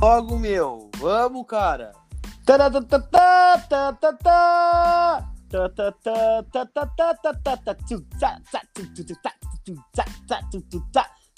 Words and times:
Logo, 0.00 0.38
meu. 0.38 0.90
Vamos, 0.98 1.46
cara. 1.46 1.92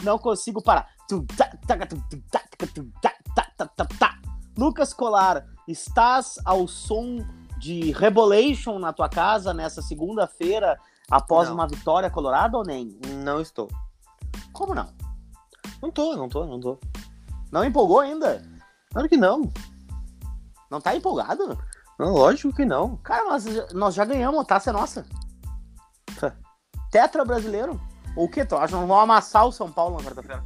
Não 0.02 0.18
consigo 0.18 0.62
parar. 0.62 0.88
Lucas 4.56 4.92
Colar, 4.92 5.46
estás 5.68 6.38
ao 6.44 6.66
som 6.66 7.18
de 7.58 7.92
Rebolation 7.92 8.78
na 8.78 8.92
tua 8.92 9.08
casa 9.08 9.54
nessa 9.54 9.80
segunda-feira 9.80 10.78
após 11.08 11.48
Não. 11.48 11.54
uma 11.54 11.66
vitória 11.68 12.10
colorada 12.10 12.56
ou 12.56 12.64
nem? 12.64 12.98
Não 13.22 13.40
estou. 13.40 13.68
Como 14.52 14.74
não? 14.74 14.88
Não 15.80 15.90
tô, 15.90 16.16
não 16.16 16.28
tô, 16.28 16.44
não 16.44 16.58
tô. 16.58 16.78
Não 17.50 17.64
empolgou 17.64 18.00
ainda? 18.00 18.42
Claro 18.92 19.08
que 19.08 19.16
não. 19.16 19.50
Não 20.70 20.80
tá 20.80 20.94
empolgado? 20.94 21.58
Não, 21.98 22.12
lógico 22.12 22.54
que 22.54 22.64
não. 22.64 22.96
Cara, 22.98 23.24
nós, 23.24 23.44
já- 23.44 23.66
nós 23.72 23.94
já 23.94 24.04
ganhamos, 24.04 24.40
a 24.40 24.44
taça 24.44 24.70
é 24.70 24.72
nossa. 24.72 25.04
Tá. 26.20 26.32
Tetra 26.90 27.24
brasileiro. 27.24 27.80
Ou 28.16 28.26
o 28.26 28.28
que? 28.30 28.44
Tu 28.44 28.54
acha 28.56 28.76
nós 28.76 28.86
vamos 28.86 29.02
amassar 29.02 29.46
o 29.46 29.52
São 29.52 29.70
Paulo 29.70 29.96
na 29.98 30.04
quarta-feira? 30.04 30.42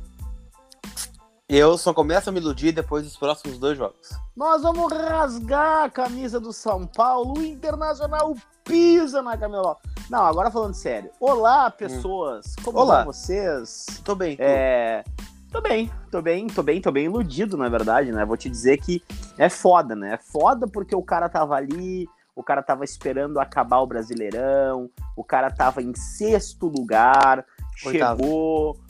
Eu 1.48 1.76
só 1.76 1.92
começo 1.92 2.30
a 2.30 2.32
me 2.32 2.40
iludir 2.40 2.72
depois 2.72 3.04
dos 3.04 3.16
próximos 3.16 3.58
dois 3.58 3.76
jogos. 3.76 4.08
Nós 4.34 4.62
vamos 4.62 4.90
rasgar 4.90 5.84
a 5.84 5.90
camisa 5.90 6.40
do 6.40 6.52
São 6.52 6.86
Paulo. 6.86 7.38
O 7.38 7.44
Internacional 7.44 8.34
pisa 8.64 9.20
na 9.20 9.36
camisa. 9.36 9.76
Não, 10.08 10.24
agora 10.24 10.50
falando 10.50 10.72
sério. 10.74 11.10
Olá, 11.20 11.70
pessoas. 11.70 12.54
Como 12.64 12.78
Olá. 12.78 13.04
vão 13.04 13.12
vocês? 13.12 13.84
Tô 14.02 14.14
bem. 14.14 14.36
tô. 14.36 14.42
É. 14.44 15.04
Tô 15.52 15.60
bem, 15.60 15.90
tô 16.10 16.22
bem, 16.22 16.46
tô 16.46 16.62
bem, 16.62 16.80
tô 16.80 16.90
bem 16.90 17.04
iludido, 17.04 17.58
na 17.58 17.68
verdade, 17.68 18.10
né? 18.10 18.24
Vou 18.24 18.38
te 18.38 18.48
dizer 18.48 18.78
que 18.78 19.02
é 19.36 19.50
foda, 19.50 19.94
né? 19.94 20.14
É 20.14 20.16
foda 20.16 20.66
porque 20.66 20.96
o 20.96 21.02
cara 21.02 21.28
tava 21.28 21.54
ali, 21.54 22.08
o 22.34 22.42
cara 22.42 22.62
tava 22.62 22.84
esperando 22.84 23.38
acabar 23.38 23.80
o 23.80 23.86
Brasileirão, 23.86 24.88
o 25.14 25.22
cara 25.22 25.50
tava 25.50 25.82
em 25.82 25.94
sexto 25.94 26.68
lugar, 26.68 27.44
Oitavo. 27.84 28.22
chegou. 28.22 28.80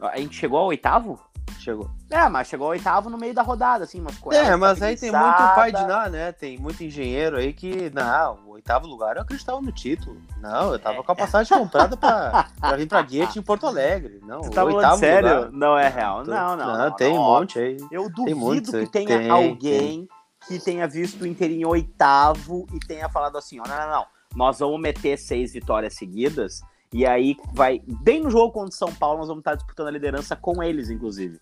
A 0.00 0.16
gente 0.16 0.34
chegou 0.36 0.58
ao 0.58 0.68
oitavo? 0.68 1.20
Chegou. 1.58 1.90
É, 2.10 2.28
mas 2.28 2.46
chegou 2.46 2.66
ao 2.66 2.70
oitavo 2.72 3.10
no 3.10 3.18
meio 3.18 3.34
da 3.34 3.42
rodada, 3.42 3.84
assim, 3.84 4.00
mas 4.00 4.16
É, 4.32 4.54
mas 4.54 4.80
aí 4.80 4.96
tem 4.96 5.10
muito 5.10 5.54
pai 5.54 5.72
de 5.72 5.84
nada, 5.84 6.10
né? 6.10 6.32
Tem 6.32 6.56
muito 6.58 6.82
engenheiro 6.84 7.36
aí 7.36 7.52
que, 7.52 7.90
não, 7.92 8.38
o 8.46 8.50
oitavo 8.50 8.86
lugar 8.86 9.16
eu 9.16 9.22
acreditava 9.22 9.60
no 9.60 9.72
título. 9.72 10.20
Não, 10.40 10.72
eu 10.72 10.78
tava 10.78 11.02
com 11.02 11.12
a 11.12 11.16
passagem 11.16 11.56
comprada 11.58 11.96
pra, 11.96 12.48
pra 12.60 12.76
vir 12.76 12.86
pra 12.86 13.02
Guete 13.02 13.38
em 13.38 13.42
Porto 13.42 13.66
Alegre. 13.66 14.20
Não, 14.22 14.40
o 14.40 14.50
tá 14.50 14.52
falando 14.52 14.76
oitavo 14.76 14.98
sério? 14.98 15.34
lugar. 15.34 15.52
Não 15.52 15.78
é 15.78 15.88
real. 15.88 16.22
Tô- 16.22 16.30
Não, 16.30 16.56
não. 16.56 16.78
não, 16.78 16.90
tem 16.92 17.14
não, 17.14 17.20
um 17.20 17.24
monte 17.24 17.58
aí. 17.58 17.76
Eu 17.90 18.08
duvido 18.08 18.72
que 18.72 18.86
tenha 18.86 19.18
Tem, 19.18 19.30
alguém 19.30 20.08
que 20.46 20.58
tenha 20.60 20.86
visto 20.86 21.22
o 21.22 21.26
Inter 21.26 21.50
em 21.50 21.64
oitavo 21.64 22.66
e 22.72 22.78
tenha 22.78 23.08
falado 23.08 23.36
assim: 23.36 23.58
ó, 23.60 23.64
não, 23.66 23.76
não, 23.76 23.90
não, 23.90 24.06
nós 24.34 24.60
vamos 24.60 24.80
meter 24.80 25.18
seis 25.18 25.52
vitórias 25.52 25.94
seguidas. 25.94 26.60
E 26.96 27.04
aí 27.04 27.36
vai, 27.52 27.82
bem 27.86 28.22
no 28.22 28.30
jogo 28.30 28.54
contra 28.54 28.70
o 28.70 28.72
São 28.72 28.90
Paulo, 28.90 29.18
nós 29.18 29.28
vamos 29.28 29.42
estar 29.42 29.54
disputando 29.54 29.88
a 29.88 29.90
liderança 29.90 30.34
com 30.34 30.62
eles, 30.62 30.88
inclusive. 30.88 31.38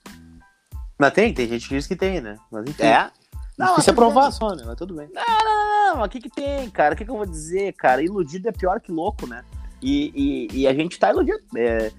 Mas 0.99 1.13
tem, 1.13 1.33
tem 1.33 1.47
gente 1.47 1.69
que 1.69 1.77
diz 1.77 1.87
que 1.87 1.95
tem, 1.95 2.21
né? 2.21 2.37
Mas 2.51 2.69
enfim. 2.69 2.83
É? 2.83 3.09
Não, 3.57 3.77
tudo 3.77 3.89
aprovar 3.89 4.23
bem. 4.25 4.33
só, 4.33 4.49
né? 4.53 4.65
Mas 4.67 4.75
tudo 4.75 4.95
bem. 4.97 5.09
Não, 5.15 5.99
mas 5.99 6.07
o 6.07 6.09
que 6.09 6.23
que 6.23 6.29
tem, 6.29 6.69
cara? 6.71 6.95
O 6.95 6.97
que 6.97 7.05
que 7.05 7.11
eu 7.13 7.17
vou 7.17 7.25
dizer, 7.25 7.73
cara? 7.75 8.03
Iludido 8.03 8.49
é 8.49 8.53
pior 8.53 8.81
que 8.81 8.91
louco, 8.91 9.29
né? 9.29 9.45
E, 9.81 10.49
e, 10.51 10.63
e 10.63 10.67
a 10.67 10.75
gente 10.75 10.99
tá 10.99 11.11
iludido. 11.11 11.39
É, 11.57 11.93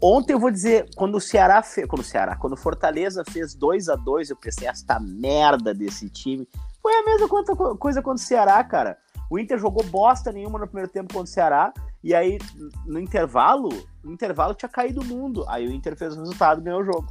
Ontem 0.00 0.34
eu 0.34 0.38
vou 0.38 0.52
dizer, 0.52 0.88
quando 0.94 1.16
o 1.16 1.20
Ceará 1.20 1.64
fez. 1.64 1.88
Quando 1.88 2.02
o 2.02 2.04
Ceará, 2.04 2.36
quando 2.36 2.52
o 2.52 2.56
Fortaleza 2.56 3.24
fez 3.28 3.56
2 3.56 3.88
a 3.88 3.96
2 3.96 4.30
eu 4.30 4.36
pensei, 4.36 4.68
esta 4.68 5.00
merda 5.00 5.74
desse 5.74 6.08
time. 6.08 6.48
Foi 6.80 6.94
a 6.94 7.04
mesma 7.04 7.28
coisa 7.28 8.00
contra 8.02 8.22
o 8.22 8.26
Ceará, 8.26 8.62
cara. 8.62 8.96
O 9.30 9.38
Inter 9.38 9.58
jogou 9.58 9.84
bosta 9.84 10.32
nenhuma 10.32 10.58
no 10.58 10.66
primeiro 10.66 10.90
tempo 10.90 11.14
contra 11.14 11.30
o 11.30 11.32
Ceará. 11.32 11.72
E 12.02 12.14
aí, 12.14 12.38
no 12.84 12.98
intervalo, 12.98 13.68
no 14.02 14.12
intervalo 14.12 14.54
tinha 14.54 14.68
caído 14.68 15.00
o 15.00 15.04
mundo. 15.04 15.44
Aí 15.48 15.66
o 15.66 15.72
Inter 15.72 15.96
fez 15.96 16.16
o 16.16 16.20
resultado 16.20 16.60
ganhou 16.60 16.80
o 16.80 16.84
jogo. 16.84 17.06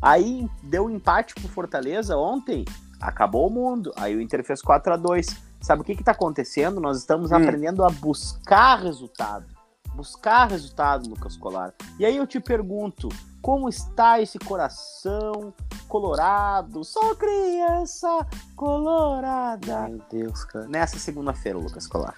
Aí 0.00 0.48
deu 0.62 0.86
um 0.86 0.90
empate 0.90 1.34
pro 1.34 1.48
Fortaleza 1.48 2.16
ontem, 2.16 2.64
acabou 3.00 3.48
o 3.48 3.50
mundo. 3.50 3.92
Aí 3.96 4.14
o 4.14 4.20
Inter 4.20 4.44
fez 4.44 4.62
4 4.62 4.92
a 4.94 4.96
2 4.96 5.54
Sabe 5.64 5.80
o 5.80 5.84
que 5.84 5.96
que 5.96 6.04
tá 6.04 6.12
acontecendo? 6.12 6.78
Nós 6.78 6.98
estamos 6.98 7.32
Hum. 7.32 7.36
aprendendo 7.36 7.82
a 7.82 7.88
buscar 7.88 8.76
resultado. 8.80 9.46
Buscar 9.94 10.46
resultado, 10.50 11.08
Lucas 11.08 11.38
Colar. 11.38 11.72
E 11.98 12.04
aí 12.04 12.14
eu 12.18 12.26
te 12.26 12.38
pergunto, 12.38 13.08
como 13.44 13.68
está 13.68 14.22
esse 14.22 14.38
coração 14.38 15.52
colorado? 15.86 16.82
Só 16.82 17.14
criança 17.14 18.26
colorada. 18.56 19.86
Meu 19.86 20.00
Deus, 20.10 20.44
cara. 20.44 20.66
Nessa 20.66 20.98
segunda-feira, 20.98 21.58
Lucas 21.58 21.86
Colar. 21.86 22.14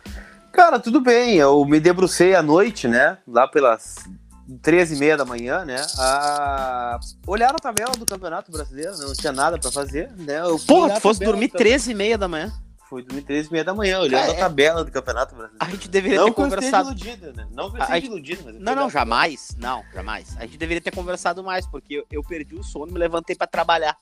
Cara, 0.53 0.79
tudo 0.79 1.01
bem. 1.01 1.35
Eu 1.35 1.65
me 1.65 1.81
debrucei 1.81 2.37
à 2.37 2.43
noite, 2.45 2.87
né? 2.87 3.19
Lá 3.27 3.49
pelas 3.49 3.97
13 4.63 4.95
e 4.95 4.99
meia 5.01 5.17
da 5.17 5.25
manhã, 5.25 5.65
né? 5.65 5.85
A 5.99 7.01
olhar 7.27 7.51
a 7.51 7.59
tabela 7.59 7.91
do 7.99 8.07
Campeonato 8.07 8.53
Brasileiro, 8.53 8.97
né? 8.97 9.05
não 9.07 9.13
tinha 9.13 9.33
nada 9.33 9.59
pra 9.59 9.73
fazer, 9.73 10.13
né? 10.17 10.41
Eu 10.43 10.61
Porra, 10.61 10.95
tu 10.95 11.01
fosse 11.01 11.25
dormir 11.25 11.49
do- 11.49 11.59
13 11.59 11.91
e 11.91 11.95
meia 11.95 12.17
da 12.17 12.29
manhã. 12.29 12.53
Fui 12.89 13.03
dormir 13.03 13.23
13 13.23 13.49
e 13.49 13.53
meia 13.53 13.65
da 13.65 13.75
manhã, 13.75 13.99
olhando 13.99 14.23
Ah, 14.31 14.33
a 14.33 14.35
é. 14.37 14.39
tabela 14.39 14.85
do 14.85 14.93
Campeonato 14.93 15.35
Brasileiro. 15.35 15.65
A 15.65 15.69
gente 15.71 15.89
deveria 15.89 16.19
Não 16.21 16.27
ter 16.27 16.35
conversado. 16.35 16.89
iludido, 16.91 17.33
né? 17.33 17.47
Não 17.51 17.71
que 17.71 17.79
eu 17.79 17.83
a- 17.83 17.99
iludido, 17.99 18.43
mas 18.45 18.55
Não, 18.61 18.75
não, 18.77 18.89
jamais. 18.89 19.57
Não, 19.59 19.83
jamais. 19.93 20.37
A 20.39 20.43
gente 20.43 20.57
deveria 20.57 20.81
ter 20.81 20.95
conversado 20.95 21.43
mais, 21.43 21.67
porque 21.67 21.95
eu, 21.95 22.07
eu 22.13 22.23
perdi 22.23 22.55
o 22.55 22.63
sono 22.63 22.89
e 22.91 22.93
me 22.93 22.99
levantei 22.99 23.35
pra 23.35 23.47
trabalhar. 23.47 23.97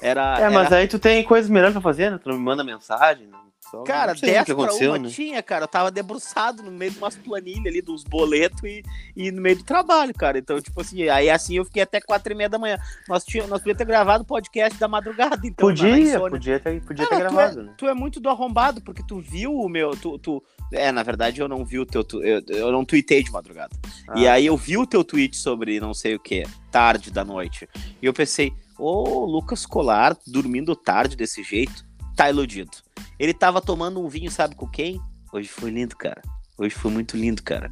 Era. 0.00 0.38
É, 0.38 0.48
mas 0.50 0.66
era- 0.68 0.76
aí 0.76 0.86
tu 0.86 0.98
tem 1.00 1.24
coisas 1.24 1.50
melhores 1.50 1.72
pra 1.72 1.82
fazer, 1.82 2.10
né? 2.12 2.18
Tu 2.22 2.28
não 2.28 2.36
me 2.38 2.44
manda 2.44 2.62
mensagem. 2.62 3.26
Né? 3.26 3.36
Só 3.70 3.82
Cara, 3.82 4.12
não 4.12 4.18
sei 4.18 4.30
10 4.30 4.42
o 4.42 4.44
que 4.46 4.54
pra 4.54 4.74
uma 4.74 4.98
né? 4.98 5.08
tinha, 5.10 5.42
cara. 5.42 5.64
Eu 5.64 5.68
tava 5.68 5.90
debruçado 5.90 6.62
no 6.62 6.70
meio 6.70 6.90
de 6.90 6.98
umas 6.98 7.16
planilhas 7.16 7.66
ali, 7.66 7.82
dos 7.82 8.02
boletos 8.02 8.62
e, 8.64 8.82
e 9.14 9.30
no 9.30 9.42
meio 9.42 9.56
do 9.56 9.64
trabalho, 9.64 10.14
cara. 10.14 10.38
Então, 10.38 10.60
tipo 10.60 10.80
assim, 10.80 11.08
aí 11.08 11.28
assim 11.28 11.56
eu 11.56 11.64
fiquei 11.64 11.82
até 11.82 12.00
4 12.00 12.32
e 12.32 12.36
meia 12.36 12.48
da 12.48 12.58
manhã. 12.58 12.78
Nós, 13.08 13.24
tinha, 13.24 13.46
nós 13.46 13.58
podíamos 13.60 13.78
ter 13.78 13.84
gravado 13.84 14.22
o 14.22 14.26
podcast 14.26 14.78
da 14.78 14.88
madrugada, 14.88 15.46
então. 15.46 15.68
na 15.68 15.74
Podia, 15.74 16.20
podia 16.20 16.60
ter, 16.60 16.80
podia 16.82 17.04
Ah, 17.04 17.08
ter 17.08 17.14
tu 17.14 17.18
gravado, 17.18 17.62
né? 17.62 17.74
Tu 17.76 17.86
é 17.86 17.94
muito 17.94 18.20
do 18.20 18.28
arrombado, 18.28 18.80
porque 18.80 19.02
tu 19.06 19.20
viu 19.20 19.52
o 19.54 19.68
meu. 19.68 19.90
Tu, 19.96 20.18
tu- 20.18 20.42
É, 20.72 20.90
na 20.92 21.02
verdade, 21.02 21.40
eu 21.40 21.48
não 21.48 21.64
vi 21.64 21.78
o 21.78 21.86
teu. 21.86 22.04
tu- 22.04 22.22
Eu, 22.22 22.42
eu 22.48 22.70
não 22.72 22.84
tuitei 22.84 23.22
de 23.22 23.30
madrugada. 23.30 23.74
E 24.16 24.26
Ah. 24.26 24.34
aí 24.34 24.46
eu 24.46 24.56
vi 24.56 24.76
o 24.78 24.86
teu 24.86 25.02
tweet 25.04 25.36
sobre 25.36 25.78
não 25.80 25.92
sei 25.94 26.14
o 26.14 26.20
que, 26.20 26.44
tarde 26.70 27.10
da 27.10 27.24
noite. 27.24 27.68
E 28.02 28.06
eu 28.06 28.12
pensei, 28.12 28.52
ô 28.78 29.24
Lucas 29.24 29.64
Colar, 29.66 30.16
dormindo 30.26 30.76
tarde 30.76 31.16
desse 31.16 31.42
jeito, 31.42 31.87
tá 32.18 32.28
iludido. 32.28 32.76
Ele 33.16 33.32
tava 33.32 33.60
tomando 33.60 34.04
um 34.04 34.08
vinho, 34.08 34.28
sabe 34.28 34.56
com 34.56 34.66
quem? 34.66 35.00
Hoje 35.32 35.48
foi 35.48 35.70
lindo, 35.70 35.96
cara. 35.96 36.20
Hoje 36.58 36.74
foi 36.74 36.90
muito 36.90 37.16
lindo, 37.16 37.40
cara. 37.44 37.70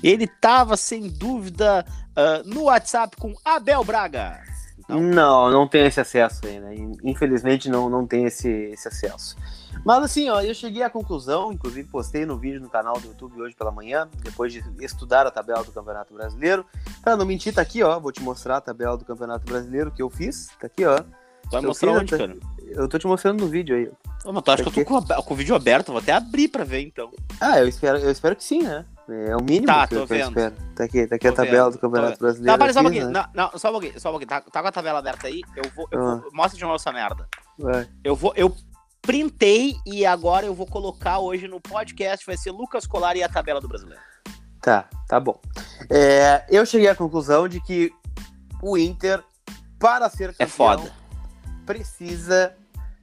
Ele 0.00 0.28
tava, 0.28 0.76
sem 0.76 1.08
dúvida, 1.08 1.84
ah, 2.14 2.42
no 2.46 2.62
WhatsApp 2.62 3.16
com 3.16 3.34
Abel 3.44 3.82
Braga. 3.82 4.40
Não. 4.88 5.00
Não, 5.00 5.50
não 5.50 5.68
tem 5.68 5.86
esse 5.86 6.00
acesso 6.00 6.46
aí, 6.46 6.60
né? 6.60 6.74
Infelizmente 7.02 7.68
não, 7.68 7.90
não 7.90 8.06
tem 8.06 8.26
esse, 8.26 8.48
esse 8.48 8.86
acesso. 8.86 9.36
Mas 9.84 10.04
assim, 10.04 10.28
ó, 10.30 10.40
eu 10.40 10.54
cheguei 10.54 10.82
à 10.82 10.90
conclusão, 10.90 11.52
inclusive 11.52 11.88
postei 11.88 12.24
no 12.24 12.38
vídeo 12.38 12.60
no 12.60 12.70
canal 12.70 12.94
do 12.94 13.08
YouTube 13.08 13.40
hoje 13.40 13.56
pela 13.56 13.72
manhã, 13.72 14.08
depois 14.22 14.52
de 14.52 14.62
estudar 14.80 15.26
a 15.26 15.30
tabela 15.30 15.64
do 15.64 15.72
Campeonato 15.72 16.14
Brasileiro. 16.14 16.64
Pra 17.02 17.16
não 17.16 17.26
mentir, 17.26 17.52
tá 17.52 17.62
aqui, 17.62 17.82
ó. 17.82 17.98
Vou 17.98 18.12
te 18.12 18.22
mostrar 18.22 18.58
a 18.58 18.60
tabela 18.60 18.96
do 18.96 19.04
Campeonato 19.04 19.44
Brasileiro 19.44 19.90
que 19.90 20.02
eu 20.02 20.10
fiz. 20.10 20.48
Tá 20.60 20.66
aqui, 20.68 20.84
ó. 20.84 21.02
Vai 21.50 21.62
mostrar 21.62 21.92
fiz 21.92 22.00
onde, 22.00 22.18
cara? 22.18 22.36
Eu 22.70 22.88
tô 22.88 22.98
te 22.98 23.06
mostrando 23.06 23.40
no 23.44 23.48
vídeo 23.50 23.76
aí. 23.76 23.90
Ô, 24.24 24.32
mas 24.32 24.42
tu 24.42 24.50
acha 24.50 24.62
que 24.62 24.68
eu 24.68 24.72
tô 24.72 24.84
com, 24.84 24.96
a- 25.12 25.22
com 25.22 25.34
o 25.34 25.36
vídeo 25.36 25.54
aberto? 25.54 25.88
Vou 25.88 25.98
até 25.98 26.12
abrir 26.12 26.48
pra 26.48 26.62
ver, 26.64 26.80
então. 26.82 27.10
Ah, 27.40 27.58
eu 27.58 27.68
espero, 27.68 27.98
eu 27.98 28.10
espero 28.10 28.36
que 28.36 28.44
sim, 28.44 28.62
né? 28.62 28.84
É 29.08 29.34
o 29.36 29.42
mínimo 29.42 29.66
Tá, 29.66 29.88
que, 29.88 29.94
tô 29.94 30.00
eu- 30.02 30.06
vendo. 30.06 30.28
espero. 30.28 30.54
Tá 30.76 30.84
aqui, 30.84 31.06
tá 31.06 31.16
aqui 31.16 31.26
a 31.26 31.30
Tô 31.30 31.36
tabela 31.36 31.64
vendo, 31.64 31.72
do 31.74 31.80
Campeonato 31.80 32.18
Brasileiro. 32.18 32.58
Tá, 32.58 32.72
só 32.72 32.80
um 32.80 32.82
pouquinho. 32.84 33.10
né? 33.10 33.26
Não, 33.34 33.50
não, 33.50 33.58
só 33.58 33.68
um 33.68 33.72
pouquinho, 33.72 34.00
só 34.00 34.08
um 34.08 34.12
pouquinho. 34.12 34.28
Tá, 34.28 34.40
tá 34.40 34.62
com 34.62 34.68
a 34.68 34.72
tabela 34.72 34.98
aberta 35.00 35.26
aí? 35.26 35.42
Eu 35.56 35.64
vou. 35.74 35.88
Eu 35.90 36.00
Ah. 36.06 36.14
vou 36.16 36.30
mostra 36.32 36.56
de 36.56 36.62
novo 36.62 36.76
essa 36.76 36.92
merda. 36.92 37.26
Vai. 37.58 37.88
Eu 38.04 38.14
vou. 38.14 38.32
Eu 38.36 38.54
printei 39.02 39.74
e 39.86 40.06
agora 40.06 40.46
eu 40.46 40.54
vou 40.54 40.66
colocar 40.66 41.18
hoje 41.18 41.48
no 41.48 41.60
podcast. 41.60 42.24
Vai 42.24 42.36
ser 42.36 42.52
Lucas 42.52 42.86
Colar 42.86 43.16
e 43.16 43.22
a 43.22 43.28
tabela 43.28 43.60
do 43.60 43.66
brasileiro. 43.66 44.00
Tá, 44.60 44.88
tá 45.08 45.18
bom. 45.18 45.40
É, 45.88 46.44
eu 46.50 46.64
cheguei 46.66 46.86
à 46.88 46.94
conclusão 46.94 47.48
de 47.48 47.60
que 47.62 47.90
o 48.62 48.76
Inter, 48.78 49.24
para 49.78 50.08
ser 50.10 50.34
campeão, 50.36 50.84
É 50.86 51.00
precisa 51.66 52.54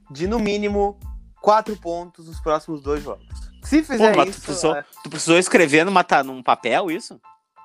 de, 0.10 0.28
no 0.28 0.40
mínimo, 0.40 1.00
quatro 1.42 1.76
pontos 1.78 2.28
nos 2.28 2.40
próximos 2.40 2.82
dois 2.82 3.04
jogos. 3.04 3.26
Se 3.64 3.82
Pô, 3.82 3.88
fizer 3.94 4.14
tu 4.14 4.30
isso... 4.30 4.42
precisou, 4.42 4.76
é- 4.76 4.86
tu 5.04 5.10
precisou 5.10 5.38
escrever 5.38 5.84
numa, 5.86 6.04
ta- 6.04 6.24
num 6.24 6.42
papel 6.42 6.90
isso? 6.92 7.20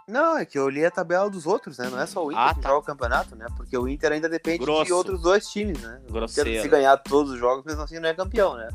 Não, 0.09 0.37
é 0.37 0.45
que 0.45 0.59
eu 0.59 0.69
li 0.69 0.85
a 0.85 0.91
tabela 0.91 1.31
dos 1.31 1.47
outros, 1.47 1.79
né? 1.79 1.89
Não 1.89 2.01
é 2.01 2.07
só 2.07 2.27
o 2.27 2.33
Inter 2.33 2.43
Ah, 2.45 2.55
que 2.55 2.61
tá. 2.61 2.69
joga 2.71 2.81
o 2.81 2.83
campeonato, 2.83 3.37
né? 3.37 3.47
Porque 3.57 3.79
o 3.79 3.89
Inter 3.89 4.13
ainda 4.13 4.29
depende 4.29 4.59
de 4.59 4.65
Grosso. 4.65 4.95
outros 4.95 5.23
dois 5.23 5.47
times, 5.47 5.81
né? 5.81 6.01
Grosseiro. 6.11 6.61
se 6.61 6.69
ganhar 6.69 6.97
todos 6.99 7.33
os 7.33 7.39
jogos, 7.39 7.65
mesmo 7.65 7.83
assim 7.83 8.01
não 8.01 8.09
é 8.09 8.15
campeão, 8.15 8.57
né? 8.57 8.69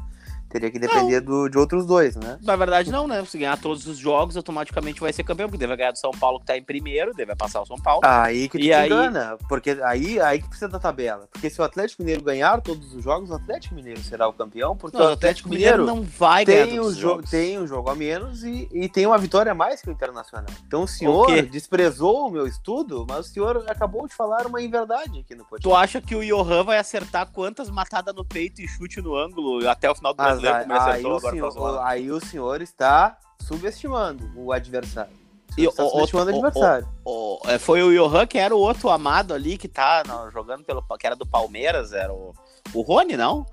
Teria 0.49 0.71
que 0.71 0.79
depender 0.79 1.19
do, 1.21 1.49
de 1.49 1.57
outros 1.57 1.85
dois, 1.85 2.15
né? 2.15 2.37
Na 2.41 2.55
verdade, 2.55 2.89
não, 2.91 3.07
né? 3.07 3.23
Se 3.25 3.37
ganhar 3.37 3.57
todos 3.59 3.85
os 3.85 3.97
jogos, 3.97 4.37
automaticamente 4.37 4.99
vai 5.01 5.11
ser 5.11 5.23
campeão, 5.23 5.47
porque 5.49 5.57
deve 5.59 5.75
ganhar 5.75 5.91
do 5.91 5.97
São 5.97 6.11
Paulo, 6.11 6.39
que 6.39 6.45
tá 6.45 6.57
em 6.57 6.63
primeiro, 6.63 7.13
deve 7.13 7.35
passar 7.35 7.61
o 7.61 7.65
São 7.65 7.77
Paulo. 7.77 8.01
Aí 8.05 8.47
que 8.47 8.57
tu 8.57 8.63
E 8.63 8.73
aí- 8.73 8.85
engana, 8.87 9.37
porque 9.49 9.71
aí, 9.83 10.19
aí 10.21 10.41
que 10.41 10.47
precisa 10.47 10.69
da 10.69 10.79
tabela. 10.79 11.27
Porque 11.31 11.49
se 11.49 11.59
o 11.59 11.63
Atlético 11.63 12.01
Mineiro 12.01 12.23
ganhar 12.23 12.61
todos 12.61 12.93
os 12.93 13.03
jogos, 13.03 13.29
o 13.29 13.33
Atlético 13.33 13.75
Mineiro 13.75 13.99
será 14.01 14.27
o 14.27 14.33
campeão, 14.33 14.75
porque 14.77 14.97
Não, 14.97 15.05
o 15.09 15.13
Atlético 15.13 15.49
Mineiro 15.49 15.85
não 15.85 16.01
vai 16.03 16.45
ganhar 16.45 16.65
tem, 16.67 16.75
todos 16.77 16.87
um 16.87 16.89
os 16.91 16.95
jo 16.95 17.01
jogos. 17.09 17.29
tem 17.29 17.59
um 17.59 17.67
jogo 17.67 17.89
a 17.89 17.95
menos 17.95 18.43
e, 18.43 18.69
e 18.71 18.87
tem 18.87 19.05
uma 19.05 19.17
vitória 19.17 19.51
a 19.51 19.55
mais 19.55 19.81
que 19.81 19.89
o 19.89 19.91
Internacional. 19.91 20.45
Então 20.65 20.83
o 20.83 20.87
senhor 20.87 21.25
quê? 21.27 21.41
desprezou 21.41 22.27
o 22.27 22.31
meu 22.31 22.47
estudo, 22.47 23.05
mas 23.09 23.25
o 23.27 23.29
senhor 23.29 23.65
acabou 23.67 24.07
de 24.07 24.13
falar 24.15 24.45
uma 24.47 24.61
inverdade 24.61 25.19
aqui 25.19 25.35
no 25.35 25.43
Tu 25.43 25.49
podcast. 25.49 25.83
acha 25.83 26.01
que 26.01 26.15
o 26.15 26.23
Johan 26.23 26.63
vai 26.63 26.77
acertar 26.77 27.27
quantas 27.31 27.69
matadas 27.69 28.15
no 28.15 28.23
peito 28.23 28.61
e 28.61 28.67
chute 28.67 29.01
no 29.01 29.15
ângulo 29.15 29.67
até 29.67 29.89
o 29.89 29.95
final 29.95 30.13
do 30.13 30.21
Mas 30.67 30.83
aí, 30.87 31.05
o 31.05 31.15
agora 31.17 31.35
senhor, 31.51 31.79
aí 31.83 32.11
o 32.11 32.19
senhor 32.19 32.61
está 32.61 33.17
subestimando 33.41 34.29
o 34.35 34.51
adversário. 34.51 35.11
O 35.57 35.59
E 35.61 35.65
está 35.65 35.83
o- 35.83 35.89
subestimando 35.89 36.31
o 36.31 36.35
o- 36.35 36.45
adversário. 36.45 36.87
O- 37.05 37.39
é, 37.45 37.57
foi 37.57 37.81
o 37.81 37.91
Johan 37.91 38.27
que 38.27 38.37
era 38.37 38.55
o 38.55 38.59
outro 38.59 38.89
amado 38.89 39.33
ali 39.33 39.57
que 39.57 39.67
tá 39.67 40.03
não, 40.07 40.29
jogando 40.31 40.63
pelo. 40.63 40.81
que 40.97 41.07
era 41.07 41.15
do 41.15 41.25
Palmeiras, 41.25 41.93
era 41.93 42.13
o. 42.13 42.33
O 42.73 42.81
Rony, 42.81 43.15
não? 43.17 43.45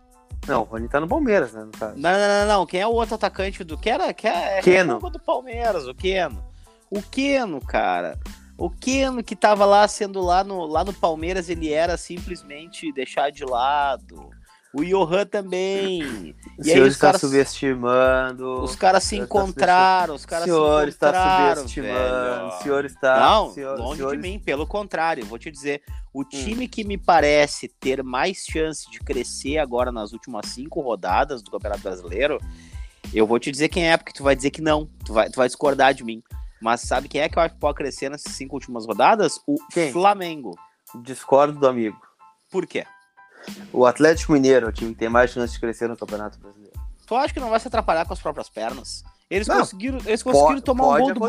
Não, 0.47 0.61
o 0.63 0.65
Rony 0.65 0.89
tá 0.89 1.01
no 1.01 1.09
Palmeiras, 1.09 1.55
né, 1.55 1.65
no 1.65 1.71
caso. 1.73 1.95
Não, 1.97 2.11
não, 2.13 2.19
não, 2.19 2.47
não. 2.59 2.67
Quem 2.67 2.81
é 2.81 2.87
o 2.87 2.93
outro 2.93 3.15
atacante 3.15 3.65
do. 3.65 3.79
Que 3.79 3.89
era. 3.89 4.13
Que 4.13 4.27
é, 4.29 4.61
Keno. 4.61 4.99
do 4.99 5.19
Palmeiras, 5.21 5.87
o 5.87 5.95
Keno. 5.95 6.45
O 6.91 7.01
Keno, 7.01 7.61
cara. 7.61 8.19
O 8.59 8.69
Keno 8.71 9.23
que 9.25 9.35
tava 9.35 9.65
lá 9.65 9.89
sendo 9.89 10.21
lá 10.21 10.45
no, 10.45 10.65
lá 10.67 10.85
no 10.85 10.93
Palmeiras, 10.93 11.49
ele 11.49 11.73
era 11.73 11.97
simplesmente 11.97 12.93
deixado 12.93 13.33
de 13.33 13.45
lado. 13.45 14.29
O 14.75 14.85
Johan 14.85 15.25
também. 15.27 16.35
O 16.59 16.65
senhor 16.65 16.87
os 16.89 16.95
está 16.95 17.07
caras- 17.09 17.21
subestimando. 17.21 18.63
Os 18.63 18.75
caras 18.77 19.05
se 19.05 19.17
encontraram, 19.17 20.15
os 20.15 20.25
o 20.25 20.29
caras 20.29 20.45
se 20.45 20.51
senhor 20.51 20.89
está 20.89 21.09
encontraram, 21.09 21.57
subestimando. 21.57 22.47
O 22.49 22.51
senhor 22.63 22.85
está. 22.85 23.21
Não, 23.21 23.47
o 23.49 23.53
senhor, 23.53 23.79
longe 23.79 23.93
o 23.93 23.97
senhor 23.97 24.17
de 24.17 24.23
mim, 24.23 24.39
pelo 24.39 24.67
contrário, 24.67 25.25
vou 25.27 25.39
te 25.39 25.51
dizer, 25.51 25.83
Hum. 25.89 26.21
o 26.21 26.25
time 26.25 26.67
que 26.69 26.83
me 26.85 26.99
parece 26.99 27.69
ter 27.69 28.03
mais 28.03 28.39
chance 28.51 28.91
de 28.91 28.99
crescer 29.01 29.59
agora 29.59 29.93
nas 29.93 30.13
últimas 30.13 30.47
cinco 30.47 30.81
rodadas 30.81 31.43
do 31.43 31.51
Campeonato 31.51 31.83
Brasileiro, 31.83 32.39
eu 33.13 33.27
vou 33.27 33.39
te 33.39 33.51
dizer 33.53 33.69
quem 33.69 33.91
é, 33.91 33.97
porque 33.97 34.13
tu 34.13 34.23
vai 34.25 34.35
dizer 34.35 34.51
que 34.51 34.61
não, 34.63 34.87
tu 35.05 35.13
vai, 35.13 35.31
tu 35.31 35.37
vai 35.37 35.47
discordar 35.47 35.95
de 35.95 36.03
mim. 36.05 36.23
Mas 36.61 36.81
sabe 36.81 37.09
quem 37.09 37.21
é 37.21 37.29
que 37.29 37.39
eu 37.39 37.43
acho 37.43 37.55
que 37.55 37.61
pode 37.61 37.77
crescer 37.77 38.09
nessas 38.09 38.33
cinco 38.33 38.55
últimas 38.57 38.87
rodadas? 38.87 39.39
O 39.47 39.57
Quem? 39.71 39.93
Flamengo. 39.93 40.57
Discordo 41.03 41.59
do 41.59 41.67
amigo. 41.69 41.97
Por 42.51 42.67
quê? 42.67 42.87
O 43.73 43.85
Atlético 43.87 44.33
Mineiro 44.33 44.67
é 44.67 44.69
o 44.69 44.73
time 44.73 44.93
que 44.93 44.99
tem 44.99 45.09
mais 45.09 45.31
chance 45.31 45.53
de 45.55 45.61
crescer 45.61 45.89
no 45.89 45.97
Campeonato 45.97 46.39
Brasileiro. 46.39 46.75
Tu 47.07 47.15
acha 47.15 47.35
que 47.35 47.41
não 47.41 47.51
vai 47.51 47.61
se 47.61 47.69
atrapalhar 47.69 48.07
com 48.07 48.13
as 48.15 48.21
próprias 48.21 48.49
pernas? 48.49 49.05
Eles 49.29 49.47
Não. 49.47 49.59
conseguiram, 49.59 49.99
eles 50.07 50.23
conseguiram 50.23 50.49
Pode- 50.55 50.63
tomar 50.63 50.85
um 50.85 50.91
pode 50.91 51.03
gol 51.03 51.13
do 51.15 51.21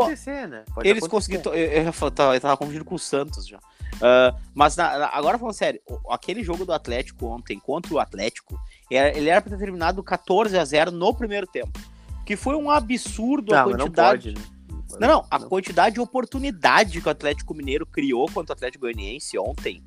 né? 0.48 0.64
Pode 0.74 0.88
Eles 0.88 1.04
acontecer. 1.04 1.38
conseguiram. 1.42 1.54
Eu, 1.54 1.84
eu, 1.86 1.94
falar, 1.94 2.12
tava- 2.12 2.36
eu 2.36 2.42
tava 2.42 2.58
confundindo 2.58 2.86
com 2.86 2.96
o 2.96 3.00
Santos 3.00 3.48
já. 3.48 3.60
Ah, 4.02 4.36
mas 4.54 4.76
na- 4.76 4.98
na- 5.00 5.10
agora 5.14 5.38
falando 5.38 5.54
sério, 5.56 5.80
aquele 6.10 6.44
jogo 6.44 6.66
do 6.66 6.74
Atlético 6.74 7.26
ontem 7.28 7.60
contra 7.60 7.94
o 7.94 8.00
Atlético, 8.00 8.60
era- 8.92 9.18
ele 9.18 9.30
era 9.30 9.42
pra 9.42 9.52
ter 9.52 9.58
terminado 9.58 10.04
14 10.04 10.58
a 10.58 10.64
0 10.66 10.92
no 10.92 11.14
primeiro 11.14 11.48
tempo. 11.48 11.78
Que 12.26 12.36
foi 12.36 12.56
um 12.56 12.70
absurdo 12.70 13.54
a 13.54 13.62
Não, 13.64 13.70
não 13.72 13.78
quantidade. 13.80 14.34
pode, 14.34 14.40
né? 14.40 14.98
Não, 15.00 15.08
não, 15.08 15.26
a 15.30 15.40
quantidade 15.40 15.96
de 15.96 16.02
oportunidade 16.02 17.02
que 17.02 17.08
o 17.08 17.12
Atlético 17.12 17.54
Mineiro 17.54 17.86
criou 17.86 18.30
contra 18.32 18.54
o 18.54 18.56
Atlético 18.56 18.82
Goianiense 18.86 19.38
ontem 19.38 19.84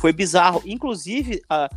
foi 0.00 0.14
bizarro. 0.14 0.62
Inclusive, 0.64 1.42
ah, 1.48 1.68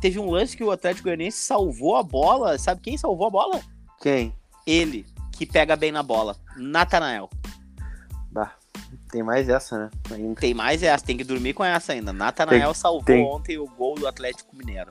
teve 0.00 0.18
um 0.18 0.28
lance 0.28 0.56
que 0.56 0.64
o 0.64 0.70
Atlético 0.72 1.04
Goianiense 1.04 1.38
salvou 1.38 1.96
a 1.96 2.02
bola. 2.02 2.58
Sabe 2.58 2.80
quem 2.80 2.98
salvou 2.98 3.28
a 3.28 3.30
bola? 3.30 3.60
Quem? 4.00 4.34
Ele, 4.66 5.06
que 5.32 5.46
pega 5.46 5.76
bem 5.76 5.92
na 5.92 6.02
bola. 6.02 6.36
Natanael. 6.56 7.30
Bah, 8.32 8.52
tem 9.12 9.22
mais 9.22 9.48
essa, 9.48 9.78
né? 9.78 9.90
Ainda. 10.10 10.40
Tem 10.40 10.52
mais 10.52 10.82
essa, 10.82 11.04
tem 11.04 11.16
que 11.16 11.22
dormir 11.22 11.54
com 11.54 11.64
essa 11.64 11.92
ainda. 11.92 12.12
Natanael 12.12 12.74
salvou 12.74 13.04
tem. 13.04 13.24
ontem 13.24 13.58
o 13.58 13.66
gol 13.66 13.94
do 13.94 14.08
Atlético 14.08 14.56
Mineiro. 14.56 14.90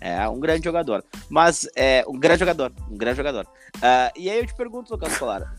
É 0.00 0.28
um 0.28 0.40
grande 0.40 0.64
jogador. 0.64 1.04
Mas, 1.30 1.68
é 1.76 2.04
um 2.08 2.18
grande 2.18 2.40
jogador. 2.40 2.72
Um 2.90 2.96
grande 2.96 3.16
jogador. 3.16 3.46
Ah, 3.80 4.12
e 4.16 4.28
aí 4.28 4.40
eu 4.40 4.46
te 4.46 4.54
pergunto, 4.54 4.92
Lucas 4.92 5.16
Colara, 5.16 5.54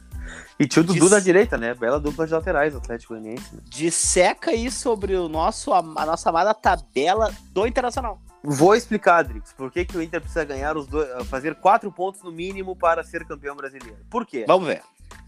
E 0.60 0.68
tinha 0.68 0.84
o 0.84 0.86
Dudu 0.86 1.10
na 1.10 1.20
direita, 1.20 1.58
né? 1.58 1.74
Bela 1.74 2.00
dupla 2.00 2.26
de 2.26 2.34
laterais, 2.34 2.76
Atlético 2.76 3.14
Goianiense. 3.14 3.56
Né? 3.56 3.62
disseca 3.66 4.52
aí 4.52 4.72
sobre 4.72 5.16
o 5.16 5.28
nosso, 5.28 5.74
a 5.74 5.82
nossa 5.82 6.30
amada 6.30 6.54
tabela 6.54 7.34
do 7.52 7.68
Internacional. 7.68 8.22
Vou 8.42 8.76
explicar, 8.76 9.24
Drix, 9.24 9.52
por 9.54 9.72
que, 9.72 9.84
que 9.84 9.98
o 9.98 10.02
Inter 10.02 10.22
precisa 10.22 10.46
ganhar 10.46 10.78
os 10.78 10.86
dois, 10.86 11.28
fazer 11.28 11.56
quatro 11.56 11.92
pontos 11.92 12.22
no 12.22 12.32
mínimo 12.32 12.76
para 12.76 13.04
ser 13.04 13.26
campeão 13.26 13.56
brasileiro. 13.56 13.98
Por 14.10 14.26
quê? 14.26 14.46
Vamos 14.48 14.68
ver. 14.68 14.84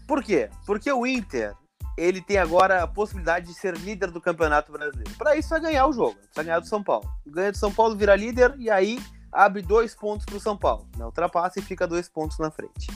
Por 0.06 0.22
quê? 0.22 0.48
Porque 0.64 0.90
o 0.90 1.04
Inter, 1.04 1.54
ele 1.96 2.22
tem 2.22 2.38
agora 2.38 2.82
a 2.82 2.86
possibilidade 2.86 3.46
de 3.46 3.54
ser 3.54 3.76
líder 3.76 4.10
do 4.10 4.20
Campeonato 4.20 4.70
Brasileiro. 4.70 5.10
Para 5.18 5.36
isso 5.36 5.52
é 5.54 5.60
ganhar 5.60 5.86
o 5.86 5.92
jogo, 5.92 6.14
precisa 6.14 6.42
ganhar 6.44 6.60
do 6.60 6.66
São 6.66 6.82
Paulo. 6.82 7.10
Ganha 7.26 7.50
do 7.50 7.58
São 7.58 7.72
Paulo, 7.72 7.96
vira 7.96 8.14
líder 8.14 8.54
e 8.56 8.70
aí 8.70 9.00
abre 9.32 9.62
dois 9.62 9.94
pontos 9.94 10.24
para 10.24 10.36
o 10.36 10.40
São 10.40 10.56
Paulo. 10.56 10.88
Né? 10.96 11.04
Ultrapassa 11.04 11.58
e 11.58 11.62
fica 11.62 11.86
dois 11.86 12.08
pontos 12.08 12.38
na 12.38 12.50
frente. 12.50 12.86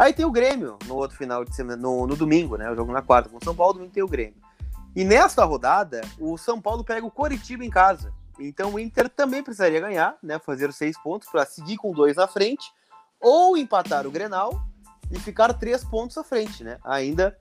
Aí 0.00 0.14
tem 0.14 0.24
o 0.24 0.30
Grêmio 0.30 0.78
no 0.86 0.96
outro 0.96 1.14
final 1.14 1.44
de 1.44 1.54
semana, 1.54 1.76
no, 1.76 2.06
no 2.06 2.16
domingo, 2.16 2.56
né? 2.56 2.70
O 2.70 2.74
jogo 2.74 2.90
na 2.90 3.02
quarta 3.02 3.28
com 3.28 3.36
o 3.36 3.44
São 3.44 3.54
Paulo, 3.54 3.74
domingo 3.74 3.92
tem 3.92 4.02
o 4.02 4.08
Grêmio. 4.08 4.40
E 4.96 5.04
nesta 5.04 5.44
rodada, 5.44 6.00
o 6.18 6.38
São 6.38 6.58
Paulo 6.58 6.82
pega 6.82 7.06
o 7.06 7.10
Coritiba 7.10 7.62
em 7.62 7.68
casa. 7.68 8.10
Então 8.38 8.72
o 8.72 8.78
Inter 8.78 9.10
também 9.10 9.42
precisaria 9.42 9.78
ganhar, 9.78 10.16
né? 10.22 10.38
Fazer 10.38 10.72
seis 10.72 10.96
pontos 11.02 11.28
para 11.28 11.44
seguir 11.44 11.76
com 11.76 11.92
dois 11.92 12.16
na 12.16 12.26
frente, 12.26 12.72
ou 13.20 13.58
empatar 13.58 14.06
o 14.06 14.10
Grenal 14.10 14.62
e 15.10 15.18
ficar 15.18 15.52
três 15.52 15.84
pontos 15.84 16.16
à 16.16 16.24
frente, 16.24 16.64
né? 16.64 16.78
Ainda 16.82 17.36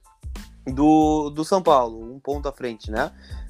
do, 0.68 1.30
do 1.30 1.46
São 1.46 1.64
Paulo, 1.64 2.14
um 2.14 2.20
ponto 2.20 2.50
à 2.50 2.52
frente, 2.52 2.92
né? 2.92 3.10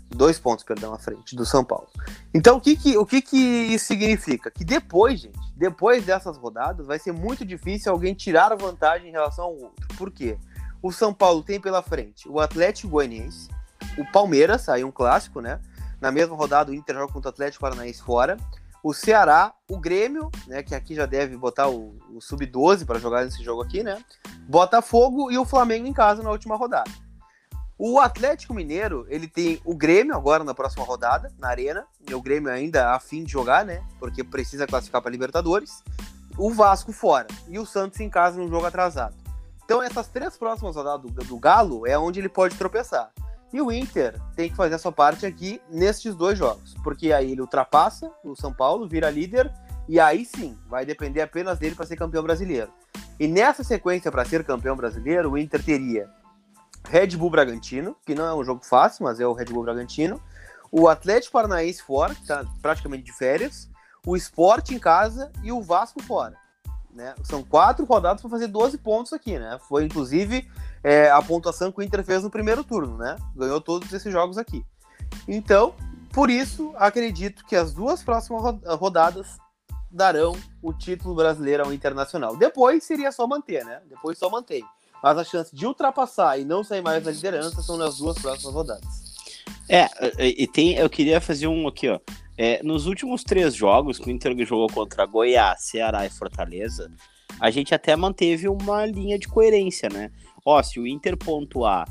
Dois 0.10 0.40
pontos, 0.40 0.64
perdão, 0.64 0.94
à 0.94 0.98
frente 0.98 1.36
do 1.36 1.46
São 1.46 1.64
Paulo. 1.64 1.88
Então, 2.34 2.58
o 2.58 2.62
que 2.62 2.76
que, 2.76 2.98
o 2.98 3.06
que 3.06 3.22
que 3.22 3.38
isso 3.38 3.86
significa? 3.86 4.50
Que 4.50 4.66
depois, 4.66 5.22
gente, 5.22 5.40
depois 5.56 6.04
dessas 6.04 6.38
rodadas, 6.38 6.88
vai 6.88 6.98
ser 6.98 7.12
muito 7.12 7.46
difícil 7.46 7.92
alguém 7.92 8.14
tirar 8.16 8.56
vantagem 8.56 9.10
em 9.10 9.12
relação 9.12 9.46
ao 9.46 9.56
outro. 9.56 9.88
Por 9.98 10.10
quê? 10.10 10.38
O 10.82 10.92
São 10.92 11.14
Paulo 11.14 11.44
tem 11.44 11.60
pela 11.60 11.84
frente 11.84 12.28
o 12.28 12.40
Atlético 12.40 12.90
Goianiense, 12.90 13.50
o 13.98 14.06
Palmeiras, 14.12 14.68
aí 14.68 14.84
um 14.84 14.92
clássico, 14.92 15.42
né? 15.42 15.60
Na 16.02 16.12
mesma 16.12 16.36
rodada, 16.36 16.72
o 16.72 16.74
Inter 16.74 16.96
joga 16.96 17.14
contra 17.14 17.30
o 17.30 17.34
Atlético 17.34 17.62
Paranaense 17.62 18.02
fora. 18.02 18.38
O 18.82 18.94
Ceará, 18.94 19.54
o 19.70 19.78
Grêmio, 19.78 20.32
né? 20.48 20.64
Que 20.64 20.74
aqui 20.74 20.96
já 20.96 21.06
deve 21.06 21.36
botar 21.36 21.68
o, 21.68 21.98
o 22.14 22.22
Sub-12 22.22 22.86
para 22.86 22.98
jogar 22.98 23.26
nesse 23.26 23.44
jogo 23.44 23.62
aqui, 23.62 23.84
né? 23.84 24.02
Botafogo 24.48 25.30
e 25.30 25.38
o 25.38 25.46
Flamengo 25.46 25.86
em 25.86 25.94
casa 25.94 26.24
na 26.24 26.32
última 26.32 26.56
rodada. 26.56 26.90
O 27.82 27.98
Atlético 27.98 28.54
Mineiro, 28.54 29.06
ele 29.08 29.26
tem 29.26 29.62
o 29.64 29.74
Grêmio 29.74 30.14
agora 30.14 30.44
na 30.44 30.54
próxima 30.54 30.84
rodada, 30.84 31.32
na 31.40 31.48
Arena. 31.48 31.88
E 32.10 32.14
o 32.14 32.22
Grêmio 32.22 32.52
ainda 32.52 32.94
a 32.94 33.00
fim 33.00 33.24
de 33.24 33.32
jogar, 33.32 33.64
né? 33.64 33.82
Porque 33.98 34.22
precisa 34.22 34.68
classificar 34.68 35.02
para 35.02 35.10
Libertadores. 35.10 35.82
O 36.38 36.52
Vasco 36.52 36.92
fora. 36.92 37.28
E 37.48 37.58
o 37.58 37.66
Santos 37.66 37.98
em 38.02 38.10
casa 38.10 38.38
num 38.38 38.50
jogo 38.50 38.66
atrasado. 38.66 39.16
Então, 39.64 39.82
essas 39.82 40.10
três 40.10 40.36
próximas 40.36 40.76
rodadas 40.76 41.10
do, 41.10 41.24
do 41.24 41.40
Galo 41.40 41.88
é 41.88 41.98
onde 41.98 42.20
ele 42.20 42.28
pode 42.28 42.58
tropeçar. 42.58 43.14
E 43.54 43.62
o 43.62 43.72
Inter 43.72 44.20
tem 44.36 44.50
que 44.50 44.58
fazer 44.58 44.76
a 44.76 44.80
sua 44.80 44.92
parte 44.92 45.26
aqui 45.26 45.62
nestes 45.70 46.14
dois 46.14 46.38
jogos. 46.38 46.76
Porque 46.84 47.14
aí 47.14 47.32
ele 47.32 47.40
ultrapassa 47.40 48.12
o 48.26 48.36
São 48.36 48.52
Paulo, 48.52 48.90
vira 48.90 49.10
líder. 49.10 49.50
E 49.88 50.02
aí 50.02 50.26
sim, 50.26 50.58
vai 50.68 50.86
depender 50.86 51.22
apenas 51.22 51.58
dele 51.58 51.76
para 51.76 51.86
ser 51.86 51.96
campeão 51.96 52.24
brasileiro. 52.24 52.74
E 53.18 53.26
nessa 53.26 53.64
sequência 53.64 54.12
para 54.12 54.26
ser 54.26 54.44
campeão 54.44 54.76
brasileiro, 54.76 55.32
o 55.32 55.38
Inter 55.38 55.64
teria 55.64 56.10
Red 56.90 57.16
Bull 57.18 57.30
Bragantino, 57.30 57.96
que 58.04 58.16
não 58.16 58.26
é 58.26 58.34
um 58.34 58.44
jogo 58.44 58.66
fácil, 58.66 59.04
mas 59.04 59.20
é 59.20 59.28
o 59.28 59.34
Red 59.34 59.46
Bull 59.46 59.64
Bragantino. 59.64 60.20
O 60.72 60.88
Atlético 60.88 61.34
Paranaense 61.34 61.84
fora, 61.84 62.16
que 62.16 62.22
está 62.22 62.44
praticamente 62.64 63.04
de 63.04 63.14
férias. 63.14 63.70
O 64.06 64.18
Sport 64.18 64.72
em 64.72 64.80
casa 64.80 65.32
e 65.44 65.52
o 65.52 65.62
Vasco 65.62 66.02
fora. 66.02 66.36
Né? 66.92 67.14
São 67.24 67.44
quatro 67.44 67.86
rodadas 67.86 68.22
para 68.22 68.32
fazer 68.32 68.48
12 68.48 68.80
pontos 68.80 69.14
aqui, 69.14 69.38
né? 69.38 69.60
Foi 69.70 69.86
inclusive 69.86 70.50
é, 70.84 71.12
a 71.12 71.22
pontuação 71.22 71.72
que 71.72 71.80
o 71.80 71.84
Inter 71.84 72.04
fez 72.04 72.24
no 72.24 72.32
primeiro 72.32 72.64
turno, 72.64 72.98
né? 72.98 73.16
Ganhou 73.36 73.62
todos 73.62 73.94
esses 73.94 74.12
jogos 74.12 74.40
aqui. 74.40 74.66
Então, 75.28 75.76
por 76.12 76.32
isso, 76.32 76.74
acredito 76.76 77.46
que 77.46 77.56
as 77.56 77.72
duas 77.72 78.02
próximas 78.02 78.42
ro- 78.42 78.62
rodadas 78.78 79.38
darão 79.92 80.36
o 80.62 80.74
título 80.74 81.14
brasileiro 81.14 81.64
ao 81.66 81.72
Internacional. 81.74 82.36
Depois 82.36 82.84
seria 82.84 83.12
só 83.12 83.28
manter, 83.28 83.64
né? 83.64 83.80
Depois 83.88 84.18
só 84.18 84.28
mantém. 84.30 84.64
Mas 85.02 85.18
a 85.18 85.24
chance 85.24 85.56
de 85.56 85.66
ultrapassar 85.66 86.40
e 86.40 86.46
não 86.46 86.64
sair 86.64 86.82
mais 86.82 87.04
da 87.04 87.12
liderança 87.12 87.62
são 87.62 87.78
nas 87.78 87.98
duas 87.98 88.18
próximas 88.20 88.54
rodadas. 88.54 89.10
É, 89.68 89.88
e 90.20 90.48
tem, 90.48 90.74
eu 90.76 90.90
queria 90.90 91.22
fazer 91.22 91.48
um 91.48 91.68
aqui, 91.68 91.88
ó. 91.90 92.00
É, 92.38 92.64
nos 92.64 92.86
últimos 92.86 93.24
três 93.24 93.54
jogos 93.54 94.00
que 94.00 94.08
o 94.08 94.12
Inter 94.12 94.34
jogou 94.46 94.70
contra 94.70 95.06
Goiás, 95.06 95.64
Ceará 95.64 96.06
e 96.06 96.10
Fortaleza, 96.10 96.90
a 97.40 97.52
gente 97.52 97.76
até 97.76 97.96
manteve 97.96 98.48
uma 98.48 98.86
linha 98.86 99.20
de 99.20 99.28
coerência, 99.28 99.90
né? 99.90 100.10
Ó, 100.46 100.62
se 100.64 100.80
o 100.80 100.88
Inter 100.88 101.18
pontuar 101.18 101.88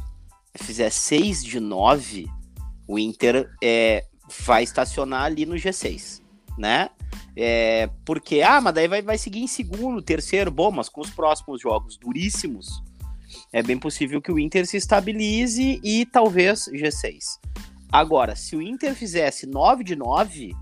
fizer 0.54 0.90
6 0.90 1.44
de 1.44 1.60
9, 1.60 2.26
o 2.86 2.98
Inter 2.98 3.48
é, 3.62 4.06
vai 4.46 4.62
estacionar 4.62 5.24
ali 5.24 5.46
no 5.46 5.54
G6, 5.54 6.22
né? 6.56 6.90
É, 7.36 7.88
porque, 8.04 8.42
ah, 8.42 8.60
mas 8.60 8.74
daí 8.74 8.88
vai, 8.88 9.02
vai 9.02 9.18
seguir 9.18 9.40
em 9.40 9.46
segundo, 9.46 10.02
terceiro, 10.02 10.50
bom, 10.50 10.70
mas 10.70 10.88
com 10.88 11.00
os 11.00 11.10
próximos 11.10 11.60
jogos 11.60 11.96
duríssimos, 11.96 12.82
é 13.52 13.62
bem 13.62 13.78
possível 13.78 14.20
que 14.20 14.32
o 14.32 14.38
Inter 14.38 14.66
se 14.66 14.76
estabilize 14.76 15.80
e 15.82 16.06
talvez 16.06 16.68
G6. 16.72 17.38
Agora, 17.90 18.36
se 18.36 18.54
o 18.54 18.62
Inter 18.62 18.94
fizesse 18.94 19.46
9 19.46 19.82
de 19.82 19.96
9, 19.96 20.54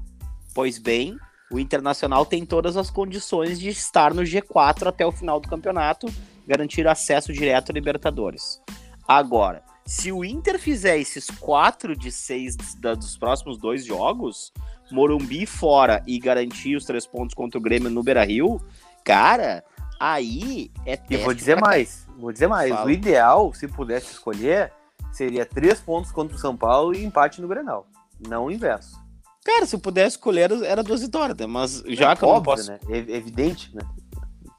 pois 0.55 0.79
bem, 0.79 1.17
o 1.51 1.59
Internacional 1.59 2.25
tem 2.25 2.45
todas 2.45 2.77
as 2.77 2.91
condições 2.91 3.59
de 3.59 3.69
estar 3.69 4.15
no 4.15 4.23
G4 4.23 4.87
até 4.87 5.05
o 5.05 5.13
final 5.13 5.41
do 5.41 5.49
campeonato, 5.49 6.07
garantir 6.47 6.87
acesso 6.87 7.33
direto 7.33 7.71
à 7.71 7.73
Libertadores. 7.73 8.61
Agora, 9.07 9.63
se 9.85 10.11
o 10.11 10.25
Inter 10.25 10.59
fizer 10.59 10.99
esses 10.99 11.31
4 11.31 11.97
de 11.97 12.11
6 12.11 12.57
dos 12.99 13.17
próximos 13.17 13.59
dois 13.59 13.85
jogos, 13.85 14.53
Morumbi 14.91 15.47
fora 15.47 16.03
e 16.07 16.19
garantir 16.19 16.77
os 16.77 16.85
três 16.85 17.07
pontos 17.07 17.35
contra 17.35 17.59
o 17.59 17.63
Grêmio 17.63 17.91
no 17.91 18.03
Beira 18.03 18.25
Rio, 18.25 18.61
cara, 19.05 19.65
aí 19.99 20.71
é 20.85 20.99
E 21.09 21.17
vou 21.17 21.35
dizer 21.35 21.61
mais, 21.61 22.07
vou 22.19 22.33
dizer 22.33 22.47
mais. 22.47 22.71
Fala. 22.71 22.87
O 22.87 22.91
ideal, 22.91 23.53
se 23.55 23.67
pudesse 23.69 24.13
escolher, 24.13 24.73
seria 25.13 25.47
três 25.47 25.81
pontos 25.81 26.11
contra 26.13 26.37
o 26.37 26.41
São 26.41 26.57
Paulo 26.57 26.95
e 26.95 27.05
empate 27.05 27.41
no 27.41 27.49
Grenal. 27.49 27.87
Não 28.29 28.47
o 28.47 28.51
inverso. 28.51 28.97
Cara, 29.45 29.65
se 29.65 29.77
eu 29.77 29.81
pudesse 29.81 30.17
escolher, 30.17 30.51
era 30.65 30.83
duas 30.83 31.03
vitórias, 31.03 31.37
né? 31.39 31.47
mas 31.47 31.83
já 31.87 32.11
é, 32.11 32.17
que 32.17 32.25
eu 32.25 32.29
óbvio, 32.29 32.51
não 32.51 32.57
posso... 32.57 32.71
né? 32.71 32.81
É 32.89 33.17
evidente, 33.17 33.75
né? 33.75 33.83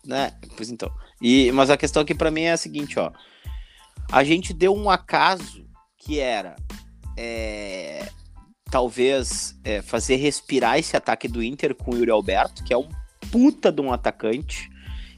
né? 0.06 0.34
Pois 0.56 0.70
então. 0.70 0.90
E, 1.22 1.52
mas 1.52 1.70
a 1.70 1.78
questão 1.78 2.02
aqui 2.02 2.16
para 2.16 2.32
mim 2.32 2.44
é 2.44 2.54
a 2.54 2.58
seguinte, 2.58 2.98
ó. 2.98 3.12
A 4.10 4.24
gente 4.24 4.54
deu 4.54 4.74
um 4.74 4.90
acaso 4.90 5.68
que 5.98 6.20
era 6.20 6.56
é, 7.18 8.08
talvez 8.72 9.60
é, 9.64 9.82
fazer 9.82 10.16
respirar 10.16 10.78
esse 10.78 10.96
ataque 10.96 11.28
do 11.28 11.44
Inter 11.44 11.76
com 11.76 11.92
o 11.92 11.98
Yuri 11.98 12.12
Alberto, 12.12 12.64
que 12.64 12.74
é 12.74 12.78
um 12.78 12.88
puta 13.32 13.72
de 13.72 13.82
um 13.82 13.92
atacante, 13.92 14.70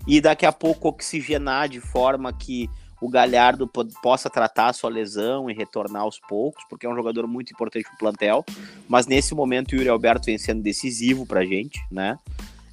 e 0.07 0.21
daqui 0.21 0.45
a 0.45 0.51
pouco 0.51 0.89
oxigenar 0.89 1.69
de 1.69 1.79
forma 1.79 2.31
que 2.33 2.69
o 3.01 3.09
Galhardo 3.09 3.69
possa 4.01 4.29
tratar 4.29 4.67
a 4.67 4.73
sua 4.73 4.89
lesão 4.89 5.49
e 5.49 5.53
retornar 5.53 6.01
aos 6.01 6.19
poucos, 6.19 6.63
porque 6.69 6.85
é 6.85 6.89
um 6.89 6.95
jogador 6.95 7.27
muito 7.27 7.53
importante 7.53 7.87
pro 7.87 7.97
plantel, 7.97 8.43
mas 8.87 9.07
nesse 9.07 9.33
momento 9.33 9.71
o 9.71 9.75
Yuri 9.75 9.89
Alberto 9.89 10.25
vem 10.25 10.37
sendo 10.37 10.61
decisivo 10.61 11.25
pra 11.25 11.45
gente, 11.45 11.79
né? 11.89 12.17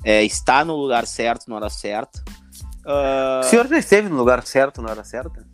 É, 0.02 0.24
está 0.24 0.64
no 0.64 0.74
lugar 0.76 1.06
certo 1.06 1.48
na 1.48 1.56
hora 1.56 1.70
certa. 1.70 2.22
Uh... 2.84 3.40
O 3.40 3.44
senhor 3.44 3.66
já 3.66 3.78
esteve 3.78 4.08
no 4.08 4.16
lugar 4.16 4.44
certo 4.46 4.82
na 4.82 4.90
hora 4.90 5.04
certa? 5.04 5.46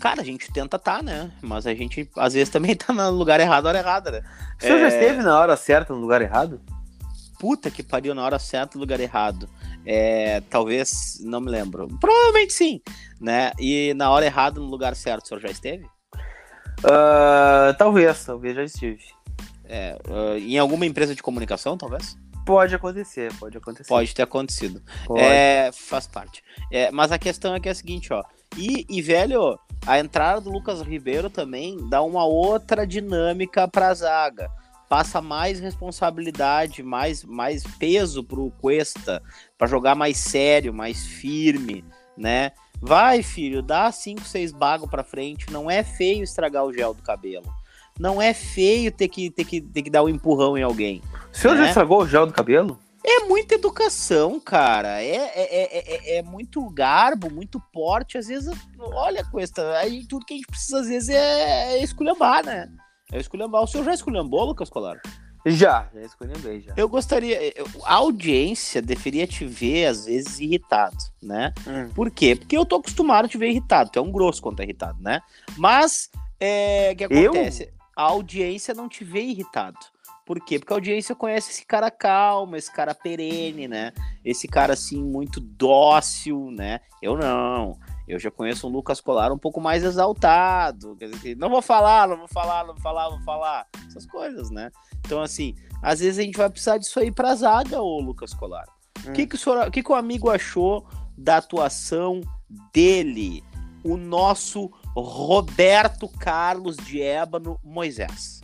Cara, 0.00 0.22
a 0.22 0.24
gente 0.24 0.50
tenta 0.52 0.78
tá, 0.78 1.02
né? 1.02 1.30
Mas 1.42 1.66
a 1.66 1.74
gente 1.74 2.10
às 2.16 2.32
vezes 2.32 2.48
também 2.48 2.74
tá 2.74 2.92
no 2.92 3.10
lugar 3.10 3.38
errado 3.38 3.64
na 3.64 3.70
hora 3.70 3.78
errada, 3.78 4.10
né? 4.10 4.22
O 4.58 4.62
senhor 4.62 4.78
é... 4.78 4.80
já 4.82 4.88
esteve 4.88 5.22
na 5.22 5.38
hora 5.38 5.56
certa 5.56 5.92
no 5.92 6.00
lugar 6.00 6.22
errado? 6.22 6.60
Puta 7.38 7.70
que 7.70 7.82
pariu, 7.82 8.14
na 8.14 8.24
hora 8.24 8.38
certa 8.38 8.76
no 8.76 8.80
lugar 8.80 9.00
errado. 9.00 9.48
É, 9.84 10.40
talvez, 10.42 11.18
não 11.22 11.40
me 11.40 11.50
lembro. 11.50 11.88
Provavelmente 12.00 12.52
sim, 12.52 12.80
né? 13.20 13.52
E 13.58 13.94
na 13.94 14.10
hora 14.10 14.26
errada 14.26 14.60
no 14.60 14.66
lugar 14.66 14.94
certo, 14.94 15.24
o 15.24 15.28
senhor 15.28 15.40
já 15.40 15.48
esteve? 15.48 15.84
Uh, 16.80 17.76
talvez, 17.78 18.24
talvez 18.24 18.56
já 18.56 18.64
estive. 18.64 19.02
É, 19.64 19.96
uh, 20.08 20.36
em 20.38 20.58
alguma 20.58 20.86
empresa 20.86 21.14
de 21.14 21.22
comunicação, 21.22 21.76
talvez? 21.76 22.16
Pode 22.44 22.74
acontecer, 22.74 23.32
pode 23.38 23.56
acontecer. 23.56 23.88
Pode 23.88 24.14
ter 24.14 24.22
acontecido. 24.22 24.82
Pode. 25.06 25.22
É, 25.22 25.70
faz 25.72 26.06
parte. 26.06 26.42
É, 26.72 26.90
mas 26.90 27.12
a 27.12 27.18
questão 27.18 27.54
é 27.54 27.60
que 27.60 27.68
é 27.68 27.72
a 27.72 27.74
seguinte, 27.74 28.12
ó. 28.12 28.24
E, 28.56 28.84
e, 28.88 29.00
velho, 29.00 29.58
a 29.86 29.98
entrada 29.98 30.40
do 30.40 30.50
Lucas 30.50 30.80
Ribeiro 30.80 31.30
também 31.30 31.76
dá 31.88 32.02
uma 32.02 32.24
outra 32.24 32.86
dinâmica 32.86 33.68
pra 33.68 33.94
zaga. 33.94 34.50
Passa 34.88 35.20
mais 35.20 35.60
responsabilidade, 35.60 36.82
mais, 36.82 37.22
mais 37.22 37.62
peso 37.78 38.24
pro 38.24 38.50
Cuesta, 38.60 39.22
para 39.60 39.68
jogar 39.68 39.94
mais 39.94 40.16
sério, 40.16 40.72
mais 40.72 41.04
firme, 41.04 41.84
né? 42.16 42.52
Vai, 42.80 43.22
filho, 43.22 43.60
dá 43.60 43.92
5, 43.92 44.22
6 44.22 44.52
bagos 44.52 44.88
pra 44.88 45.04
frente. 45.04 45.52
Não 45.52 45.70
é 45.70 45.84
feio 45.84 46.22
estragar 46.22 46.64
o 46.64 46.72
gel 46.72 46.94
do 46.94 47.02
cabelo. 47.02 47.44
Não 47.98 48.22
é 48.22 48.32
feio 48.32 48.90
ter 48.90 49.08
que, 49.08 49.30
ter 49.30 49.44
que, 49.44 49.60
ter 49.60 49.82
que 49.82 49.90
dar 49.90 50.02
um 50.02 50.08
empurrão 50.08 50.56
em 50.56 50.62
alguém. 50.62 51.02
O 51.30 51.36
senhor 51.36 51.54
né? 51.56 51.64
já 51.64 51.68
estragou 51.68 52.00
o 52.00 52.08
gel 52.08 52.24
do 52.24 52.32
cabelo? 52.32 52.78
É 53.04 53.24
muita 53.24 53.54
educação, 53.56 54.40
cara. 54.40 55.02
É, 55.02 55.16
é, 55.16 56.14
é, 56.14 56.16
é, 56.16 56.22
muito 56.22 56.66
garbo, 56.70 57.30
muito 57.30 57.60
porte. 57.70 58.16
Às 58.16 58.28
vezes, 58.28 58.50
olha, 58.78 59.22
Cuesta, 59.26 59.76
aí 59.76 60.06
tudo 60.06 60.24
que 60.24 60.32
a 60.32 60.36
gente 60.38 60.46
precisa, 60.46 60.80
às 60.80 60.88
vezes, 60.88 61.10
é, 61.10 61.74
é 61.74 61.82
esculhambar, 61.82 62.46
né? 62.46 62.66
É 63.12 63.18
esculhambar. 63.18 63.62
O 63.62 63.66
senhor 63.66 63.84
já 63.84 63.92
esculhambou, 63.92 64.42
Lucas 64.42 64.70
Colar? 64.70 65.02
Já, 65.46 65.88
já 65.94 66.00
esculhambei, 66.02 66.60
já. 66.60 66.74
Eu 66.76 66.88
gostaria... 66.88 67.38
A 67.84 67.94
audiência 67.94 68.82
deveria 68.82 69.26
te 69.26 69.46
ver, 69.46 69.86
às 69.86 70.04
vezes, 70.04 70.38
irritado, 70.38 70.96
né? 71.22 71.52
Hum. 71.66 71.90
Por 71.94 72.10
quê? 72.10 72.36
Porque 72.36 72.56
eu 72.56 72.66
tô 72.66 72.76
acostumado 72.76 73.24
a 73.24 73.28
te 73.28 73.38
ver 73.38 73.48
irritado. 73.48 73.90
Tu 73.90 73.98
é 73.98 74.02
um 74.02 74.12
grosso 74.12 74.42
quando 74.42 74.60
é 74.60 74.64
irritado, 74.64 75.02
né? 75.02 75.20
Mas, 75.56 76.10
é, 76.38 76.90
o 76.92 76.96
que 76.96 77.04
acontece? 77.04 77.64
Eu? 77.64 77.68
A 77.96 78.02
audiência 78.02 78.74
não 78.74 78.88
te 78.88 79.04
vê 79.04 79.22
irritado. 79.22 79.78
Por 80.24 80.38
quê? 80.44 80.58
Porque 80.58 80.72
a 80.72 80.76
audiência 80.76 81.14
conhece 81.14 81.50
esse 81.50 81.66
cara 81.66 81.90
calmo, 81.90 82.54
esse 82.54 82.72
cara 82.72 82.94
perene, 82.94 83.66
né? 83.66 83.92
Esse 84.24 84.46
cara 84.46 84.74
assim 84.74 85.02
muito 85.02 85.40
dócil, 85.40 86.50
né? 86.52 86.80
Eu 87.02 87.16
não. 87.16 87.76
Eu 88.10 88.18
já 88.18 88.30
conheço 88.30 88.66
um 88.66 88.70
Lucas 88.70 89.00
Colar 89.00 89.32
um 89.32 89.38
pouco 89.38 89.60
mais 89.60 89.84
exaltado. 89.84 90.96
Não 91.38 91.48
vou 91.48 91.62
falar, 91.62 92.08
não 92.08 92.18
vou 92.18 92.28
falar, 92.28 92.66
não 92.66 92.74
vou 92.74 92.82
falar, 92.82 93.04
não 93.04 93.16
vou 93.16 93.24
falar. 93.24 93.66
Essas 93.86 94.04
coisas, 94.04 94.50
né? 94.50 94.70
Então, 94.98 95.22
assim, 95.22 95.54
às 95.80 96.00
vezes 96.00 96.18
a 96.18 96.22
gente 96.22 96.36
vai 96.36 96.50
precisar 96.50 96.78
disso 96.78 96.98
aí 96.98 97.12
pra 97.12 97.34
zaga, 97.36 97.80
ô 97.80 98.00
Lucas 98.00 98.34
Colar. 98.34 98.66
O 99.04 99.10
hum. 99.10 99.12
que, 99.12 99.28
que, 99.28 99.36
o 99.36 99.38
senhor, 99.38 99.70
que, 99.70 99.82
que 99.82 99.92
o 99.92 99.94
amigo 99.94 100.28
achou 100.28 100.84
da 101.16 101.36
atuação 101.36 102.20
dele? 102.72 103.44
O 103.84 103.96
nosso 103.96 104.70
Roberto 104.94 106.08
Carlos 106.08 106.76
de 106.76 107.00
Ébano 107.00 107.58
Moisés. 107.62 108.40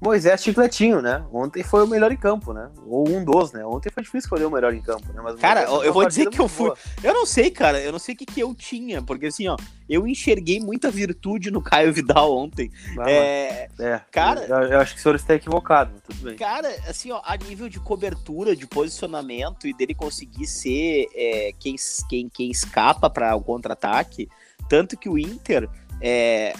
Moisés 0.00 0.42
Chicletinho, 0.42 1.00
né? 1.00 1.24
Ontem 1.32 1.62
foi 1.62 1.82
o 1.82 1.86
melhor 1.86 2.12
em 2.12 2.16
campo, 2.16 2.52
né? 2.52 2.70
Ou 2.86 3.08
um 3.08 3.24
dos, 3.24 3.52
né? 3.52 3.64
Ontem 3.64 3.90
foi 3.90 4.02
difícil 4.02 4.26
escolher 4.26 4.44
o 4.44 4.50
melhor 4.50 4.74
em 4.74 4.82
campo, 4.82 5.10
né? 5.12 5.20
Mas 5.22 5.36
cara, 5.36 5.62
eu 5.62 5.92
vou 5.92 6.06
dizer 6.06 6.28
que 6.28 6.38
eu 6.38 6.48
fui. 6.48 6.66
Boa. 6.66 6.78
Eu 7.02 7.14
não 7.14 7.24
sei, 7.24 7.50
cara. 7.50 7.80
Eu 7.80 7.92
não 7.92 7.98
sei 7.98 8.14
o 8.14 8.18
que, 8.18 8.26
que 8.26 8.40
eu 8.40 8.54
tinha, 8.54 9.00
porque 9.02 9.26
assim, 9.26 9.48
ó, 9.48 9.56
eu 9.88 10.06
enxerguei 10.06 10.60
muita 10.60 10.90
virtude 10.90 11.50
no 11.50 11.62
Caio 11.62 11.94
Vidal 11.94 12.36
ontem. 12.36 12.70
Ah, 12.98 13.10
é, 13.10 13.68
é, 13.80 14.00
cara. 14.10 14.44
Eu, 14.44 14.56
eu, 14.64 14.80
acho 14.80 14.94
que 14.94 15.00
o 15.00 15.02
senhor 15.02 15.14
está 15.14 15.34
equivocado, 15.34 15.92
tudo 16.06 16.24
bem. 16.24 16.36
Cara, 16.36 16.68
assim, 16.86 17.10
ó, 17.10 17.22
a 17.24 17.34
nível 17.36 17.68
de 17.68 17.80
cobertura, 17.80 18.54
de 18.54 18.66
posicionamento 18.66 19.66
e 19.66 19.72
dele 19.72 19.94
conseguir 19.94 20.46
ser 20.46 21.06
é, 21.14 21.52
quem, 21.58 21.74
quem, 22.08 22.28
quem 22.28 22.50
escapa 22.50 23.08
para 23.08 23.34
o 23.34 23.40
contra-ataque, 23.40 24.28
tanto 24.68 24.96
que 24.96 25.08
o 25.08 25.18
Inter 25.18 25.68
é, 26.00 26.52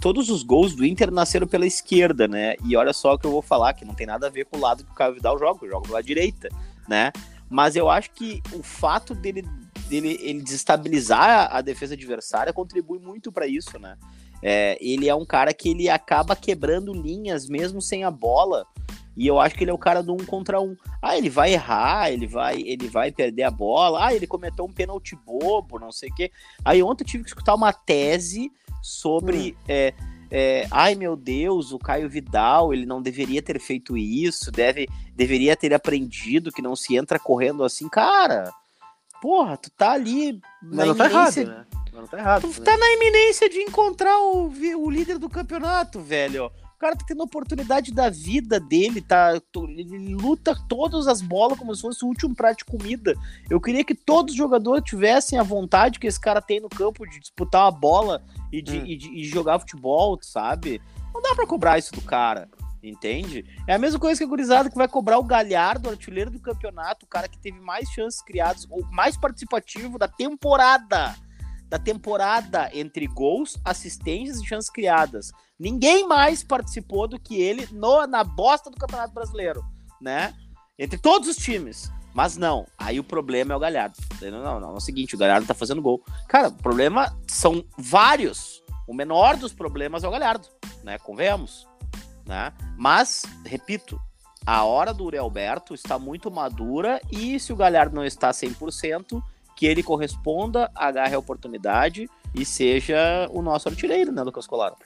todos 0.00 0.30
os 0.30 0.42
gols 0.42 0.74
do 0.74 0.84
Inter 0.84 1.10
nasceram 1.10 1.46
pela 1.46 1.66
esquerda, 1.66 2.26
né? 2.26 2.56
E 2.64 2.76
olha 2.76 2.92
só 2.92 3.14
o 3.14 3.18
que 3.18 3.26
eu 3.26 3.30
vou 3.30 3.42
falar, 3.42 3.74
que 3.74 3.84
não 3.84 3.94
tem 3.94 4.06
nada 4.06 4.26
a 4.26 4.30
ver 4.30 4.46
com 4.46 4.56
o 4.56 4.60
lado 4.60 4.84
que 4.84 4.90
o 4.90 4.94
Caio 4.94 5.14
Vidal 5.14 5.38
joga, 5.38 5.64
eu 5.64 5.70
jogo 5.70 5.86
pela 5.86 6.02
direita, 6.02 6.48
né? 6.88 7.12
Mas 7.48 7.76
eu 7.76 7.88
acho 7.88 8.10
que 8.10 8.42
o 8.52 8.62
fato 8.62 9.14
dele, 9.14 9.46
dele 9.88 10.18
ele 10.20 10.42
desestabilizar 10.42 11.54
a 11.54 11.60
defesa 11.60 11.94
adversária 11.94 12.52
contribui 12.52 12.98
muito 12.98 13.30
para 13.30 13.46
isso, 13.46 13.78
né? 13.78 13.96
É, 14.42 14.76
ele 14.80 15.08
é 15.08 15.14
um 15.14 15.24
cara 15.24 15.54
que 15.54 15.70
ele 15.70 15.88
acaba 15.88 16.36
quebrando 16.36 16.92
linhas 16.92 17.48
mesmo 17.48 17.80
sem 17.80 18.04
a 18.04 18.10
bola. 18.10 18.66
E 19.16 19.26
eu 19.26 19.40
acho 19.40 19.54
que 19.54 19.62
ele 19.62 19.70
é 19.70 19.74
o 19.74 19.78
cara 19.78 20.02
do 20.02 20.12
um 20.12 20.24
contra 20.24 20.60
um. 20.60 20.76
Ah, 21.00 21.16
ele 21.16 21.30
vai 21.30 21.52
errar, 21.52 22.10
ele 22.10 22.26
vai, 22.26 22.60
ele 22.60 22.88
vai 22.88 23.12
perder 23.12 23.44
a 23.44 23.50
bola. 23.50 24.06
Ah, 24.06 24.14
ele 24.14 24.26
cometeu 24.26 24.64
um 24.64 24.72
pênalti 24.72 25.16
bobo, 25.24 25.78
não 25.78 25.92
sei 25.92 26.10
o 26.10 26.14
quê. 26.14 26.32
Aí 26.64 26.82
ontem 26.82 27.04
eu 27.04 27.08
tive 27.08 27.22
que 27.22 27.30
escutar 27.30 27.54
uma 27.54 27.72
tese 27.72 28.50
sobre. 28.84 29.52
Hum. 29.52 29.64
É, 29.66 29.94
é, 30.30 30.66
ai 30.70 30.94
meu 30.94 31.16
Deus, 31.16 31.72
o 31.72 31.78
Caio 31.78 32.08
Vidal, 32.08 32.74
ele 32.74 32.84
não 32.84 33.00
deveria 33.00 33.40
ter 33.40 33.58
feito 33.60 33.96
isso, 33.96 34.50
deve, 34.50 34.88
deveria 35.14 35.56
ter 35.56 35.72
aprendido 35.72 36.52
que 36.52 36.60
não 36.60 36.76
se 36.76 36.96
entra 36.96 37.18
correndo 37.18 37.64
assim. 37.64 37.88
Cara, 37.88 38.52
porra, 39.22 39.56
tu 39.56 39.70
tá 39.70 39.92
ali. 39.92 40.40
Mas 40.62 40.88
não 40.88 40.94
tá 40.94 41.06
errado, 41.06 41.44
né? 41.44 41.66
Não 41.92 42.06
tá 42.06 42.18
errado. 42.18 42.40
Tu 42.42 42.60
né? 42.60 42.64
tá 42.64 42.76
na 42.76 42.92
iminência 42.92 43.48
de 43.48 43.58
encontrar 43.58 44.18
o, 44.18 44.48
o 44.48 44.90
líder 44.90 45.18
do 45.18 45.30
campeonato, 45.30 46.00
velho 46.00 46.50
cara 46.84 46.96
tá 46.96 47.04
tendo 47.06 47.22
a 47.22 47.24
oportunidade 47.24 47.94
da 47.94 48.10
vida 48.10 48.60
dele, 48.60 49.00
tá? 49.00 49.40
Ele 49.56 50.14
luta 50.14 50.54
todas 50.68 51.06
as 51.06 51.22
bolas 51.22 51.58
como 51.58 51.74
se 51.74 51.80
fosse 51.80 52.04
o 52.04 52.08
último 52.08 52.34
prato 52.34 52.58
de 52.58 52.64
comida. 52.66 53.14
Eu 53.48 53.58
queria 53.58 53.82
que 53.82 53.94
todos 53.94 54.32
os 54.32 54.38
jogadores 54.38 54.84
tivessem 54.84 55.38
a 55.38 55.42
vontade 55.42 55.98
que 55.98 56.06
esse 56.06 56.20
cara 56.20 56.42
tem 56.42 56.60
no 56.60 56.68
campo 56.68 57.08
de 57.08 57.18
disputar 57.18 57.66
a 57.66 57.70
bola 57.70 58.22
e 58.52 58.60
de, 58.60 58.78
hum. 58.78 58.86
e 58.86 58.96
de 58.96 59.08
e 59.08 59.24
jogar 59.24 59.58
futebol, 59.58 60.18
sabe? 60.20 60.82
Não 61.14 61.22
dá 61.22 61.34
para 61.34 61.46
cobrar 61.46 61.78
isso 61.78 61.94
do 61.94 62.02
cara. 62.02 62.50
Entende? 62.82 63.46
É 63.66 63.72
a 63.72 63.78
mesma 63.78 63.98
coisa 63.98 64.18
que 64.18 64.24
a 64.24 64.28
gurizada 64.28 64.68
que 64.68 64.76
vai 64.76 64.86
cobrar 64.86 65.18
o 65.18 65.24
Galhardo, 65.24 65.88
artilheiro 65.88 66.30
do 66.30 66.38
campeonato, 66.38 67.06
o 67.06 67.08
cara 67.08 67.28
que 67.28 67.38
teve 67.38 67.58
mais 67.60 67.88
chances 67.88 68.20
criadas, 68.20 68.66
ou 68.68 68.84
mais 68.90 69.16
participativo 69.16 69.98
da 69.98 70.06
temporada 70.06 71.16
da 71.74 71.78
temporada 71.80 72.70
entre 72.72 73.04
gols, 73.08 73.58
assistências 73.64 74.38
e 74.38 74.46
chances 74.46 74.70
criadas. 74.70 75.32
Ninguém 75.58 76.06
mais 76.06 76.44
participou 76.44 77.08
do 77.08 77.18
que 77.18 77.42
ele 77.42 77.68
no, 77.72 78.06
na 78.06 78.22
bosta 78.22 78.70
do 78.70 78.76
Campeonato 78.76 79.12
Brasileiro, 79.12 79.60
né? 80.00 80.32
Entre 80.78 80.96
todos 80.96 81.28
os 81.28 81.34
times. 81.34 81.90
Mas 82.14 82.36
não, 82.36 82.64
aí 82.78 83.00
o 83.00 83.04
problema 83.04 83.54
é 83.54 83.56
o 83.56 83.58
Galhardo. 83.58 83.96
Não, 84.22 84.30
não, 84.40 84.60
não, 84.60 84.70
é 84.70 84.76
o 84.76 84.80
seguinte, 84.80 85.16
o 85.16 85.18
Galhardo 85.18 85.48
tá 85.48 85.52
fazendo 85.54 85.82
gol. 85.82 86.00
Cara, 86.28 86.46
o 86.46 86.52
problema 86.52 87.12
são 87.26 87.64
vários. 87.76 88.62
O 88.86 88.94
menor 88.94 89.36
dos 89.36 89.52
problemas 89.52 90.04
é 90.04 90.08
o 90.08 90.12
Galhardo, 90.12 90.46
né? 90.84 90.96
Convenhamos. 90.98 91.66
Né? 92.24 92.52
Mas, 92.78 93.24
repito, 93.44 94.00
a 94.46 94.62
hora 94.62 94.94
do 94.94 95.06
Uri 95.06 95.18
Alberto 95.18 95.74
está 95.74 95.98
muito 95.98 96.30
madura 96.30 97.00
e 97.10 97.40
se 97.40 97.52
o 97.52 97.56
Galhardo 97.56 97.96
não 97.96 98.04
está 98.04 98.30
100%, 98.30 99.20
que 99.64 99.68
ele 99.68 99.82
corresponda, 99.82 100.70
agarre 100.74 101.14
a 101.14 101.18
oportunidade 101.18 102.06
e 102.34 102.44
seja 102.44 103.26
o 103.30 103.40
nosso 103.40 103.66
artilheiro, 103.66 104.12
né, 104.12 104.22
Lucas 104.22 104.46
Colaro? 104.46 104.76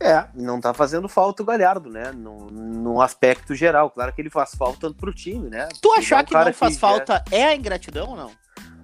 É, 0.00 0.26
não 0.34 0.60
tá 0.60 0.74
fazendo 0.74 1.08
falta 1.08 1.44
o 1.44 1.46
Galhardo, 1.46 1.88
né? 1.88 2.10
No, 2.10 2.50
no 2.50 3.00
aspecto 3.00 3.54
geral. 3.54 3.88
Claro 3.90 4.12
que 4.12 4.20
ele 4.20 4.30
faz 4.30 4.54
falta 4.56 4.90
pro 4.92 5.14
time, 5.14 5.48
né? 5.48 5.68
Tu 5.80 5.92
achar 5.92 6.20
é 6.20 6.24
que 6.24 6.34
não 6.34 6.52
faz 6.52 6.74
que 6.74 6.80
falta 6.80 7.22
é... 7.30 7.38
é 7.40 7.44
a 7.44 7.54
ingratidão 7.54 8.08
ou 8.08 8.16
não? 8.16 8.30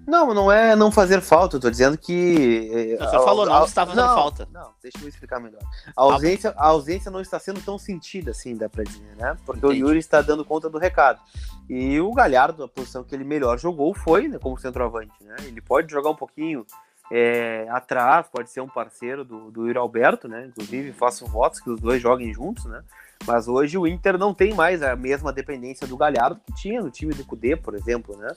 Não, 0.06 0.32
não 0.32 0.52
é 0.52 0.76
não 0.76 0.92
fazer 0.92 1.20
falta, 1.20 1.56
eu 1.56 1.60
tô 1.60 1.68
dizendo 1.68 1.98
que. 1.98 2.96
Você 2.98 3.16
falou 3.18 3.44
não, 3.44 3.64
está 3.64 3.84
fazendo 3.84 4.06
não, 4.06 4.14
falta. 4.14 4.48
Não, 4.52 4.70
deixa 4.80 4.98
eu 5.02 5.08
explicar 5.08 5.40
melhor. 5.40 5.60
A 5.96 6.02
ausência, 6.02 6.54
a 6.56 6.66
ausência 6.68 7.10
não 7.10 7.20
está 7.20 7.38
sendo 7.40 7.60
tão 7.60 7.76
sentida 7.76 8.30
assim, 8.30 8.56
dá 8.56 8.68
pra 8.68 8.84
dizer, 8.84 9.16
né? 9.16 9.36
Porque 9.44 9.66
Entendi. 9.66 9.82
o 9.82 9.88
Yuri 9.88 9.98
está 9.98 10.22
dando 10.22 10.44
conta 10.44 10.70
do 10.70 10.78
recado. 10.78 11.20
E 11.68 12.00
o 12.00 12.12
Galhardo, 12.12 12.62
a 12.62 12.68
posição 12.68 13.02
que 13.02 13.14
ele 13.14 13.24
melhor 13.24 13.58
jogou 13.58 13.92
foi 13.92 14.28
né, 14.28 14.38
como 14.38 14.56
centroavante, 14.56 15.12
né? 15.22 15.34
Ele 15.42 15.60
pode 15.60 15.90
jogar 15.90 16.10
um 16.10 16.16
pouquinho 16.16 16.64
é, 17.10 17.66
atrás, 17.70 18.26
pode 18.28 18.50
ser 18.50 18.60
um 18.60 18.68
parceiro 18.68 19.24
do, 19.24 19.50
do 19.50 19.66
Yuri 19.66 19.78
Alberto, 19.78 20.28
né? 20.28 20.46
Inclusive, 20.46 20.92
faço 20.92 21.26
votos 21.26 21.58
que 21.58 21.70
os 21.70 21.80
dois 21.80 22.00
joguem 22.00 22.32
juntos, 22.32 22.64
né? 22.66 22.82
Mas 23.26 23.48
hoje 23.48 23.78
o 23.78 23.86
Inter 23.86 24.18
não 24.18 24.34
tem 24.34 24.54
mais 24.54 24.82
a 24.82 24.96
mesma 24.96 25.32
dependência 25.32 25.86
do 25.86 25.96
Galhardo 25.96 26.40
que 26.46 26.54
tinha 26.54 26.80
no 26.80 26.90
time 26.90 27.14
do 27.14 27.24
Cudê, 27.24 27.56
por 27.56 27.74
exemplo, 27.74 28.16
né? 28.16 28.28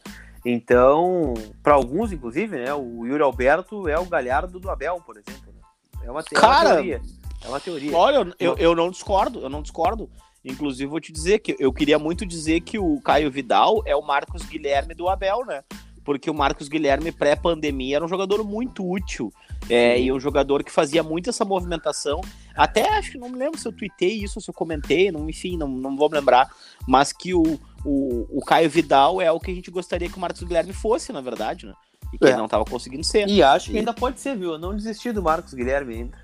Então, 0.45 1.33
para 1.61 1.73
alguns, 1.73 2.11
inclusive, 2.11 2.57
né? 2.57 2.73
O 2.73 3.05
Yuri 3.05 3.21
Alberto 3.23 3.87
é 3.87 3.99
o 3.99 4.05
Galhardo 4.05 4.59
do 4.59 4.69
Abel, 4.69 5.01
por 5.05 5.17
exemplo. 5.17 5.53
Né? 5.53 6.07
É, 6.07 6.11
uma, 6.11 6.21
é 6.21 6.35
Cara, 6.35 6.69
uma 6.69 6.73
teoria. 6.75 7.01
É 7.43 7.47
uma 7.47 7.59
teoria. 7.59 7.95
Olha, 7.95 8.33
eu, 8.39 8.55
eu 8.57 8.75
não 8.75 8.89
discordo, 8.89 9.39
eu 9.41 9.49
não 9.49 9.61
discordo. 9.61 10.09
Inclusive, 10.43 10.89
vou 10.89 11.01
te 11.01 11.11
dizer 11.11 11.39
que 11.39 11.55
eu 11.59 11.73
queria 11.73 11.99
muito 11.99 12.25
dizer 12.25 12.61
que 12.61 12.79
o 12.79 13.01
Caio 13.01 13.29
Vidal 13.29 13.83
é 13.85 13.95
o 13.95 14.01
Marcos 14.01 14.43
Guilherme 14.43 14.93
do 14.93 15.09
Abel, 15.09 15.45
né? 15.45 15.63
porque 16.09 16.27
o 16.27 16.33
Marcos 16.33 16.67
Guilherme, 16.67 17.11
pré-pandemia, 17.11 17.97
era 17.97 18.03
um 18.03 18.07
jogador 18.07 18.43
muito 18.43 18.83
útil. 18.83 19.31
É, 19.67 19.99
e 19.99 20.11
um 20.11 20.19
jogador 20.19 20.63
que 20.63 20.71
fazia 20.71 21.03
muito 21.03 21.29
essa 21.29 21.43
movimentação. 21.43 22.21
Até 22.55 22.89
acho 22.97 23.11
que 23.11 23.17
não 23.17 23.29
me 23.29 23.37
lembro 23.37 23.59
se 23.59 23.67
eu 23.67 23.71
tuitei 23.71 24.23
isso, 24.23 24.41
se 24.41 24.49
eu 24.49 24.53
comentei, 24.53 25.11
não, 25.11 25.29
enfim, 25.29 25.57
não, 25.57 25.67
não 25.67 25.95
vou 25.95 26.09
me 26.09 26.15
lembrar. 26.15 26.49
Mas 26.87 27.11
que 27.11 27.33
o, 27.33 27.59
o, 27.85 28.27
o 28.37 28.41
Caio 28.45 28.69
Vidal 28.69 29.21
é 29.21 29.31
o 29.31 29.39
que 29.39 29.51
a 29.51 29.55
gente 29.55 29.69
gostaria 29.71 30.09
que 30.09 30.17
o 30.17 30.19
Marcos 30.19 30.43
Guilherme 30.43 30.73
fosse, 30.73 31.11
na 31.11 31.21
verdade, 31.21 31.65
né? 31.65 31.73
E 32.13 32.17
que 32.17 32.25
é. 32.25 32.29
ele 32.29 32.37
não 32.37 32.45
estava 32.45 32.65
conseguindo 32.65 33.03
ser. 33.03 33.27
E 33.27 33.43
acho 33.43 33.71
que 33.71 33.77
ainda 33.77 33.93
pode 33.93 34.19
ser, 34.19 34.35
viu? 34.35 34.53
Eu 34.53 34.59
não 34.59 34.75
desisti 34.75 35.11
do 35.11 35.21
Marcos 35.21 35.53
Guilherme 35.53 35.95
ainda. 35.95 36.17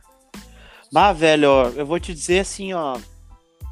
Bah, 0.92 1.12
velho, 1.14 1.48
eu 1.76 1.86
vou 1.86 2.00
te 2.00 2.14
dizer 2.14 2.40
assim, 2.40 2.74
ó 2.74 2.98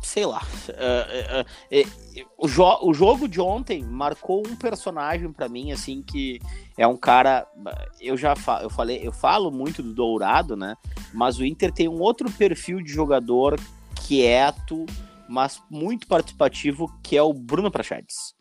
sei 0.06 0.26
lá. 0.26 0.42
Uh, 0.70 1.42
uh, 1.42 2.22
uh, 2.22 2.28
o, 2.38 2.48
jo 2.48 2.64
o 2.82 2.94
jogo 2.94 3.28
de 3.28 3.42
ontem 3.42 3.84
marcou 3.84 4.44
um 4.46 4.56
personagem 4.56 5.32
para 5.32 5.50
mim, 5.50 5.72
assim, 5.72 6.02
que 6.02 6.40
é 6.78 6.86
um 6.86 6.98
cara. 6.98 7.48
Eu 8.00 8.18
já 8.18 8.36
fa 8.36 8.60
eu 8.62 8.70
falei, 8.70 9.00
eu 9.02 9.12
falo 9.12 9.50
muito 9.50 9.82
do 9.82 9.94
Dourado, 9.94 10.56
né? 10.56 10.76
Mas 11.14 11.40
o 11.40 11.46
Inter 11.46 11.72
tem 11.72 11.88
um 11.88 12.00
outro 12.00 12.30
perfil 12.32 12.82
de 12.82 12.92
jogador 12.92 13.60
quieto, 14.08 14.86
mas 15.28 15.62
muito 15.70 16.08
participativo, 16.08 16.92
que 17.02 17.18
é 17.18 17.24
o 17.24 17.34
Bruno 17.34 17.72
Prachedes. 17.72 18.36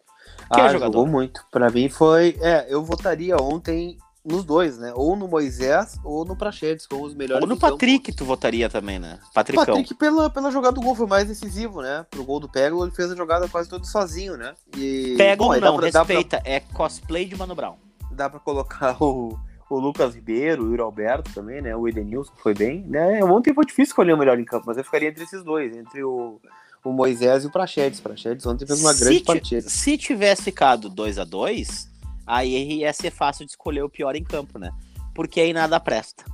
Que 0.52 0.60
é 0.60 0.64
ah, 0.64 0.66
é 0.66 0.72
jogador. 0.72 0.98
jogou 0.98 1.06
muito. 1.06 1.44
Para 1.50 1.70
mim 1.70 1.88
foi. 1.88 2.36
É, 2.40 2.66
eu 2.68 2.84
votaria 2.84 3.36
ontem 3.36 3.96
nos 4.24 4.44
dois, 4.44 4.78
né? 4.78 4.92
Ou 4.94 5.16
no 5.16 5.26
Moisés 5.26 5.98
ou 6.04 6.24
no 6.24 6.36
Prachedes, 6.36 6.86
como 6.86 7.04
os 7.04 7.14
melhores. 7.14 7.42
Ou 7.42 7.48
no 7.48 7.58
Patrick 7.58 8.12
tu 8.12 8.24
votaria 8.24 8.68
também, 8.68 8.98
né? 8.98 9.18
Patricão. 9.34 9.64
Patrick 9.66 9.94
pela, 9.94 10.30
pela 10.30 10.50
jogada 10.50 10.74
do 10.74 10.80
gol 10.80 10.94
foi 10.94 11.06
mais 11.06 11.26
decisivo, 11.26 11.82
né? 11.82 12.06
Pro 12.10 12.24
gol 12.24 12.38
do 12.38 12.48
Pego, 12.48 12.84
ele 12.84 12.94
fez 12.94 13.10
a 13.10 13.16
jogada 13.16 13.48
quase 13.48 13.68
todo 13.68 13.84
sozinho, 13.86 14.36
né? 14.36 14.54
E, 14.76 15.14
Pego 15.16 15.58
não, 15.58 15.76
pra, 15.76 15.86
respeita, 15.86 16.40
pra... 16.40 16.50
é 16.50 16.60
cosplay 16.60 17.24
de 17.24 17.36
Mano 17.36 17.54
Brown. 17.54 17.76
Dá 18.12 18.30
pra 18.30 18.38
colocar 18.38 18.96
o, 19.02 19.38
o 19.68 19.78
Lucas 19.78 20.14
Ribeiro, 20.14 20.64
o 20.64 20.70
Yuri 20.70 20.82
Alberto 20.82 21.32
também, 21.34 21.60
né? 21.60 21.74
O 21.74 21.88
Edenilson 21.88 22.32
foi 22.36 22.54
bem, 22.54 22.84
né? 22.86 23.24
Ontem 23.24 23.52
foi 23.52 23.64
difícil 23.64 23.90
escolher 23.90 24.12
o 24.12 24.18
melhor 24.18 24.38
em 24.38 24.44
campo, 24.44 24.66
mas 24.66 24.76
eu 24.76 24.84
ficaria 24.84 25.08
entre 25.08 25.24
esses 25.24 25.42
dois, 25.42 25.76
entre 25.76 26.04
o 26.04 26.40
o 26.84 26.92
Moisés 26.92 27.44
e 27.44 27.46
o 27.46 27.50
Prachedes. 27.50 28.00
Prachedes 28.00 28.44
ontem 28.44 28.66
fez 28.66 28.80
uma 28.80 28.92
se 28.92 29.04
grande 29.04 29.20
partida. 29.20 29.68
Se 29.68 29.96
tivesse 29.96 30.42
ficado 30.42 30.88
2 30.88 31.18
a 31.18 31.24
2 31.24 31.91
aí 32.26 32.80
ia 32.80 32.92
ser 32.92 33.10
fácil 33.10 33.44
de 33.44 33.52
escolher 33.52 33.82
o 33.82 33.88
pior 33.88 34.14
em 34.16 34.24
campo, 34.24 34.58
né? 34.58 34.70
Porque 35.14 35.40
aí 35.40 35.52
nada 35.52 35.78
presta. 35.78 36.24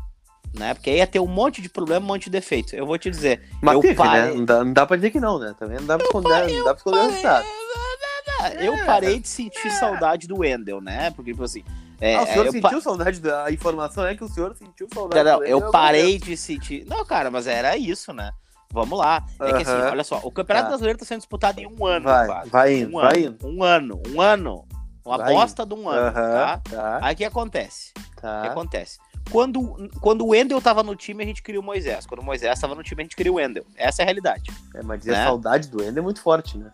Né? 0.57 0.73
Porque 0.75 0.91
aí 0.91 0.97
ia 0.97 1.07
ter 1.07 1.21
um 1.21 1.27
monte 1.27 1.61
de 1.61 1.69
problema, 1.69 2.05
um 2.05 2.09
monte 2.09 2.25
de 2.25 2.31
defeito. 2.31 2.75
Eu 2.75 2.87
vou 2.87 2.99
te 2.99 3.11
dizer. 3.11 3.43
Mas 3.61 3.75
eu 3.75 3.81
teve, 3.81 3.95
né? 3.95 3.99
parei... 3.99 4.23
né? 4.23 4.35
Não 4.35 4.45
dá, 4.45 4.65
não 4.65 4.73
dá 4.73 4.87
pra 4.87 4.97
dizer 4.97 5.11
que 5.11 5.21
não, 5.21 5.39
né? 5.39 5.55
Também 5.59 5.79
não 5.79 5.87
dá 5.87 5.97
pra 5.97 6.07
esconder, 6.07 6.29
parei, 6.29 6.57
não 6.57 6.65
dá 6.65 6.75
pra 6.75 6.79
esconder 6.79 6.99
o 6.99 7.07
resultado. 7.11 7.47
Eu 8.61 8.75
é, 8.75 8.85
parei 8.85 9.19
de 9.19 9.29
sentir 9.29 9.67
é. 9.67 9.71
saudade 9.71 10.29
do 10.29 10.39
Wendel, 10.39 10.81
né? 10.81 11.11
Porque, 11.11 11.33
tipo 11.33 11.43
assim. 11.43 11.65
É, 12.01 12.15
ah, 12.15 12.23
o 12.23 12.27
senhor 12.27 12.45
sentiu 12.53 12.71
pa... 12.71 12.81
saudade 12.81 13.21
da 13.21 13.51
informação 13.51 14.07
é 14.07 14.15
que 14.15 14.23
o 14.23 14.29
senhor 14.29 14.55
sentiu 14.55 14.87
saudade 14.95 15.29
não, 15.29 15.41
não, 15.41 15.45
eu 15.45 15.71
parei 15.73 16.17
de 16.17 16.37
sentir. 16.37 16.87
Não, 16.87 17.05
cara, 17.05 17.29
mas 17.29 17.49
era 17.49 17.77
isso, 17.77 18.13
né? 18.13 18.31
Vamos 18.73 18.99
lá. 18.99 19.25
É 19.41 19.53
que 19.53 19.63
assim, 19.63 19.73
olha 19.73 20.05
só, 20.05 20.21
o 20.23 20.31
Campeonato 20.31 20.67
tá. 20.67 20.69
Brasileiro 20.69 20.99
tá 20.99 21.05
sendo 21.05 21.19
disputado 21.19 21.59
em 21.59 21.67
um 21.67 21.85
ano. 21.85 22.05
Vai, 22.05 22.27
quase. 22.27 22.51
vai 22.51 22.75
indo, 22.77 22.89
um 22.91 23.01
vai 23.01 23.25
ano, 23.25 23.27
indo. 23.27 23.49
Um 23.49 23.63
ano, 23.65 24.03
um 24.15 24.21
ano. 24.21 24.68
Uma 25.09 25.17
Vai. 25.17 25.33
bosta 25.33 25.65
de 25.65 25.75
um 25.75 25.89
ano, 25.89 26.07
uhum, 26.09 26.13
tá? 26.13 26.61
tá? 26.71 26.99
Aí 27.01 27.15
o 27.15 27.17
que 27.17 27.25
acontece? 27.25 27.95
Tá. 28.21 28.41
O 28.41 28.43
que 28.43 28.49
acontece? 28.49 28.99
Quando, 29.31 29.89
quando 30.01 30.23
o 30.23 30.29
Wendel 30.29 30.61
tava 30.61 30.83
no 30.83 30.95
time, 30.95 31.23
a 31.23 31.27
gente 31.27 31.43
queria 31.43 31.61
o 31.61 31.63
Moisés. 31.63 32.05
Quando 32.05 32.21
o 32.21 32.25
Moisés 32.25 32.61
tava 32.61 32.75
no 32.75 32.83
time, 32.83 33.03
a 33.03 33.05
gente 33.05 33.17
queria 33.17 33.33
o 33.33 33.37
Wendel. 33.37 33.65
Essa 33.75 34.03
é 34.03 34.05
a 34.05 34.07
realidade. 34.07 34.51
É, 34.75 34.83
mas 34.83 35.01
dizer 35.01 35.13
né? 35.13 35.23
a 35.23 35.25
saudade 35.25 35.69
do 35.69 35.81
Wendel 35.81 36.03
é 36.03 36.05
muito 36.05 36.21
forte, 36.21 36.59
né? 36.59 36.71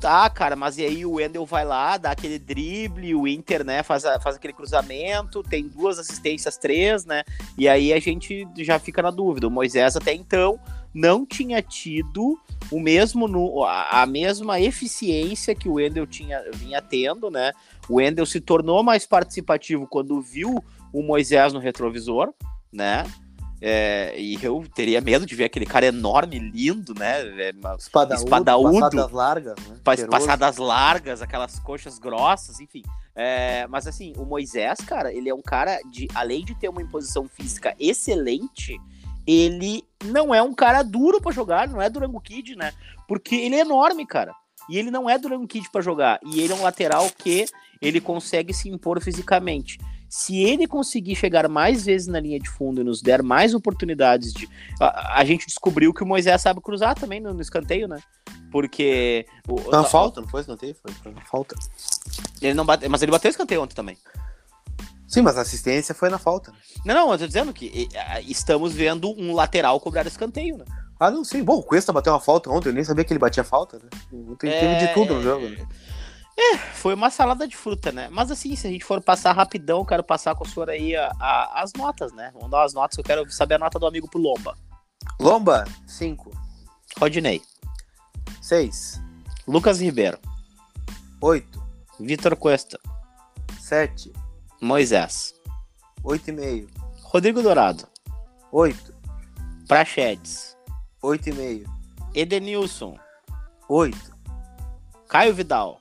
Tá, 0.00 0.28
cara, 0.28 0.54
mas 0.54 0.76
e 0.76 0.84
aí 0.84 1.06
o 1.06 1.14
Wendel 1.14 1.46
vai 1.46 1.64
lá, 1.64 1.96
dá 1.96 2.10
aquele 2.10 2.38
drible, 2.38 3.14
o 3.14 3.26
Inter, 3.26 3.64
né, 3.64 3.82
faz, 3.82 4.04
a, 4.04 4.20
faz 4.20 4.36
aquele 4.36 4.52
cruzamento, 4.52 5.42
tem 5.42 5.66
duas 5.66 5.98
assistências, 5.98 6.58
três, 6.58 7.06
né? 7.06 7.24
E 7.56 7.66
aí 7.66 7.94
a 7.94 7.98
gente 7.98 8.46
já 8.58 8.78
fica 8.78 9.00
na 9.00 9.10
dúvida. 9.10 9.48
O 9.48 9.50
Moisés 9.50 9.96
até 9.96 10.12
então 10.12 10.60
não 10.96 11.26
tinha 11.26 11.60
tido 11.60 12.40
o 12.72 12.80
mesmo 12.80 13.62
a, 13.64 14.02
a 14.02 14.06
mesma 14.06 14.58
eficiência 14.58 15.54
que 15.54 15.68
o 15.68 15.74
Wendel 15.74 16.06
tinha 16.06 16.42
vinha 16.54 16.80
tendo, 16.80 17.30
né? 17.30 17.52
O 17.86 17.96
Wendel 17.96 18.24
se 18.24 18.40
tornou 18.40 18.82
mais 18.82 19.06
participativo 19.06 19.86
quando 19.86 20.22
viu 20.22 20.64
o 20.90 21.02
Moisés 21.02 21.52
no 21.52 21.58
retrovisor, 21.58 22.32
né? 22.72 23.04
É, 23.60 24.18
e 24.18 24.42
eu 24.42 24.64
teria 24.74 25.00
medo 25.02 25.26
de 25.26 25.34
ver 25.34 25.44
aquele 25.44 25.66
cara 25.66 25.84
enorme, 25.84 26.38
lindo, 26.38 26.94
né? 26.94 27.20
É, 27.42 27.52
espadaúdo, 27.78 28.24
espadaúdo 28.24 28.80
passadas 28.80 29.12
largas, 29.12 29.56
né? 29.68 29.76
Passadas 30.10 30.56
largas, 30.56 31.22
aquelas 31.22 31.58
coxas 31.58 31.98
grossas, 31.98 32.58
enfim. 32.58 32.82
É, 33.14 33.66
mas 33.66 33.86
assim, 33.86 34.14
o 34.16 34.24
Moisés, 34.24 34.78
cara, 34.80 35.12
ele 35.12 35.28
é 35.28 35.34
um 35.34 35.42
cara 35.42 35.78
de, 35.90 36.08
além 36.14 36.42
de 36.42 36.54
ter 36.54 36.70
uma 36.70 36.80
imposição 36.80 37.28
física 37.28 37.74
excelente, 37.78 38.78
ele 39.26 39.84
não 40.04 40.34
é 40.34 40.42
um 40.42 40.54
cara 40.54 40.82
duro 40.82 41.20
para 41.20 41.32
jogar, 41.32 41.68
não 41.68 41.82
é 41.82 41.90
Durango 41.90 42.20
Kid, 42.20 42.54
né? 42.56 42.72
Porque 43.08 43.34
ele 43.34 43.56
é 43.56 43.60
enorme, 43.60 44.06
cara. 44.06 44.32
E 44.68 44.78
ele 44.78 44.90
não 44.90 45.08
é 45.08 45.18
Durango 45.18 45.46
Kid 45.46 45.70
para 45.70 45.80
jogar. 45.80 46.20
E 46.24 46.40
ele 46.40 46.52
é 46.52 46.56
um 46.56 46.62
lateral 46.62 47.08
que 47.18 47.46
ele 47.80 48.00
consegue 48.00 48.52
se 48.52 48.68
impor 48.68 49.00
fisicamente. 49.00 49.78
Se 50.08 50.36
ele 50.38 50.66
conseguir 50.66 51.16
chegar 51.16 51.48
mais 51.48 51.84
vezes 51.84 52.06
na 52.06 52.20
linha 52.20 52.38
de 52.38 52.48
fundo 52.48 52.80
e 52.80 52.84
nos 52.84 53.02
der 53.02 53.22
mais 53.22 53.54
oportunidades 53.54 54.32
de. 54.32 54.48
A, 54.80 55.20
a 55.20 55.24
gente 55.24 55.46
descobriu 55.46 55.92
que 55.92 56.02
o 56.02 56.06
Moisés 56.06 56.40
sabe 56.40 56.60
cruzar 56.60 56.94
também 56.94 57.20
no, 57.20 57.34
no 57.34 57.42
escanteio, 57.42 57.88
né? 57.88 58.00
Porque. 58.50 59.26
O, 59.48 59.58
foi 59.58 59.74
uma 59.74 59.84
falta, 59.84 60.20
não 60.20 60.28
foi 60.28 60.42
escanteio? 60.42 60.76
Foi, 60.80 60.92
foi 60.92 61.14
falta. 61.28 61.56
Ele 62.40 62.54
não 62.54 62.64
bate, 62.64 62.88
mas 62.88 63.02
ele 63.02 63.10
bateu 63.10 63.30
escanteio 63.30 63.62
ontem 63.62 63.74
também. 63.74 63.98
Sim, 65.06 65.22
mas 65.22 65.38
a 65.38 65.42
assistência 65.42 65.94
foi 65.94 66.10
na 66.10 66.18
falta. 66.18 66.50
Né? 66.50 66.58
Não, 66.84 66.94
não, 66.94 67.12
eu 67.12 67.18
tô 67.18 67.26
dizendo 67.26 67.52
que 67.52 67.88
estamos 68.26 68.72
vendo 68.74 69.10
um 69.18 69.34
lateral 69.34 69.78
cobrar 69.80 70.06
escanteio, 70.06 70.58
né? 70.58 70.64
Ah, 70.98 71.10
não, 71.10 71.24
sim. 71.24 71.42
Bom, 71.44 71.56
o 71.56 71.62
Cuesta 71.62 71.92
bateu 71.92 72.12
uma 72.12 72.20
falta 72.20 72.50
ontem, 72.50 72.70
eu 72.70 72.72
nem 72.72 72.82
sabia 72.82 73.04
que 73.04 73.12
ele 73.12 73.20
batia 73.20 73.44
falta, 73.44 73.78
né? 73.78 73.88
Ontem 74.12 74.50
é... 74.50 74.60
teve 74.60 74.86
de 74.86 74.94
tudo 74.94 75.14
no 75.14 75.22
jogo, 75.22 75.48
né? 75.48 75.66
É, 76.38 76.58
foi 76.58 76.92
uma 76.94 77.08
salada 77.08 77.48
de 77.48 77.56
fruta, 77.56 77.90
né? 77.90 78.08
Mas 78.10 78.30
assim, 78.30 78.54
se 78.56 78.66
a 78.66 78.70
gente 78.70 78.84
for 78.84 79.00
passar 79.00 79.32
rapidão, 79.32 79.84
quero 79.84 80.04
passar 80.04 80.34
com 80.34 80.44
o 80.44 80.48
senhor 80.48 80.68
aí 80.68 80.94
a, 80.94 81.10
a, 81.18 81.62
as 81.62 81.72
notas, 81.72 82.12
né? 82.12 82.30
Vamos 82.34 82.50
dar 82.50 82.64
as 82.64 82.74
notas, 82.74 82.98
eu 82.98 83.04
quero 83.04 83.30
saber 83.30 83.54
a 83.54 83.58
nota 83.58 83.78
do 83.78 83.86
amigo 83.86 84.08
pro 84.08 84.20
Lomba. 84.20 84.54
Lomba, 85.18 85.64
5. 85.86 86.30
Rodinei. 86.98 87.40
6. 88.42 89.00
Lucas 89.48 89.80
Ribeiro. 89.80 90.18
8. 91.22 91.62
Vitor 92.00 92.36
Cuesta. 92.36 92.78
7. 93.58 94.12
Moisés. 94.60 95.34
Oito 96.02 96.28
e 96.28 96.32
meio. 96.32 96.68
Rodrigo 97.02 97.42
Dourado. 97.42 97.86
Oito. 98.52 98.94
Prachedes. 99.68 100.56
Oito 101.02 101.28
e 101.28 101.32
meio. 101.32 101.70
Edenilson. 102.14 102.98
Oito. 103.68 104.16
Caio 105.08 105.34
Vidal. 105.34 105.80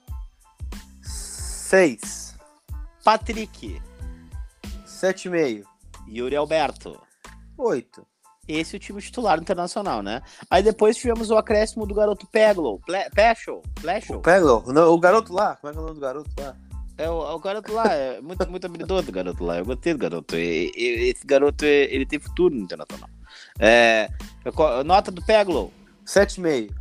6. 1.01 2.35
Patrick. 3.03 3.81
7,5. 4.85 5.63
Yuri 6.07 6.35
Alberto. 6.35 6.99
8. 7.57 8.05
Esse 8.47 8.75
é 8.75 8.77
o 8.77 8.79
time 8.79 9.01
titular 9.01 9.39
internacional, 9.39 10.03
né? 10.03 10.21
Aí 10.49 10.61
depois 10.61 10.97
tivemos 10.97 11.31
o 11.31 11.37
acréscimo 11.37 11.87
do 11.87 11.95
garoto 11.95 12.27
Peglo. 12.27 12.79
Peschel. 13.15 13.63
Plechel. 13.81 14.19
Peglo. 14.21 14.63
O 14.91 14.99
garoto 14.99 15.33
lá. 15.33 15.55
Como 15.55 15.71
é 15.71 15.73
que 15.73 15.79
é 15.79 15.81
o 15.81 15.85
nome 15.85 15.95
do 15.95 16.01
garoto 16.01 16.29
lá? 16.39 16.55
É, 16.97 17.09
o, 17.09 17.35
o, 17.35 17.39
garoto 17.39 17.73
lá 17.73 17.85
é 17.87 18.21
muito, 18.21 18.49
muito 18.49 18.65
habilidoso, 18.65 19.09
o 19.09 19.11
garoto 19.11 19.43
lá. 19.43 19.57
Eu 19.57 19.65
gostei 19.65 19.93
do 19.93 19.99
garoto. 19.99 20.35
E, 20.35 20.71
e, 20.75 21.09
esse 21.09 21.25
garoto, 21.25 21.65
ele 21.65 22.05
tem 22.05 22.19
futuro 22.19 22.55
no 22.55 22.61
internacional. 22.61 23.09
É, 23.59 24.09
nota 24.85 25.11
do 25.11 25.23
Peglo. 25.23 25.71
7,5. 26.05 26.71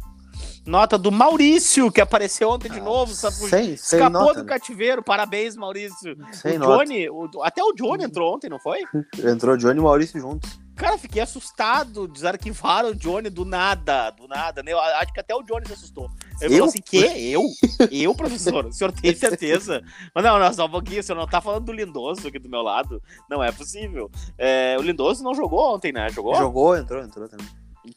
Nota 0.66 0.96
do 0.96 1.12
Maurício, 1.12 1.92
que 1.92 2.00
apareceu 2.00 2.48
ontem 2.48 2.70
de 2.70 2.78
ah, 2.78 2.82
novo, 2.82 3.12
sabe? 3.12 3.34
Sem, 3.34 3.74
escapou 3.74 4.10
nota, 4.10 4.34
do 4.34 4.44
né? 4.44 4.48
cativeiro. 4.48 5.02
Parabéns, 5.02 5.56
Maurício. 5.56 6.16
Sem 6.32 6.58
o 6.58 6.60
Johnny, 6.60 7.08
o, 7.10 7.28
até 7.42 7.62
o 7.62 7.72
Johnny 7.72 8.04
entrou 8.04 8.34
ontem, 8.34 8.48
não 8.48 8.58
foi? 8.58 8.80
Entrou 9.30 9.54
o 9.54 9.58
Johnny 9.58 9.76
e 9.76 9.80
o 9.80 9.84
Maurício 9.84 10.18
juntos. 10.18 10.58
Cara, 10.76 10.98
fiquei 10.98 11.22
assustado. 11.22 12.08
Desarquivaram 12.08 12.90
o 12.90 12.94
Johnny 12.94 13.30
do 13.30 13.44
nada, 13.44 14.10
do 14.10 14.26
nada, 14.26 14.62
né? 14.62 14.72
Eu 14.72 14.80
acho 14.80 15.12
que 15.12 15.20
até 15.20 15.34
o 15.34 15.42
Johnny 15.42 15.66
se 15.66 15.72
assustou. 15.72 16.10
Eu, 16.40 16.50
eu? 16.50 16.64
assim, 16.64 16.80
que? 16.80 16.98
Eu? 16.98 17.42
Eu, 17.90 18.14
professor? 18.14 18.66
O 18.66 18.72
senhor 18.72 18.92
tem 18.92 19.14
certeza? 19.16 19.82
Mas 20.14 20.24
não, 20.24 20.38
não, 20.38 20.52
só 20.52 20.66
um 20.66 20.70
pouquinho, 20.70 21.00
o 21.00 21.02
senhor 21.02 21.18
não 21.18 21.26
tá 21.26 21.40
falando 21.40 21.66
do 21.66 21.72
Lindoso 21.72 22.26
aqui 22.26 22.38
do 22.38 22.48
meu 22.48 22.62
lado. 22.62 23.02
Não 23.30 23.42
é 23.42 23.52
possível. 23.52 24.10
É, 24.36 24.76
o 24.78 24.82
Lindoso 24.82 25.22
não 25.22 25.34
jogou 25.34 25.74
ontem, 25.74 25.92
né? 25.92 26.08
Jogou? 26.10 26.34
Jogou, 26.34 26.76
entrou, 26.76 27.02
entrou 27.02 27.28
também. 27.28 27.46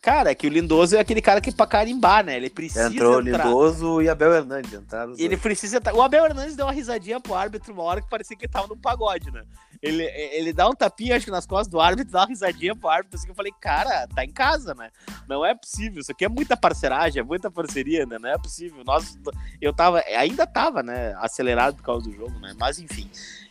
Cara, 0.01 0.31
é 0.31 0.35
que 0.35 0.45
o 0.45 0.49
Lindoso 0.49 0.97
é 0.97 0.99
aquele 0.99 1.21
cara 1.21 1.39
que 1.39 1.51
pra 1.51 1.65
carimbar, 1.65 2.23
né? 2.23 2.35
Ele 2.35 2.49
precisa. 2.49 2.87
Entrou 2.87 3.17
o 3.17 3.19
Lindoso 3.19 4.01
e 4.01 4.09
Abel 4.09 4.33
Hernandes 4.33 4.73
entraram. 4.73 5.13
Ele 5.13 5.29
dois. 5.29 5.41
precisa. 5.41 5.81
O 5.93 6.01
Abel 6.01 6.25
Hernandes 6.25 6.55
deu 6.55 6.65
uma 6.65 6.73
risadinha 6.73 7.19
pro 7.19 7.33
árbitro 7.33 7.73
uma 7.73 7.83
hora 7.83 8.01
que 8.01 8.09
parecia 8.09 8.35
que 8.35 8.45
ele 8.45 8.51
tava 8.51 8.67
num 8.67 8.77
pagode, 8.77 9.31
né? 9.31 9.43
Ele, 9.81 10.03
ele 10.03 10.51
dá 10.51 10.67
um 10.67 10.73
tapinha, 10.73 11.15
acho 11.15 11.25
que 11.25 11.31
nas 11.31 11.45
costas 11.45 11.67
do 11.67 11.79
árbitro, 11.79 12.11
dá 12.11 12.21
uma 12.21 12.27
risadinha 12.27 12.75
pro 12.75 12.89
árbitro, 12.89 13.15
assim 13.15 13.25
que 13.25 13.31
eu 13.31 13.35
falei, 13.35 13.53
cara, 13.61 14.07
tá 14.07 14.25
em 14.25 14.31
casa, 14.31 14.73
né? 14.73 14.89
Não 15.27 15.45
é 15.45 15.53
possível. 15.53 16.01
Isso 16.01 16.11
aqui 16.11 16.25
é 16.25 16.29
muita 16.29 16.57
parceragem, 16.57 17.19
é 17.19 17.23
muita 17.23 17.49
parceria, 17.49 18.05
né? 18.05 18.17
Não 18.19 18.29
é 18.29 18.37
possível. 18.37 18.83
Nós, 18.83 19.17
eu 19.61 19.71
tava, 19.71 19.99
ainda 19.99 20.45
tava, 20.45 20.83
né? 20.83 21.15
Acelerado 21.19 21.75
por 21.77 21.83
causa 21.83 22.09
do 22.09 22.15
jogo, 22.15 22.37
né? 22.39 22.53
Mas 22.59 22.79
enfim. 22.79 23.09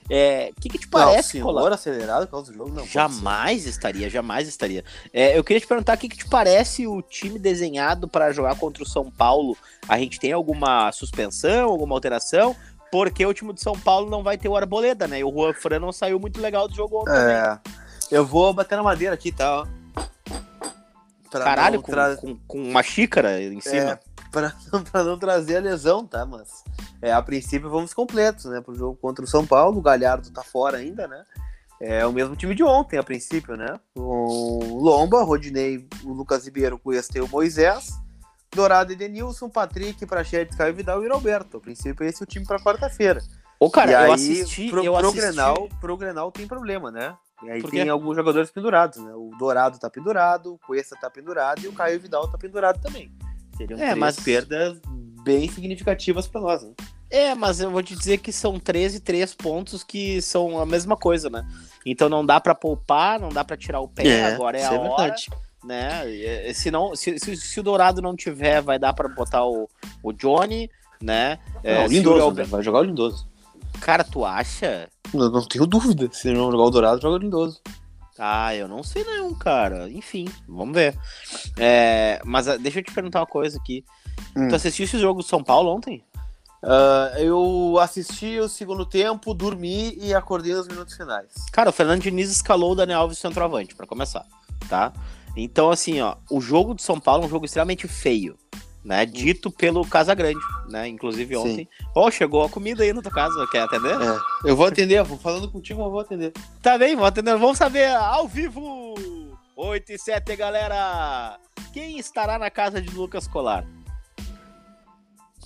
É, 0.09 0.53
o 0.57 0.61
que, 0.61 0.69
que 0.69 0.79
te 0.79 0.89
parece, 0.89 1.39
não, 1.39 1.49
senhor 1.49 1.73
acelerado 1.73 2.27
por 2.27 2.33
causa 2.33 2.53
do 2.53 2.57
jogo? 2.57 2.71
Não, 2.71 2.87
jamais 2.87 3.67
estaria, 3.67 4.09
jamais 4.09 4.47
estaria. 4.47 4.85
É, 5.13 5.37
eu 5.37 5.43
queria 5.43 5.61
te 5.61 5.67
perguntar 5.67 5.97
o 5.97 5.99
que, 5.99 6.09
que 6.09 6.19
te 6.19 6.29
parece 6.29 6.87
o 6.87 7.03
time 7.03 7.39
desenhado 7.39 8.07
para 8.07 8.33
jogar 8.33 8.57
contra 8.57 8.83
o 8.83 8.87
São 8.87 9.11
Paulo. 9.11 9.57
A 9.89 9.99
gente 9.99 10.21
tem 10.21 10.33
alguma 10.33 10.93
suspensão, 10.93 11.71
alguma 11.71 11.95
alteração? 11.95 12.55
Porque 12.91 13.27
o 13.27 13.35
time 13.35 13.53
de 13.53 13.61
São 13.61 13.77
Paulo 13.79 14.09
não 14.09 14.23
vai 14.23 14.39
ter 14.39 14.49
o 14.49 14.57
Arboleda, 14.57 15.09
né? 15.09 15.19
E 15.19 15.25
o 15.25 15.33
Juan 15.33 15.53
Fran 15.53 15.81
não 15.81 15.91
saiu 15.91 16.21
muito 16.21 16.41
legal 16.41 16.69
do 16.69 16.75
jogo 16.75 17.01
ontem. 17.03 17.13
É. 17.13 17.59
Eu 18.11 18.25
vou 18.25 18.55
bater 18.55 18.77
na 18.77 18.85
madeira 18.85 19.15
aqui, 19.15 19.33
tá? 19.33 19.63
Ó. 19.63 19.67
Caralho, 21.31 21.83
com, 21.83 21.91
tra... 21.91 22.17
com, 22.17 22.37
com, 22.47 22.63
uma 22.63 22.83
xícara 22.83 23.43
em 23.43 23.61
cima. 23.61 23.93
É, 23.93 23.99
pra, 24.31 24.55
pra 24.93 25.03
não 25.03 25.19
trazer 25.19 25.57
a 25.57 25.61
lesão, 25.61 26.07
tá? 26.07 26.25
Mas 26.25 26.63
é, 27.01 27.13
a 27.13 27.23
princípio 27.23 27.71
vamos 27.71 27.93
completos, 27.93 28.47
né? 28.47 28.61
Pro 28.61 28.75
jogo 28.75 28.97
contra 28.97 29.25
o 29.25 29.29
São 29.29 29.47
Paulo. 29.47 29.79
O 29.79 29.83
Galhardo 29.83 30.31
tá 30.31 30.43
fora 30.43 30.79
ainda, 30.79 31.07
né? 31.07 31.25
É 31.81 32.07
o 32.07 32.13
mesmo 32.13 32.35
time 32.35 32.55
de 32.55 32.65
ontem, 32.65 32.99
a 32.99 33.03
princípio, 33.03 33.57
né? 33.57 33.79
O 33.95 34.81
Lomba, 34.81 35.23
Rodinei, 35.23 35.87
o 36.05 36.13
Lucas 36.13 36.45
Ribeiro, 36.45 36.81
o 36.83 36.93
e 36.93 37.21
o 37.21 37.29
Moisés. 37.29 37.91
Dourado 38.55 38.93
e 38.93 38.97
Denilson, 38.97 39.51
Patrick, 39.51 40.07
Prachetes, 40.07 40.57
Caio 40.57 40.75
Vidal 40.75 41.05
e 41.05 41.09
Roberto. 41.09 41.59
A 41.59 41.61
princípio, 41.61 42.07
esse 42.07 42.23
é 42.23 42.25
o 42.25 42.27
time 42.27 42.47
para 42.47 42.59
quarta-feira. 42.59 43.21
Ô, 43.61 43.71
cara, 43.71 43.91
e 43.91 43.95
eu 43.95 44.01
aí, 44.01 44.13
assisti. 44.13 44.71
Pro, 44.71 44.83
eu 44.83 44.95
pro, 44.95 45.09
assisti... 45.09 45.21
Grenal, 45.21 45.69
pro 45.81 45.97
Grenal 45.97 46.33
tem 46.33 46.47
problema, 46.47 46.91
né? 46.91 47.15
E 47.43 47.51
aí 47.51 47.63
tem 47.63 47.89
alguns 47.91 48.17
jogadores 48.17 48.51
pendurados, 48.51 48.97
né? 48.99 49.13
O 49.15 49.31
Dourado 49.39 49.79
tá 49.79 49.91
pendurado, 49.91 50.55
o 50.55 50.59
Cuesta 50.59 50.97
tá 50.99 51.11
pendurado 51.11 51.61
e 51.63 51.69
o 51.69 51.73
Caio 51.73 52.01
Vidal 52.01 52.31
tá 52.31 52.39
pendurado 52.39 52.81
também. 52.81 53.13
Seriam 53.57 53.79
é, 53.79 53.91
três 53.91 53.99
mas... 53.99 54.21
perdas 54.21 54.81
bem 55.27 55.51
significativas 55.51 56.29
para 56.29 56.41
nós, 56.41 56.63
né? 56.63 56.71
É, 57.11 57.35
mas 57.35 57.61
eu 57.61 57.71
vou 57.71 57.83
te 57.83 57.97
dizer 57.97 58.19
que 58.19 58.33
são 58.33 58.59
13 58.59 59.01
três 59.01 59.35
pontos 59.35 59.83
que 59.83 60.23
são 60.23 60.61
a 60.61 60.65
mesma 60.65 60.97
coisa, 60.97 61.29
né? 61.29 61.45
Então 61.85 62.09
não 62.09 62.25
dá 62.25 62.41
para 62.41 62.55
poupar, 62.55 63.21
não 63.21 63.29
dá 63.29 63.45
para 63.45 63.57
tirar 63.57 63.81
o 63.81 63.89
pé, 63.89 64.07
é, 64.07 64.25
agora 64.35 64.59
é 64.59 64.65
a 64.65 64.73
é 64.73 64.79
hora. 64.79 65.03
Verdade 65.03 65.27
né? 65.67 66.05
Se, 66.55 66.71
não, 66.71 66.95
se, 66.95 67.19
se, 67.19 67.37
se, 67.37 67.61
o 67.61 67.63
Dourado 67.63 68.01
não 68.01 68.15
tiver, 68.15 68.63
vai 68.63 68.79
dar 68.79 68.93
para 68.93 69.09
botar 69.09 69.45
o, 69.45 69.69
o 70.01 70.13
Johnny, 70.13 70.71
né? 71.03 71.39
Não, 71.63 71.71
é, 71.71 71.85
o 71.85 71.89
Lindoso, 71.89 72.29
o... 72.29 72.33
né? 72.33 72.45
vai 72.45 72.63
jogar 72.63 72.81
o 72.81 72.85
Lindoso. 72.85 73.27
Cara, 73.81 74.05
tu 74.05 74.25
acha? 74.25 74.89
Não, 75.13 75.29
não 75.29 75.47
tenho 75.47 75.67
dúvida. 75.67 76.09
Se 76.13 76.33
não 76.33 76.51
jogar 76.53 76.65
o 76.65 76.71
Dourado, 76.71 77.03
joga 77.03 77.17
o 77.17 77.19
Lindoso. 77.19 77.61
Ah, 78.19 78.55
eu 78.55 78.67
não 78.67 78.83
sei 78.83 79.05
não, 79.05 79.35
cara. 79.35 79.91
Enfim, 79.91 80.27
vamos 80.49 80.75
ver. 80.75 80.97
É, 81.59 82.21
mas 82.25 82.49
ah, 82.49 82.57
deixa 82.57 82.81
eu 82.81 82.83
te 82.83 82.93
perguntar 82.93 83.21
uma 83.21 83.27
coisa 83.27 83.59
aqui. 83.59 83.85
Hum. 84.37 84.49
Tu 84.49 84.55
assistiu 84.55 84.85
esse 84.85 84.99
jogo 84.99 85.21
do 85.21 85.27
São 85.27 85.43
Paulo 85.43 85.75
ontem? 85.75 86.03
Uh, 86.63 87.19
eu 87.19 87.79
assisti 87.79 88.41
o 88.41 88.49
segundo 88.49 88.85
tempo, 88.85 89.35
dormi 89.35 89.95
e 90.01 90.15
acordei 90.15 90.55
nos 90.55 90.67
minutos 90.67 90.97
finais. 90.97 91.33
Cara, 91.53 91.71
o 91.71 91.73
Fernando 91.73 92.01
Diniz 92.01 92.31
escalou 92.31 92.73
o 92.73 92.75
Daniel 92.75 93.01
Alves 93.01 93.19
centroavante, 93.19 93.75
para 93.75 93.87
começar, 93.87 94.25
tá? 94.69 94.93
Então, 95.37 95.71
assim, 95.71 96.01
ó, 96.01 96.17
o 96.31 96.41
jogo 96.41 96.75
do 96.75 96.81
São 96.81 96.99
Paulo 96.99 97.23
é 97.23 97.27
um 97.27 97.29
jogo 97.31 97.45
extremamente 97.45 97.87
feio, 97.87 98.39
né? 98.87 99.05
Dito 99.05 99.51
pelo 99.51 99.85
Casagrande, 99.85 100.39
né? 100.69 100.87
Inclusive 100.87 101.37
ontem. 101.37 101.69
Ó, 101.93 102.07
oh, 102.07 102.11
chegou 102.11 102.45
a 102.45 102.49
comida 102.49 102.85
aí 102.85 102.93
na 102.93 103.03
tua 103.03 103.11
casa, 103.11 103.47
quer 103.51 103.63
atender? 103.63 104.01
É. 104.01 104.49
Eu 104.49 104.55
vou 104.55 104.65
atender, 104.65 105.03
vou 105.03 105.19
falando 105.19 105.51
contigo, 105.51 105.83
eu 105.83 105.91
vou 105.91 105.99
atender. 105.99 106.33
Tá 106.63 106.79
bem, 106.79 106.95
vou 106.95 107.05
atender. 107.05 107.37
Vamos 107.37 107.59
saber 107.59 107.89
ao 107.89 108.29
vivo! 108.29 108.95
8 109.57 109.93
e 109.93 109.99
7, 109.99 110.37
galera! 110.37 111.37
Quem 111.73 111.99
estará 111.99 112.39
na 112.39 112.49
casa 112.49 112.81
de 112.81 112.95
Lucas 112.95 113.27
Colar? 113.27 113.67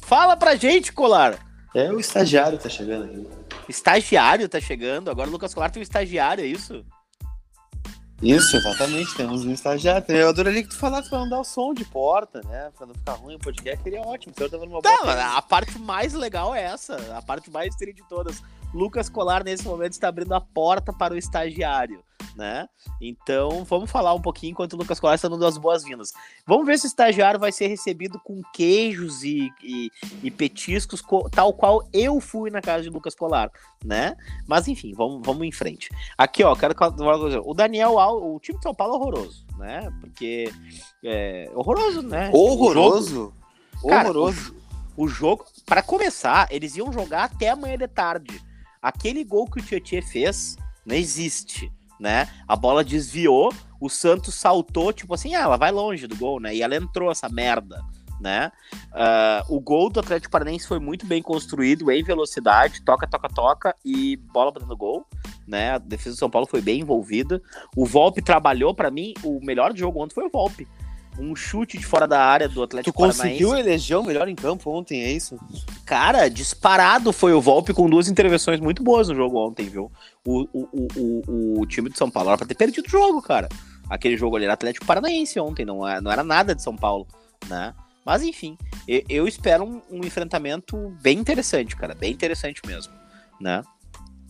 Fala 0.02 0.36
pra 0.36 0.54
gente, 0.54 0.92
Colar! 0.92 1.38
É 1.74 1.90
o 1.90 1.98
estagiário 1.98 2.58
que 2.58 2.64
tá 2.64 2.68
chegando 2.68 3.04
aqui. 3.04 3.26
Estagiário 3.68 4.48
tá 4.48 4.60
chegando? 4.60 5.10
Agora 5.10 5.28
o 5.28 5.32
Lucas 5.32 5.54
Colar 5.54 5.70
tem 5.70 5.80
um 5.80 5.82
estagiário, 5.82 6.44
é 6.44 6.46
isso? 6.46 6.84
Isso, 8.22 8.56
exatamente. 8.56 9.14
Temos 9.14 9.44
um 9.44 9.52
estagiário. 9.52 10.04
Eu 10.08 10.28
adoraria 10.28 10.62
que 10.62 10.68
tu 10.68 10.76
falasse 10.76 11.08
pra 11.08 11.20
não 11.20 11.28
dar 11.28 11.40
o 11.40 11.44
som 11.44 11.72
de 11.72 11.84
porta, 11.84 12.42
né? 12.46 12.70
Pra 12.76 12.86
não 12.86 12.94
ficar 12.94 13.12
ruim 13.12 13.36
o 13.36 13.38
podcast. 13.38 13.82
Seria 13.82 14.02
ótimo. 14.02 14.32
Então, 14.36 14.48
tava 14.48 14.66
numa 14.66 14.82
tá, 14.82 15.36
a 15.36 15.42
parte 15.42 15.78
mais 15.78 16.12
legal 16.12 16.54
é 16.54 16.62
essa. 16.64 16.96
A 17.16 17.22
parte 17.22 17.50
mais 17.50 17.74
triste 17.76 18.02
de 18.02 18.08
todas. 18.08 18.42
Lucas 18.72 19.08
Colar, 19.08 19.44
nesse 19.44 19.64
momento, 19.64 19.92
está 19.92 20.08
abrindo 20.08 20.32
a 20.34 20.40
porta 20.40 20.92
para 20.92 21.14
o 21.14 21.16
estagiário 21.16 22.02
né? 22.36 22.68
Então, 23.00 23.64
vamos 23.64 23.90
falar 23.90 24.14
um 24.14 24.20
pouquinho 24.20 24.52
enquanto 24.52 24.74
o 24.74 24.76
Lucas 24.76 25.00
Colar 25.00 25.14
está 25.14 25.28
dando 25.28 25.44
as 25.46 25.58
boas-vindas. 25.58 26.12
Vamos 26.46 26.66
ver 26.66 26.78
se 26.78 26.86
o 26.86 26.88
estagiário 26.88 27.40
vai 27.40 27.52
ser 27.52 27.66
recebido 27.66 28.18
com 28.20 28.40
queijos 28.52 29.22
e, 29.22 29.50
e, 29.62 29.90
e 30.22 30.30
petiscos, 30.30 31.02
tal 31.30 31.52
qual 31.52 31.86
eu 31.92 32.20
fui 32.20 32.50
na 32.50 32.60
casa 32.60 32.82
de 32.82 32.90
Lucas 32.90 33.14
Colar, 33.14 33.50
né? 33.84 34.16
Mas 34.46 34.68
enfim, 34.68 34.92
vamos, 34.94 35.20
vamos 35.24 35.46
em 35.46 35.52
frente. 35.52 35.88
Aqui, 36.16 36.42
ó, 36.42 36.54
quero 36.54 36.74
o 37.44 37.54
Daniel, 37.54 37.94
o 37.94 38.38
time 38.40 38.58
de 38.58 38.62
São 38.62 38.74
Paulo 38.74 38.94
é 38.94 38.96
horroroso, 38.96 39.46
né? 39.58 39.92
Porque 40.00 40.52
é 41.04 41.50
horroroso, 41.54 42.02
né? 42.02 42.30
Horroroso. 42.32 43.32
Horroroso. 43.82 44.54
O, 44.96 45.04
o 45.04 45.08
jogo, 45.08 45.44
para 45.64 45.82
começar, 45.82 46.48
eles 46.50 46.76
iam 46.76 46.92
jogar 46.92 47.24
até 47.24 47.50
amanhã 47.50 47.78
de 47.78 47.88
tarde. 47.88 48.49
Aquele 48.82 49.24
gol 49.24 49.46
que 49.46 49.60
o 49.60 49.62
Tietchan 49.62 50.02
fez 50.02 50.56
não 50.86 50.96
existe 50.96 51.70
né? 52.00 52.26
A 52.48 52.56
bola 52.56 52.82
desviou, 52.82 53.52
o 53.78 53.90
Santos 53.90 54.34
saltou, 54.34 54.92
tipo 54.92 55.12
assim, 55.12 55.34
ah, 55.34 55.42
ela 55.42 55.56
vai 55.58 55.70
longe 55.70 56.06
do 56.06 56.16
gol, 56.16 56.40
né? 56.40 56.54
E 56.54 56.62
ela 56.62 56.74
entrou 56.74 57.12
essa 57.12 57.28
merda, 57.28 57.84
né? 58.18 58.50
Uh, 58.86 59.54
o 59.54 59.60
gol 59.60 59.90
do 59.90 60.00
Atlético 60.00 60.32
Paranaense 60.32 60.66
foi 60.66 60.78
muito 60.78 61.06
bem 61.06 61.22
construído, 61.22 61.90
em 61.90 62.02
velocidade, 62.02 62.82
toca, 62.82 63.06
toca, 63.06 63.28
toca 63.28 63.76
e 63.84 64.16
bola 64.16 64.50
no 64.66 64.76
gol, 64.76 65.06
né? 65.46 65.72
A 65.72 65.78
defesa 65.78 66.16
do 66.16 66.18
São 66.18 66.30
Paulo 66.30 66.46
foi 66.46 66.62
bem 66.62 66.80
envolvida. 66.80 67.42
O 67.76 67.84
Volpe 67.84 68.22
trabalhou 68.22 68.74
para 68.74 68.90
mim, 68.90 69.12
o 69.22 69.38
melhor 69.44 69.76
jogo 69.76 70.02
ontem 70.02 70.14
foi 70.14 70.24
o 70.24 70.30
Volpe 70.30 70.66
um 71.20 71.36
chute 71.36 71.76
de 71.76 71.84
fora 71.84 72.08
da 72.08 72.24
área 72.24 72.48
do 72.48 72.62
Atlético 72.62 72.92
Tu 72.92 72.96
conseguiu 72.96 73.48
Paranaense. 73.48 73.68
eleger 73.68 73.98
o 73.98 74.02
melhor 74.02 74.28
em 74.28 74.34
campo 74.34 74.70
ontem, 74.70 75.02
é 75.02 75.12
isso? 75.12 75.38
Cara, 75.84 76.28
disparado 76.28 77.12
foi 77.12 77.32
o 77.32 77.40
Volpe 77.40 77.74
com 77.74 77.88
duas 77.88 78.08
intervenções 78.08 78.58
muito 78.58 78.82
boas 78.82 79.08
no 79.08 79.14
jogo 79.14 79.38
ontem, 79.38 79.68
viu? 79.68 79.92
O, 80.24 80.48
o, 80.52 80.88
o, 80.96 81.60
o, 81.60 81.66
time 81.66 81.90
de 81.90 81.98
São 81.98 82.10
Paulo 82.10 82.30
era 82.30 82.38
pra 82.38 82.46
ter 82.46 82.54
perdido 82.54 82.86
o 82.86 82.90
jogo, 82.90 83.20
cara. 83.20 83.48
Aquele 83.88 84.16
jogo 84.16 84.36
ali 84.36 84.44
era 84.44 84.54
Atlético 84.54 84.86
Paranaense 84.86 85.38
ontem, 85.38 85.64
não, 85.64 85.86
é, 85.86 86.00
não 86.00 86.10
era 86.10 86.24
nada 86.24 86.54
de 86.54 86.62
São 86.62 86.76
Paulo, 86.76 87.06
né? 87.48 87.74
Mas 88.04 88.22
enfim, 88.22 88.56
eu, 88.88 89.02
eu 89.08 89.28
espero 89.28 89.64
um, 89.64 89.82
um, 89.90 90.04
enfrentamento 90.04 90.96
bem 91.02 91.18
interessante, 91.18 91.76
cara. 91.76 91.94
Bem 91.94 92.12
interessante 92.12 92.62
mesmo, 92.66 92.92
né? 93.40 93.62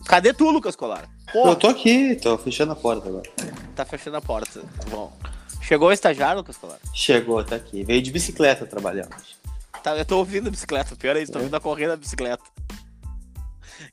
Cadê 0.05 0.33
tu, 0.33 0.49
Lucas 0.49 0.75
Colar? 0.75 1.07
Porra. 1.31 1.51
Eu 1.51 1.55
tô 1.55 1.67
aqui, 1.67 2.15
tô 2.15 2.37
fechando 2.37 2.71
a 2.71 2.75
porta 2.75 3.07
agora. 3.07 3.29
Tá 3.75 3.85
fechando 3.85 4.17
a 4.17 4.21
porta. 4.21 4.61
Bom. 4.89 5.13
Chegou 5.71 5.87
o 5.87 5.93
estagiário, 5.93 6.39
Lucas 6.39 6.57
Colar? 6.57 6.79
Chegou, 6.93 7.41
tá 7.45 7.55
aqui. 7.55 7.81
Veio 7.85 8.01
de 8.01 8.11
bicicleta 8.11 8.65
trabalhando. 8.65 9.15
Tá, 9.81 9.95
eu 9.95 10.03
tô 10.03 10.17
ouvindo 10.17 10.49
a 10.49 10.51
bicicleta. 10.51 10.97
Pior 10.97 11.15
é 11.15 11.21
isso, 11.21 11.31
tô 11.31 11.39
ouvindo 11.39 11.55
a 11.55 11.61
corrida 11.61 11.91
da 11.91 11.95
bicicleta. 11.95 12.43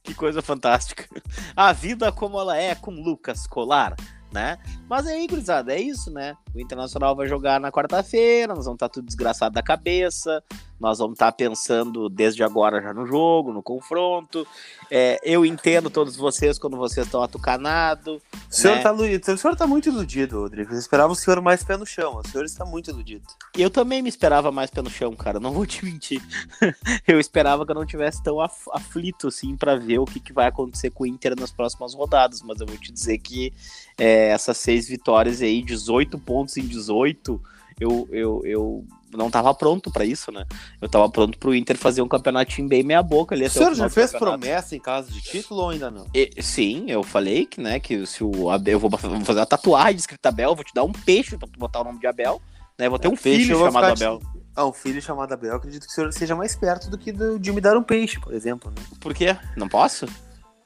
Que 0.03 0.13
coisa 0.13 0.43
fantástica. 0.43 1.09
A 1.55 1.73
vida 1.73 2.11
como 2.11 2.37
ela 2.37 2.57
é 2.57 2.75
com 2.75 2.91
Lucas 2.91 3.47
Colar, 3.47 3.95
né? 4.33 4.59
Mas 4.89 5.07
aí, 5.07 5.25
gurizada, 5.29 5.73
é 5.73 5.81
isso, 5.81 6.11
né? 6.11 6.37
O 6.55 6.61
Internacional 6.61 7.15
vai 7.15 7.29
jogar 7.29 7.61
na 7.61 7.71
quarta-feira, 7.71 8.55
nós 8.55 8.65
vamos 8.65 8.77
estar 8.77 8.89
tudo 8.89 9.07
desgraçado 9.07 9.55
da 9.55 9.63
cabeça, 9.63 10.43
nós 10.81 10.99
vamos 10.99 11.15
estar 11.15 11.33
pensando 11.33 12.09
desde 12.09 12.43
agora 12.43 12.81
já 12.81 12.95
no 12.95 13.05
jogo, 13.05 13.53
no 13.53 13.63
confronto. 13.63 14.47
É, 14.91 15.19
eu 15.25 15.45
entendo 15.45 15.91
todos 15.91 16.17
vocês 16.17 16.59
quando 16.59 16.77
vocês 16.77 17.05
estão 17.07 17.23
atucanados. 17.23 18.23
O 18.33 18.55
senhor, 18.55 18.77
né? 18.77 19.19
tá, 19.19 19.57
tá 19.57 19.67
muito 19.67 19.89
iludido, 19.89 20.41
Rodrigo. 20.41 20.73
Eu 20.73 20.79
esperava 20.79 21.13
o 21.13 21.17
senhor 21.17 21.41
mais 21.41 21.65
pé 21.65 21.77
no 21.77 21.85
chão. 21.85 22.21
O 22.25 22.29
senhor 22.29 22.45
está 22.45 22.65
muito 22.65 22.91
iludido. 22.91 23.27
Eu 23.57 23.71
também 23.71 24.01
me 24.01 24.09
esperava 24.09 24.53
mais 24.53 24.71
pé 24.71 24.81
no 24.81 24.89
chão, 24.89 25.15
cara. 25.17 25.41
Não 25.41 25.53
vou 25.53 25.67
te 25.67 25.85
mentir. 25.85 26.23
eu 27.07 27.19
esperava 27.19 27.67
que 27.67 27.73
eu 27.73 27.77
não 27.77 27.85
tivesse 27.85 28.23
tão 28.23 28.41
af 28.41 28.69
aflito 28.73 29.29
assim 29.29 29.57
para 29.57 29.77
ver 29.77 29.99
o 29.99 30.05
que, 30.05 30.21
que 30.21 30.33
vai 30.33 30.47
acontecer 30.47 30.91
com 30.91 31.05
o 31.05 31.07
Inter 31.07 31.35
nas 31.39 31.51
próximas 31.51 31.93
rodadas. 31.93 32.41
Mas 32.43 32.61
eu 32.61 32.67
vou 32.67 32.79
te 32.79 32.93
dizer 32.93 33.19
que 33.19 33.53
é, 33.99 34.29
essas 34.29 34.57
seis 34.59 34.89
vitórias 34.89 35.43
aí, 35.43 35.61
18 35.61 36.19
pontos 36.21 36.48
em 36.57 36.67
18, 36.67 37.41
eu, 37.81 38.09
eu, 38.11 38.43
eu 38.45 38.85
não 39.13 39.31
tava 39.31 39.55
pronto 39.55 39.91
para 39.91 40.05
isso, 40.05 40.31
né? 40.33 40.45
Eu 40.81 40.89
tava 40.89 41.09
pronto 41.09 41.39
pro 41.39 41.55
Inter 41.55 41.77
fazer 41.77 42.03
um 42.03 42.09
campeonatinho 42.09 42.69
bem 42.69 42.83
meia 42.83 43.03
boca 43.03 43.35
ali. 43.35 43.47
O 43.47 43.51
senhor 43.51 43.75
já 43.75 43.89
fez 43.89 44.13
promessa 44.13 44.75
em 44.77 44.81
caso 44.81 45.11
de 45.13 45.21
título 45.23 45.63
ou 45.63 45.71
ainda 45.71 45.91
não? 45.91 46.07
E, 46.15 46.31
sim, 46.43 46.85
eu 46.89 47.03
falei 47.03 47.47
que, 47.47 47.61
né, 47.61 47.79
que 47.81 48.05
se 48.07 48.23
o 48.25 48.51
Abel, 48.51 48.75
eu 48.75 48.81
vou 48.81 48.91
fazer 48.91 49.15
uma 49.15 49.47
tatuagem 49.47 49.97
escrita 49.97 50.29
Abel, 50.29 50.55
vou 50.55 50.65
te 50.65 50.75
dar 50.75 50.85
um 50.85 50.93
peixe 50.93 51.37
pra 51.39 51.49
tu 51.49 51.59
botar 51.59 51.81
o 51.81 51.85
nome 51.85 52.01
de 52.01 52.07
Abel, 52.07 52.41
né? 52.79 52.89
Vou 52.89 52.99
ter 52.99 53.09
É, 53.09 53.11
um 53.11 53.17
peixe, 53.17 53.47
filho 53.47 53.59
chamado 53.59 53.85
Abel. 53.93 54.21
Ah, 54.57 54.67
um 54.67 54.73
filho 54.73 55.01
chamado 55.01 55.33
Abel. 55.33 55.51
Eu 55.53 55.57
acredito 55.57 55.87
que 55.87 55.93
o 55.93 55.95
senhor 55.95 56.13
seja 56.13 56.35
mais 56.35 56.57
perto 56.57 56.91
do 56.91 56.99
que 56.99 57.13
do- 57.13 57.39
de 57.39 57.53
me 57.53 57.61
dar 57.61 57.77
um 57.77 57.83
peixe, 57.83 58.19
por 58.19 58.35
exemplo, 58.35 58.71
né? 58.77 58.83
Por 59.01 59.15
quê? 59.15 59.37
Não 59.57 59.69
posso? 59.69 60.07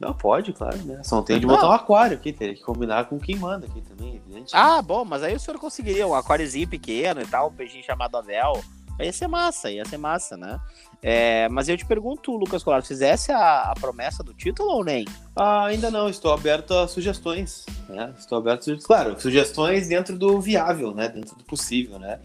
Não, 0.02 0.12
pode, 0.12 0.52
claro, 0.52 0.76
né? 0.78 1.00
Só 1.04 1.16
não 1.16 1.22
tem 1.22 1.38
de 1.38 1.46
botar 1.46 1.68
um 1.68 1.72
aquário 1.72 2.16
aqui, 2.16 2.32
teria 2.32 2.56
que 2.56 2.62
combinar 2.62 3.04
com 3.04 3.20
quem 3.20 3.36
manda 3.36 3.66
aqui 3.66 3.80
também, 3.82 4.16
evidente. 4.16 4.50
Ah, 4.52 4.82
bom, 4.82 5.04
mas 5.04 5.22
aí 5.22 5.32
o 5.32 5.38
senhor 5.38 5.60
conseguiria 5.60 6.04
um 6.08 6.12
aquáriozinho 6.14 6.66
pequeno 6.66 7.22
e 7.22 7.26
tal, 7.26 7.48
um 7.48 7.52
peixinho 7.52 7.84
chamado 7.84 8.16
Abel. 8.16 8.60
Aí 8.98 9.06
ia 9.06 9.12
ser 9.12 9.28
massa, 9.28 9.70
ia 9.70 9.84
ser 9.84 9.96
massa, 9.96 10.36
né? 10.36 10.58
É, 11.00 11.48
mas 11.48 11.68
eu 11.68 11.76
te 11.76 11.86
pergunto, 11.86 12.36
Lucas 12.36 12.64
Colar, 12.64 12.82
fizesse 12.82 13.30
a, 13.30 13.70
a 13.70 13.74
promessa 13.74 14.24
do 14.24 14.34
título 14.34 14.70
ou 14.70 14.84
nem? 14.84 15.04
Ah, 15.36 15.66
ainda 15.66 15.88
não, 15.88 16.08
estou 16.08 16.32
aberto 16.32 16.74
a 16.74 16.88
sugestões, 16.88 17.64
né? 17.88 18.12
Estou 18.18 18.38
aberto 18.38 18.60
a 18.60 18.64
sugestões. 18.64 18.86
Claro, 18.86 19.20
sugestões 19.20 19.88
dentro 19.88 20.18
do 20.18 20.40
viável, 20.40 20.92
né? 20.92 21.08
Dentro 21.08 21.36
do 21.36 21.44
possível, 21.44 21.98
né? 21.98 22.18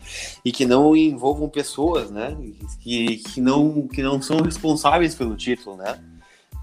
E 0.43 0.51
que 0.51 0.65
não 0.65 0.95
envolvam 0.95 1.47
pessoas, 1.47 2.09
né? 2.09 2.35
Que, 2.81 3.17
que, 3.17 3.39
não, 3.39 3.87
que 3.87 4.01
não 4.01 4.19
são 4.19 4.37
responsáveis 4.37 5.13
pelo 5.13 5.35
título, 5.35 5.77
né? 5.77 5.99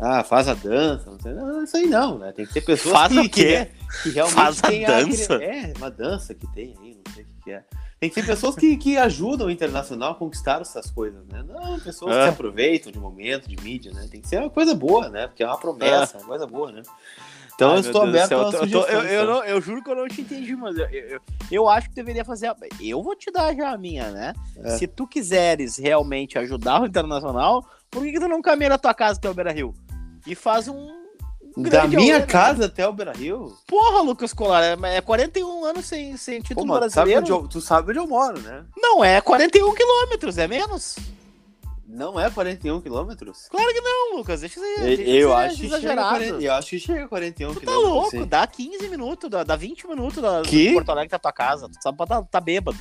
Ah, 0.01 0.25
faz 0.25 0.49
a 0.49 0.55
dança, 0.55 1.11
não 1.11 1.21
sei. 1.21 1.33
Não, 1.33 1.63
isso 1.65 1.77
aí 1.77 1.87
não, 1.87 2.19
né? 2.19 2.33
Tem 2.33 2.45
que 2.45 2.53
ter 2.53 2.61
pessoas 2.63 2.93
Faz 2.95 3.13
que, 3.13 3.19
o 3.21 3.31
quê? 3.31 3.69
Que, 4.03 4.03
que 4.03 4.11
realmente 4.11 4.35
Faz 4.35 4.59
a 4.65 4.69
dança? 4.71 5.35
aquele- 5.37 5.45
É, 5.45 5.73
uma 5.77 5.91
dança 5.91 6.35
que 6.35 6.47
tem 6.53 6.77
aí, 6.81 6.99
não 7.07 7.13
sei 7.15 7.23
o 7.23 7.27
que 7.27 7.33
que 7.45 7.51
é. 7.53 7.63
Tem 8.01 8.11
que 8.11 8.15
ter 8.17 8.27
pessoas 8.27 8.55
que, 8.57 8.77
que 8.77 8.97
ajudam 8.99 9.47
o 9.47 9.51
internacional 9.51 10.13
a 10.13 10.15
conquistar 10.17 10.61
essas 10.61 10.91
coisas, 10.91 11.25
né? 11.29 11.43
Não 11.47 11.79
pessoas 11.81 12.13
que 12.13 12.19
É. 12.19 12.23
se 12.25 12.29
aproveitam 12.31 12.91
de 12.93 12.99
momento, 12.99 13.49
de 13.49 13.57
mídia, 13.63 13.93
né? 13.93 14.07
Tem 14.11 14.21
que 14.21 14.29
ser 14.29 14.41
uma 14.41 14.51
coisa 14.51 14.75
boa, 14.75 15.09
né? 15.09 15.27
Porque 15.29 15.43
é 15.43 15.47
uma 15.47 15.57
promessa, 15.59 16.19
uma 16.19 16.27
coisa 16.27 16.47
boa, 16.47 16.73
né? 16.73 16.83
Então 17.55 17.71
Ai, 17.71 17.77
eu 17.77 17.81
estou 17.83 18.03
aberto 18.03 18.29
céu, 18.29 18.41
a 18.41 18.45
eu 18.51 18.51
tô- 18.51 18.65
eu, 18.67 18.81
eu, 18.89 19.03
eu 19.05 19.27
não- 19.27 19.45
eu 19.45 19.61
juro 19.61 19.83
que 19.83 19.89
eu 19.89 19.95
não 19.95 20.09
te 20.09 20.21
entendi, 20.23 20.57
mas 20.57 20.77
eu, 20.77 21.21
eu, 21.53 21.69
acho 21.69 21.89
que 21.89 21.95
deveria 21.95 22.25
fazer. 22.25 22.49
a- 22.49 22.57
Eu 22.81 23.01
vou 23.01 23.15
te 23.15 23.31
dar 23.31 23.55
já 23.55 23.71
a 23.71 23.79
minha, 23.79 24.11
né? 24.11 24.33
É. 24.57 24.71
Se 24.77 24.89
tu 24.89 25.07
quiseres 25.07 25.79
realmente 25.79 26.37
ajudar 26.37 26.83
o 26.83 26.87
Internacional, 26.87 27.65
por 27.89 28.03
que, 28.03 28.11
que 28.13 28.19
tu 28.21 28.27
não 28.27 28.43
caminha 28.43 28.71
da 28.71 28.79
tua 28.79 28.93
casa 28.93 29.19
até 29.21 29.31
o 29.31 29.35
Beira 29.35 29.53
Rio? 29.53 29.73
E 30.27 30.35
faz 30.35 30.69
um. 30.69 31.03
Da 31.57 31.87
minha 31.87 32.15
auê, 32.17 32.21
né? 32.21 32.27
casa 32.27 32.67
até 32.67 32.87
o 32.89 32.93
Beira 32.93 33.13
Rio? 33.13 33.57
Porra, 33.69 34.01
Lucas 34.03 34.33
Colar, 34.33 34.63
é, 34.65 34.97
é 34.97 35.01
41 35.01 35.65
anos 35.65 35.87
sem, 35.87 36.17
sem 36.17 36.41
Pô, 36.43 36.49
título 36.49 36.67
sabe 36.69 36.81
brasileiro. 36.81 37.21
onde 37.21 37.31
eu- 37.31 37.49
tu 37.49 37.61
sabe 37.61 37.91
onde 37.91 37.99
eu 38.01 38.07
moro, 38.09 38.41
né? 38.41 38.65
Não, 38.77 39.05
é 39.05 39.21
41 39.21 39.73
quilômetros, 39.73 40.37
é 40.37 40.49
menos. 40.49 40.97
Não 41.87 42.19
é 42.19 42.29
41 42.29 42.81
quilômetros? 42.81 43.47
Claro 43.49 43.73
que 43.73 43.81
não, 43.81 44.17
Lucas. 44.17 44.41
Deixa 44.41 44.59
eu 44.59 44.65
Eu, 44.65 44.97
deixa 44.97 45.03
eu 45.13 45.33
acho 45.37 45.55
que 45.57 45.63
chega 45.63 45.75
a 45.75 45.79
exagerado. 45.79 46.09
40, 46.09 46.43
eu 46.43 46.53
acho 46.55 46.71
que 46.71 46.79
chega 46.81 47.05
a 47.05 47.09
41 47.09 47.49
Tu 47.51 47.55
tá 47.55 47.61
quilômetros. 47.61 47.93
louco, 47.95 48.11
sim. 48.11 48.27
dá 48.27 48.47
15 48.49 48.89
minutos, 48.89 49.31
dá, 49.31 49.45
dá 49.45 49.55
20 49.55 49.87
minutos 49.87 50.21
da, 50.21 50.43
Que? 50.43 50.69
de 50.69 50.73
Porto 50.75 50.89
Alegre 50.91 51.11
da 51.11 51.19
tua 51.21 51.33
casa. 51.33 51.69
Tu 51.69 51.81
sabe 51.81 51.99
tá, 52.05 52.23
tá 52.23 52.41
bêbado. 52.41 52.79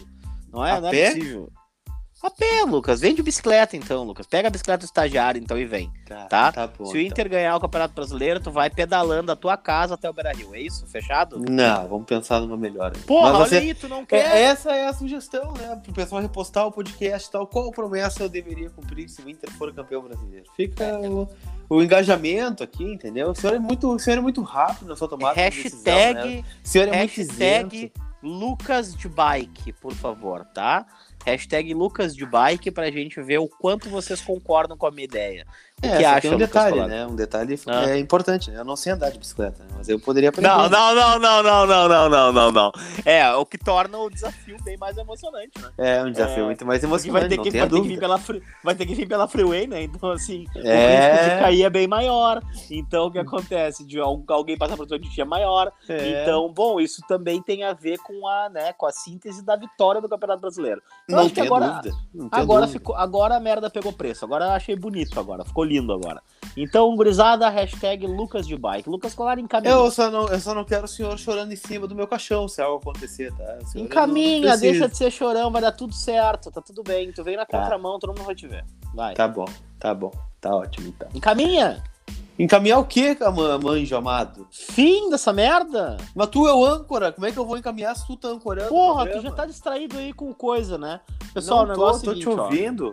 Não 0.51 0.65
é, 0.65 0.71
A 0.71 0.82
não 0.82 0.89
pé? 0.89 1.01
é 1.01 1.12
possível. 1.12 1.51
A 2.23 2.31
pé, 2.31 2.63
Lucas. 2.65 3.01
Vem 3.01 3.13
de 3.13 3.21
bicicleta 3.21 3.75
então, 3.75 4.05
Lucas. 4.05 4.25
Pega 4.25 4.47
a 4.47 4.51
bicicleta 4.51 4.79
do 4.79 4.86
estagiário 4.86 5.41
então 5.43 5.57
e 5.57 5.65
vem. 5.65 5.91
Tá, 6.07 6.25
Tá? 6.27 6.51
tá 6.53 6.67
bom. 6.67 6.86
Se 6.86 6.95
o 6.95 7.01
Inter 7.01 7.27
ganhar 7.29 7.53
o 7.53 7.59
Campeonato 7.59 7.93
Brasileiro, 7.93 8.39
tu 8.39 8.49
vai 8.49 8.69
pedalando 8.69 9.27
da 9.27 9.36
tua 9.36 9.57
casa 9.57 9.95
até 9.95 10.09
o 10.09 10.13
Beira-Rio. 10.13 10.55
É 10.55 10.62
isso? 10.62 10.88
Fechado? 10.88 11.38
então. 11.41 11.53
Não, 11.53 11.88
vamos 11.89 12.05
pensar 12.05 12.39
numa 12.39 12.55
melhor. 12.55 12.93
Porra, 13.05 13.33
Mas 13.33 13.39
olha 13.41 13.49
você- 13.49 13.57
aí, 13.57 13.73
tu 13.73 13.89
não 13.89 14.05
quer. 14.05 14.25
É, 14.38 14.41
essa 14.43 14.71
é 14.71 14.88
a 14.88 14.93
sugestão, 14.93 15.51
né? 15.53 15.75
Pro 15.83 15.91
pessoal 15.91 16.21
repostar 16.21 16.65
o 16.65 16.71
podcast 16.71 17.27
e 17.27 17.31
tal. 17.33 17.45
Qual 17.45 17.69
promessa 17.71 18.23
eu 18.23 18.29
deveria 18.29 18.69
cumprir 18.69 19.09
se 19.09 19.21
o 19.21 19.29
Inter 19.29 19.51
for 19.51 19.73
campeão 19.73 20.01
brasileiro? 20.01 20.45
Fica 20.55 20.97
o, 20.99 21.27
o 21.69 21.81
engajamento 21.83 22.63
aqui, 22.63 22.86
entendeu? 22.86 23.31
O 23.31 23.36
senhor 23.36 23.53
é 23.55 23.59
muito, 23.59 23.93
o 23.93 23.99
senhor 23.99 24.17
é 24.17 24.21
muito 24.21 24.41
rápido 24.41 24.88
na 24.88 24.95
sua 24.95 25.09
tomada 25.09 25.36
de 25.36 25.62
decisão, 25.62 25.93
Hashtag, 25.93 26.36
né? 26.38 26.43
O 26.63 26.67
senhor 26.69 26.88
é 26.88 26.97
muito 26.97 27.17
hashtag 27.17 27.77
isento. 27.77 28.13
Lucas 28.23 28.95
de 28.95 29.09
Bike, 29.09 29.73
por 29.73 29.93
favor, 29.93 30.45
tá? 30.45 30.86
Hashtag 31.25 31.73
Lucas 31.73 32.15
de 32.15 32.25
Bike 32.25 32.71
pra 32.71 32.91
gente 32.91 33.21
ver 33.21 33.38
o 33.38 33.47
quanto 33.47 33.89
vocês 33.89 34.21
concordam 34.21 34.77
com 34.77 34.86
a 34.86 34.91
minha 34.91 35.05
ideia. 35.05 35.45
O 35.81 35.86
É, 35.86 35.97
que 35.97 36.05
acha, 36.05 36.29
um 36.33 36.38
detalhe, 36.38 36.79
né? 36.88 37.05
Um 37.05 37.15
detalhe 37.15 37.59
Ah. 37.67 37.89
é 37.89 37.97
importante, 37.99 38.49
né? 38.49 38.57
Eu 38.59 38.63
não 38.63 38.75
sei 38.75 38.93
andar 38.93 39.09
de 39.12 39.19
bicicleta, 39.19 39.62
né? 39.63 39.69
mas 39.75 39.89
eu 39.89 39.99
poderia 39.99 40.29
aprender. 40.29 40.47
Não, 40.47 40.69
não, 40.69 40.95
não, 40.95 41.19
não, 41.19 41.43
não, 41.43 41.67
não, 41.67 41.88
não, 41.89 42.09
não, 42.09 42.31
não, 42.31 42.51
não. 42.53 42.71
É, 43.03 43.29
o 43.36 43.45
que 43.45 43.57
torna 43.57 43.97
o 43.97 44.09
desafio 44.09 44.55
bem 44.63 44.77
mais 44.77 44.97
emocionante, 44.97 45.51
né? 45.62 45.69
É 45.77 46.01
um 46.03 46.09
desafio 46.12 46.43
É, 46.43 46.45
muito 46.45 46.65
mais 46.65 46.81
emocionante, 46.83 47.19
vai 47.19 47.27
ter, 47.29 47.36
que, 47.38 47.57
vai, 47.57 47.67
ter 47.69 47.75
que 47.81 47.88
vir 47.88 47.99
pela, 47.99 48.17
vai 48.63 48.75
ter 48.75 48.86
que 48.86 48.95
vir 48.95 49.07
pela 49.07 49.27
freeway, 49.27 49.67
né? 49.67 49.83
Então, 49.83 50.09
assim, 50.12 50.45
o 50.55 50.59
É. 50.59 51.15
risco 51.17 51.23
de 51.36 51.41
cair 51.41 51.63
é 51.63 51.69
bem 51.69 51.88
maior. 51.88 52.41
Então, 52.71 53.07
o 53.07 53.12
que 53.12 53.19
acontece? 53.19 53.86
De 53.86 53.99
al- 53.99 54.23
alguém 54.29 54.57
passar 54.57 54.77
por 54.77 54.86
de 54.88 54.99
ti 55.09 55.19
é 55.19 55.25
maior. 55.25 55.69
É. 55.89 56.21
Então, 56.21 56.47
bom, 56.53 56.79
isso 56.79 57.01
também 57.09 57.41
tem 57.41 57.63
a 57.65 57.73
ver 57.73 57.97
com 57.97 58.25
a, 58.25 58.47
né, 58.49 58.71
com 58.71 58.86
a 58.86 58.91
síntese 58.93 59.43
da 59.43 59.57
vitória 59.57 59.99
do 59.99 60.07
Campeonato 60.07 60.39
Brasileiro. 60.39 60.81
Eu 61.09 61.15
não 61.17 61.23
acho 61.25 61.33
que 61.33 61.41
agora- 61.41 61.67
dúvida. 61.67 61.95
não 62.13 62.29
Agora, 62.31 62.62
dúvida. 62.62 62.79
ficou, 62.79 62.95
agora 62.95 63.36
a 63.36 63.39
merda 63.41 63.69
pegou 63.69 63.91
preço. 63.91 64.23
Agora 64.23 64.45
eu 64.45 64.51
achei 64.51 64.75
bonito 64.77 65.19
agora. 65.19 65.43
Ficou 65.43 65.62
lindo 65.63 65.93
agora. 65.93 66.21
Então, 66.56 66.95
gurizada, 66.95 67.49
hashtag 67.49 68.06
Lucas 68.06 68.45
de 68.45 68.56
Bike. 68.56 68.89
Lucas 68.89 69.13
Colar 69.15 69.39
encaminha. 69.39 69.73
Eu 69.73 69.89
só, 69.89 70.12
não, 70.12 70.28
eu 70.28 70.39
só 70.39 70.54
não 70.54 70.63
quero 70.63 70.86
o 70.86 70.88
senhor 70.88 71.17
chorando 71.17 71.52
em 71.52 71.56
cima 71.56 71.88
do 71.88 71.95
meu 71.95 72.08
caixão 72.08 72.47
se 72.47 72.62
algo 72.62 72.78
acontecer, 72.78 73.34
tá? 73.34 73.60
Encaminha, 73.76 74.56
deixa 74.58 74.88
de 74.88 74.95
ser 74.95 75.12
chorão, 75.12 75.49
vai 75.49 75.62
dar 75.62 75.71
tudo 75.71 75.93
certo, 75.93 76.52
tá 76.52 76.62
tudo 76.62 76.84
bem. 76.84 77.12
Tu 77.12 77.23
vem 77.23 77.36
na 77.38 77.45
Tá. 77.45 77.60
contramão, 77.60 77.97
todo 77.97 78.10
mundo 78.10 78.26
vai 78.26 78.36
te 78.36 78.47
ver. 78.47 78.63
Vai. 78.93 79.13
Tá 79.15 79.28
bom, 79.28 79.45
tá 79.80 79.93
bom. 79.93 80.12
Tá 80.39 80.56
ótimo, 80.56 80.89
então. 80.89 81.08
Encaminha! 81.13 81.82
Encaminhar 82.38 82.80
o 82.80 82.86
quê, 82.86 83.15
manjo 83.63 83.95
amado? 83.95 84.47
Fim 84.52 85.10
dessa 85.10 85.32
merda! 85.32 85.97
Mas 86.15 86.28
tu 86.30 86.47
é 86.47 86.54
o 86.54 86.65
âncora, 86.65 87.12
como 87.12 87.28
é 87.28 87.32
que 87.32 87.38
eu 87.38 87.45
vou 87.45 87.58
encaminhar 87.58 87.95
se 87.95 88.06
tu 88.08 88.17
tá 88.17 88.28
ancorando? 88.28 88.69
Porra, 88.69 89.08
tu 89.08 89.21
já 89.21 89.32
tá 89.32 89.45
distraído 89.45 89.97
aí 89.97 90.12
com 90.12 90.34
coisa, 90.34 90.78
né? 90.78 90.99
Pessoal, 91.34 91.60
não 91.60 91.65
o 91.65 91.69
negócio 91.69 92.04
tô, 92.04 92.12
é 92.12 92.13
o 92.13 92.19
tô 92.36 92.47
te 92.49 92.56
seguinte, 92.56 92.82
ó. 92.84 92.89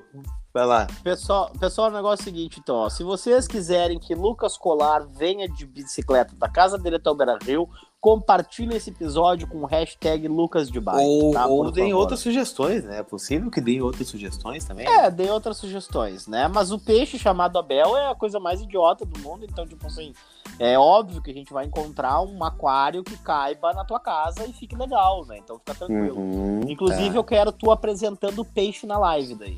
Vai 0.53 0.67
lá. 0.67 0.89
Pessoal, 1.05 1.51
pessoal, 1.61 1.91
o 1.91 1.93
negócio 1.93 2.23
é 2.23 2.23
o 2.23 2.25
seguinte, 2.25 2.59
então, 2.61 2.75
ó, 2.75 2.89
se 2.89 3.05
vocês 3.05 3.47
quiserem 3.47 4.01
que 4.01 4.17
Lucas 4.17 4.57
Colar 4.57 5.07
venha 5.07 5.49
de 5.49 5.65
bicicleta 5.65 6.35
da 6.37 6.49
casa 6.49 6.77
dele 6.77 6.97
até 6.97 7.09
o 7.09 7.15
Beira 7.15 7.39
Rio, 7.41 7.69
compartilhe 8.01 8.75
esse 8.75 8.91
episódio 8.91 9.47
com 9.47 9.59
o 9.59 9.67
hashtag 9.67 10.27
Lucas 10.27 10.69
de 10.69 10.81
Bike. 10.81 11.07
ou 11.07 11.33
tá, 11.33 11.47
ou 11.47 11.71
deem 11.71 11.95
outras 11.95 12.19
sugestões, 12.19 12.83
né? 12.83 12.99
É 12.99 13.03
possível 13.05 13.49
que 13.49 13.61
deem 13.61 13.81
outras 13.81 14.09
sugestões 14.09 14.65
também? 14.65 14.89
É, 14.89 15.09
dei 15.09 15.31
outras 15.31 15.57
sugestões, 15.59 16.27
né? 16.27 16.49
Mas 16.49 16.73
o 16.73 16.81
peixe 16.81 17.17
chamado 17.17 17.57
Abel 17.57 17.97
é 17.97 18.11
a 18.11 18.15
coisa 18.17 18.41
mais 18.41 18.61
idiota 18.61 19.05
do 19.05 19.21
mundo, 19.21 19.45
então, 19.49 19.65
tipo 19.65 19.87
assim, 19.87 20.13
é 20.59 20.77
óbvio 20.77 21.23
que 21.23 21.31
a 21.31 21.35
gente 21.35 21.53
vai 21.53 21.67
encontrar 21.67 22.23
um 22.23 22.43
aquário 22.43 23.05
que 23.05 23.17
caiba 23.19 23.73
na 23.73 23.85
tua 23.85 24.01
casa 24.01 24.45
e 24.47 24.53
fique 24.53 24.75
legal, 24.75 25.25
né? 25.27 25.39
Então 25.39 25.59
fica 25.59 25.75
tranquilo. 25.75 26.19
Uhum, 26.19 26.63
Inclusive, 26.69 27.11
tá. 27.11 27.17
eu 27.17 27.25
quero 27.25 27.53
tu 27.53 27.71
apresentando 27.71 28.41
o 28.41 28.45
peixe 28.45 28.85
na 28.85 28.99
live 28.99 29.37
daí. 29.37 29.57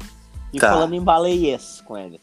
E 0.53 0.59
Tá. 0.59 0.71
falando 0.73 0.95
em 0.95 1.01
baleiês 1.03 1.81
com 1.87 1.97
ele. 1.97 2.21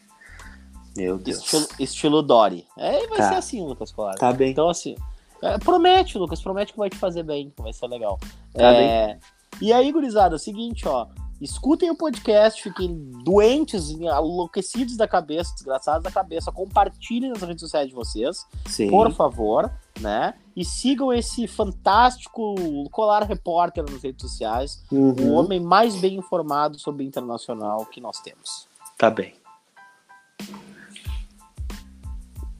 Meu 0.96 1.18
Deus. 1.18 1.38
Estilo, 1.38 1.68
estilo 1.78 2.22
Dory. 2.22 2.66
É, 2.76 3.06
vai 3.06 3.18
Tá. 3.18 3.28
ser 3.28 3.34
assim, 3.36 3.62
Lucas 3.64 3.92
Colar. 3.92 4.14
Tá 4.16 4.32
bem. 4.32 4.50
Então, 4.50 4.68
assim, 4.68 4.96
é, 5.42 5.58
promete, 5.58 6.18
Lucas, 6.18 6.42
promete 6.42 6.72
que 6.72 6.78
vai 6.78 6.90
te 6.90 6.96
fazer 6.96 7.22
bem, 7.22 7.50
que 7.56 7.62
vai 7.62 7.72
ser 7.72 7.86
legal. 7.86 8.18
Tá 8.52 8.62
É, 8.72 9.18
e 9.60 9.72
aí, 9.72 9.90
gurizada, 9.92 10.34
é 10.34 10.36
o 10.36 10.38
seguinte, 10.38 10.86
ó. 10.88 11.06
Escutem 11.40 11.90
o 11.90 11.96
podcast, 11.96 12.62
fiquem 12.62 12.94
doentes, 13.24 13.88
enlouquecidos 13.88 14.96
da 14.96 15.08
cabeça, 15.08 15.54
desgraçados 15.54 16.02
da 16.04 16.10
cabeça. 16.10 16.52
Compartilhem 16.52 17.30
nas 17.30 17.40
redes 17.40 17.60
sociais 17.62 17.88
de 17.88 17.94
vocês, 17.94 18.44
Sim. 18.66 18.90
por 18.90 19.10
favor, 19.12 19.70
né? 20.00 20.34
E 20.56 20.64
sigam 20.64 21.12
esse 21.12 21.46
fantástico 21.46 22.54
Colar 22.90 23.22
Repórter 23.22 23.84
nas 23.88 24.02
redes 24.02 24.22
sociais, 24.22 24.82
o 24.90 24.96
Uhum. 24.96 25.34
homem 25.34 25.60
mais 25.60 25.96
bem 25.96 26.16
informado 26.16 26.78
sobre 26.78 27.04
o 27.04 27.06
internacional 27.06 27.86
que 27.86 28.00
nós 28.00 28.20
temos. 28.20 28.68
Tá 28.98 29.10
bem. 29.10 29.34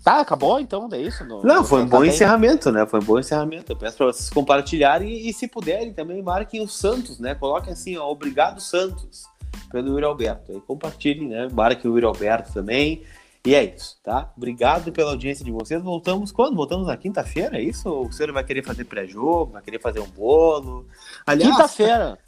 Tá, 0.02 0.20
acabou 0.20 0.58
então, 0.58 0.88
é 0.92 0.98
isso? 0.98 1.24
No, 1.24 1.42
Não, 1.42 1.62
foi 1.62 1.82
um 1.82 1.88
tá 1.88 1.98
bom 1.98 2.04
encerramento, 2.04 2.72
né? 2.72 2.86
Foi 2.86 3.00
um 3.00 3.04
bom 3.04 3.18
encerramento. 3.18 3.70
Eu 3.70 3.76
peço 3.76 3.98
para 3.98 4.06
vocês 4.06 4.30
compartilharem 4.30 5.10
e, 5.10 5.28
e, 5.28 5.32
se 5.32 5.46
puderem, 5.46 5.92
também 5.92 6.22
marquem 6.22 6.62
o 6.62 6.68
Santos, 6.68 7.18
né? 7.18 7.34
Coloquem 7.34 7.74
assim, 7.74 7.98
ó, 7.98 8.10
obrigado 8.10 8.60
Santos, 8.60 9.24
pelo 9.70 9.88
Yuri 9.88 10.04
Alberto. 10.04 10.52
Aí 10.52 10.60
compartilhem, 10.62 11.28
né? 11.28 11.48
Marquem 11.52 11.90
o 11.90 11.94
Yuri 11.94 12.06
Alberto 12.06 12.50
também. 12.50 13.02
E 13.46 13.54
é 13.54 13.64
isso, 13.64 13.96
tá? 14.02 14.30
Obrigado 14.36 14.92
pela 14.92 15.12
audiência 15.12 15.44
de 15.44 15.50
vocês. 15.50 15.82
Voltamos 15.82 16.30
quando? 16.30 16.54
Voltamos 16.56 16.86
na 16.86 16.96
quinta-feira, 16.96 17.56
é 17.56 17.62
isso? 17.62 17.88
Ou 17.88 18.06
o 18.08 18.12
senhor 18.12 18.32
vai 18.32 18.44
querer 18.44 18.62
fazer 18.62 18.84
pré-jogo, 18.84 19.52
vai 19.52 19.62
querer 19.62 19.80
fazer 19.80 20.00
um 20.00 20.06
bolo? 20.08 20.86
Aliás, 21.26 21.50
quinta-feira. 21.50 22.18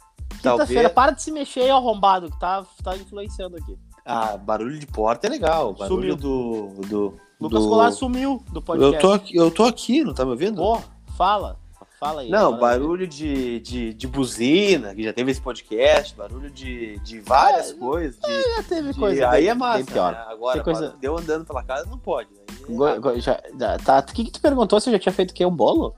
Quinta-feira, 0.41 0.89
para 0.89 1.11
de 1.11 1.21
se 1.21 1.31
mexer 1.31 1.61
aí, 1.61 1.69
arrombado, 1.69 2.31
que 2.31 2.39
tá, 2.39 2.65
tá 2.83 2.97
influenciando 2.97 3.57
aqui. 3.57 3.77
Ah, 4.03 4.35
barulho 4.37 4.79
de 4.79 4.87
porta 4.87 5.27
é 5.27 5.29
legal. 5.29 5.73
Barulho 5.73 6.13
Sumiu. 6.13 6.15
do. 6.15 6.81
do 6.87 7.13
Lucas 7.39 7.61
do- 7.63 7.69
Colar 7.69 7.91
sumiu 7.91 8.43
do 8.51 8.61
podcast. 8.61 8.95
Eu 8.95 8.99
tô, 9.01 9.13
aqui, 9.13 9.35
eu 9.37 9.51
tô 9.51 9.63
aqui, 9.65 10.03
não 10.03 10.13
tá 10.13 10.25
me 10.25 10.31
ouvindo? 10.31 10.57
Porra, 10.57 10.83
fala. 11.17 11.59
Fala 12.03 12.21
aí. 12.21 12.29
Não, 12.29 12.57
barulho 12.57 13.07
de, 13.07 13.59
de, 13.61 13.93
de 13.93 14.07
buzina, 14.07 14.93
que 14.93 15.03
já 15.03 15.13
teve 15.13 15.31
esse 15.31 15.39
podcast, 15.41 16.15
barulho 16.15 16.49
de, 16.49 16.99
de 16.99 17.19
várias 17.21 17.71
É, 17.71 17.73
coisas. 17.75 18.19
de- 18.19 18.55
Já 18.55 18.63
teve 18.63 18.91
de- 18.93 18.99
coisa 18.99 19.29
aí 19.29 19.47
é 19.47 19.53
massa. 19.53 20.11
né? 20.11 20.25
Agora, 20.27 20.55
Tem 20.55 20.63
coisa- 20.63 20.95
deu 20.99 21.17
andando 21.17 21.45
pela 21.45 21.63
casa, 21.63 21.85
não 21.89 21.97
pode. 21.97 22.27
Aí 22.49 22.55
é 22.61 22.75
Go- 22.75 22.87
errado. 22.87 23.01
go- 23.01 23.19
já, 23.19 23.39
tá, 23.85 23.99
o 23.99 24.13
que, 24.13 24.25
que 24.25 24.31
tu 24.31 24.41
perguntou 24.41 24.79
se 24.81 24.89
eu 24.89 24.93
já 24.93 24.99
tinha 24.99 25.13
feito 25.13 25.31
o 25.31 25.33
quê? 25.33 25.45
Um 25.45 25.55
bolo? 25.55 25.95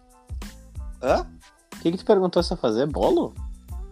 Hã? 1.02 1.26
O 1.76 1.80
que, 1.82 1.91
que 1.91 1.98
tu 1.98 2.06
perguntou 2.06 2.41
se 2.44 2.52
eu 2.54 2.56
ia 2.56 2.62
fazer? 2.62 2.86
Bolo? 2.88 3.34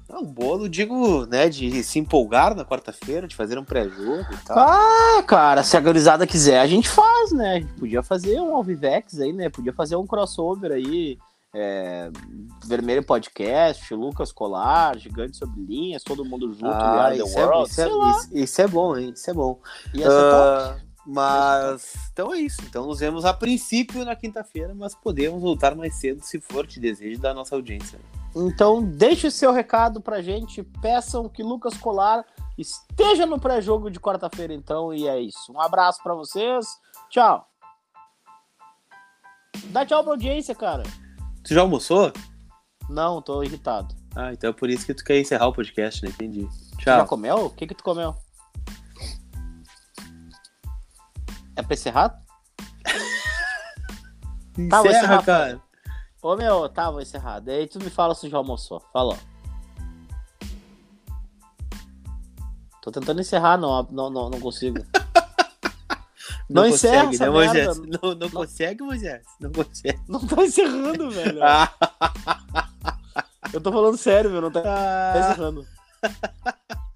Não, 0.10 0.24
bolo, 0.24 0.70
digo, 0.70 1.26
né, 1.26 1.50
de 1.50 1.84
se 1.84 1.98
empolgar 1.98 2.54
na 2.56 2.64
quarta-feira, 2.64 3.28
de 3.28 3.36
fazer 3.36 3.58
um 3.58 3.64
pré-jogo 3.64 4.26
e 4.32 4.38
tal. 4.46 4.60
Ah, 4.60 5.24
cara, 5.26 5.64
se 5.64 5.76
a 5.76 5.80
gurizada 5.80 6.28
quiser, 6.28 6.60
a 6.60 6.68
gente 6.68 6.88
faz, 6.88 7.32
né? 7.32 7.54
A 7.56 7.60
gente 7.60 7.74
podia 7.74 8.04
fazer 8.04 8.40
um 8.40 8.56
Alvivex 8.56 9.20
aí, 9.20 9.34
né? 9.34 9.50
Podia 9.50 9.74
fazer 9.74 9.96
um 9.96 10.06
crossover 10.06 10.72
aí. 10.72 11.18
É, 11.54 12.10
Vermelho 12.66 13.04
Podcast, 13.06 13.94
Lucas 13.94 14.32
Colar, 14.32 14.98
Gigante 14.98 15.38
Sobre 15.38 15.62
Linhas, 15.62 16.04
todo 16.04 16.26
mundo 16.26 16.52
junto, 16.54 16.66
Ah, 16.68 17.10
We 17.10 17.18
isso, 17.18 17.40
é, 17.40 17.64
isso, 17.64 17.82
é, 17.82 18.40
isso- 18.40 18.62
é 18.62 18.68
bom, 18.68 18.98
hein? 18.98 19.14
Isso 19.16 19.30
é 19.30 19.34
bom. 19.34 19.60
Ia 19.94 20.10
ser 20.10 20.32
top. 20.32 20.34
Ah, 20.34 20.78
mas 21.06 21.94
então 22.12 22.34
é 22.34 22.40
isso. 22.40 22.62
Então 22.64 22.88
nos 22.88 23.00
vemos 23.00 23.24
a 23.26 23.34
princípio 23.34 24.04
na 24.04 24.16
quinta-feira, 24.16 24.74
mas 24.74 24.96
podemos 24.96 25.42
voltar 25.42 25.76
mais 25.76 25.96
cedo 25.96 26.22
se 26.24 26.40
for 26.42 26.66
de 26.66 26.80
desejo 26.80 27.20
da 27.22 27.34
nossa 27.34 27.56
audiência. 27.56 28.00
Então, 28.36 28.82
deixe 28.84 29.30
seu 29.30 29.52
recado 29.52 30.02
pra 30.02 30.20
gente. 30.24 30.64
Peçam 30.82 31.30
que 31.30 31.44
Lucas 31.44 31.78
Colar 31.78 32.26
esteja 32.58 33.28
no 33.28 33.40
pré-jogo 33.40 33.92
de 33.92 34.00
quarta-feira, 34.00 34.52
então. 34.56 34.92
E 34.92 35.08
é 35.08 35.20
isso. 35.22 35.52
Um 35.54 35.62
abraço 35.62 36.02
pra 36.02 36.16
vocês. 36.16 36.66
Tchau. 37.12 37.48
Dá 39.66 39.86
tchau 39.86 40.02
pra 40.04 40.14
audiência, 40.14 40.56
cara. 40.56 40.82
Tu 41.44 41.54
já 41.54 41.62
almoçou? 41.62 42.12
Não, 42.90 43.22
tô 43.22 43.44
irritado. 43.44 43.96
Ah, 44.16 44.32
então 44.32 44.50
é 44.50 44.54
por 44.54 44.70
isso 44.70 44.86
que 44.86 44.94
tu 44.94 45.04
quer 45.04 45.20
encerrar 45.20 45.48
o 45.48 45.54
podcast, 45.54 46.04
né? 46.04 46.10
Entendi. 46.10 46.48
Tu 46.78 46.84
já 46.84 46.98
Tchau. 47.00 47.08
comeu? 47.08 47.46
O 47.46 47.50
que 47.50 47.68
que 47.68 47.74
tu 47.76 47.84
comeu? 47.84 48.16
É 51.56 51.62
pra 51.62 51.74
encerrar? 51.74 52.20
Tá, 54.70 54.78
vou 54.84 54.86
Encerra, 54.86 54.98
encerrar, 55.00 55.24
cara. 55.26 55.62
Ô, 56.22 56.36
meu, 56.36 56.70
tá, 56.70 56.92
vou 56.92 57.02
encerrar. 57.02 57.40
Daí 57.40 57.66
tu 57.66 57.80
me 57.80 57.90
fala 57.90 58.14
se 58.14 58.30
já 58.30 58.38
almoçou. 58.38 58.80
Falou. 58.94 59.18
Tô 62.80 62.92
tentando 62.92 63.20
encerrar, 63.20 63.58
não, 63.58 63.82
não, 63.92 64.12
não, 64.12 64.30
não 64.30 64.40
consigo. 64.40 64.78
Não 66.54 66.66
encerra 66.68 67.06
consegue, 67.06 67.20
né, 67.24 67.30
Moisés? 67.30 67.80
merda. 67.80 68.00
Não, 68.02 68.16
não 68.16 68.30
consegue, 68.30 68.84
Moisés? 68.84 69.22
Não 69.40 69.52
consegue. 69.52 70.00
Não 70.08 70.20
tá 70.28 70.44
encerrando, 70.44 71.10
velho. 71.12 71.44
Ah, 71.44 71.72
Eu 73.52 73.62
tô 73.62 73.72
falando 73.72 73.98
sério, 73.98 74.30
meu. 74.32 74.42
Não 74.42 74.52
tá, 74.52 74.62
tá 74.62 75.14
encerrando. 75.32 75.66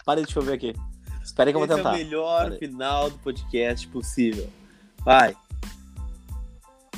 Para, 0.06 0.22
deixa 0.22 0.40
eu 0.40 0.44
ver 0.44 0.54
aqui. 0.54 0.76
Espera 1.24 1.50
aí 1.50 1.54
que 1.54 1.58
eu 1.58 1.60
vou 1.60 1.66
esse 1.66 1.74
é 1.74 1.76
o 1.76 1.78
tentar. 1.78 1.92
melhor 1.92 2.44
Peraí. 2.46 2.60
final 2.60 3.10
do 3.10 3.18
podcast 3.20 3.88
possível. 3.90 4.50
Vai. 5.04 5.36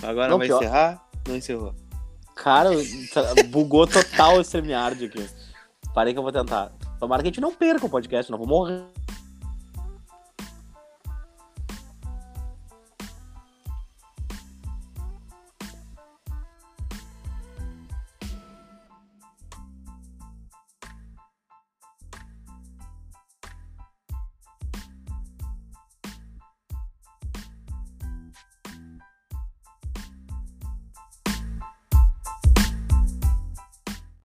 Agora 0.03 0.29
Não, 0.29 0.37
vai 0.37 0.47
pior- 0.47 0.61
encerrar? 0.61 1.03
Não 1.27 1.35
encerrou. 1.35 1.75
Cara, 2.35 2.69
tá- 3.13 3.43
bugou 3.47 3.85
total 3.85 4.37
o 4.37 4.41
StreamYard 4.41 5.05
aqui. 5.05 5.29
Parei 5.93 6.13
que 6.13 6.19
eu 6.19 6.23
vou 6.23 6.31
tentar. 6.31 6.71
Tomara 6.99 7.21
que 7.21 7.27
a 7.27 7.31
gente 7.31 7.41
não 7.41 7.53
perca 7.53 7.85
o 7.85 7.89
podcast, 7.89 8.31
não 8.31 8.37
vou 8.37 8.47
morrer. 8.47 8.83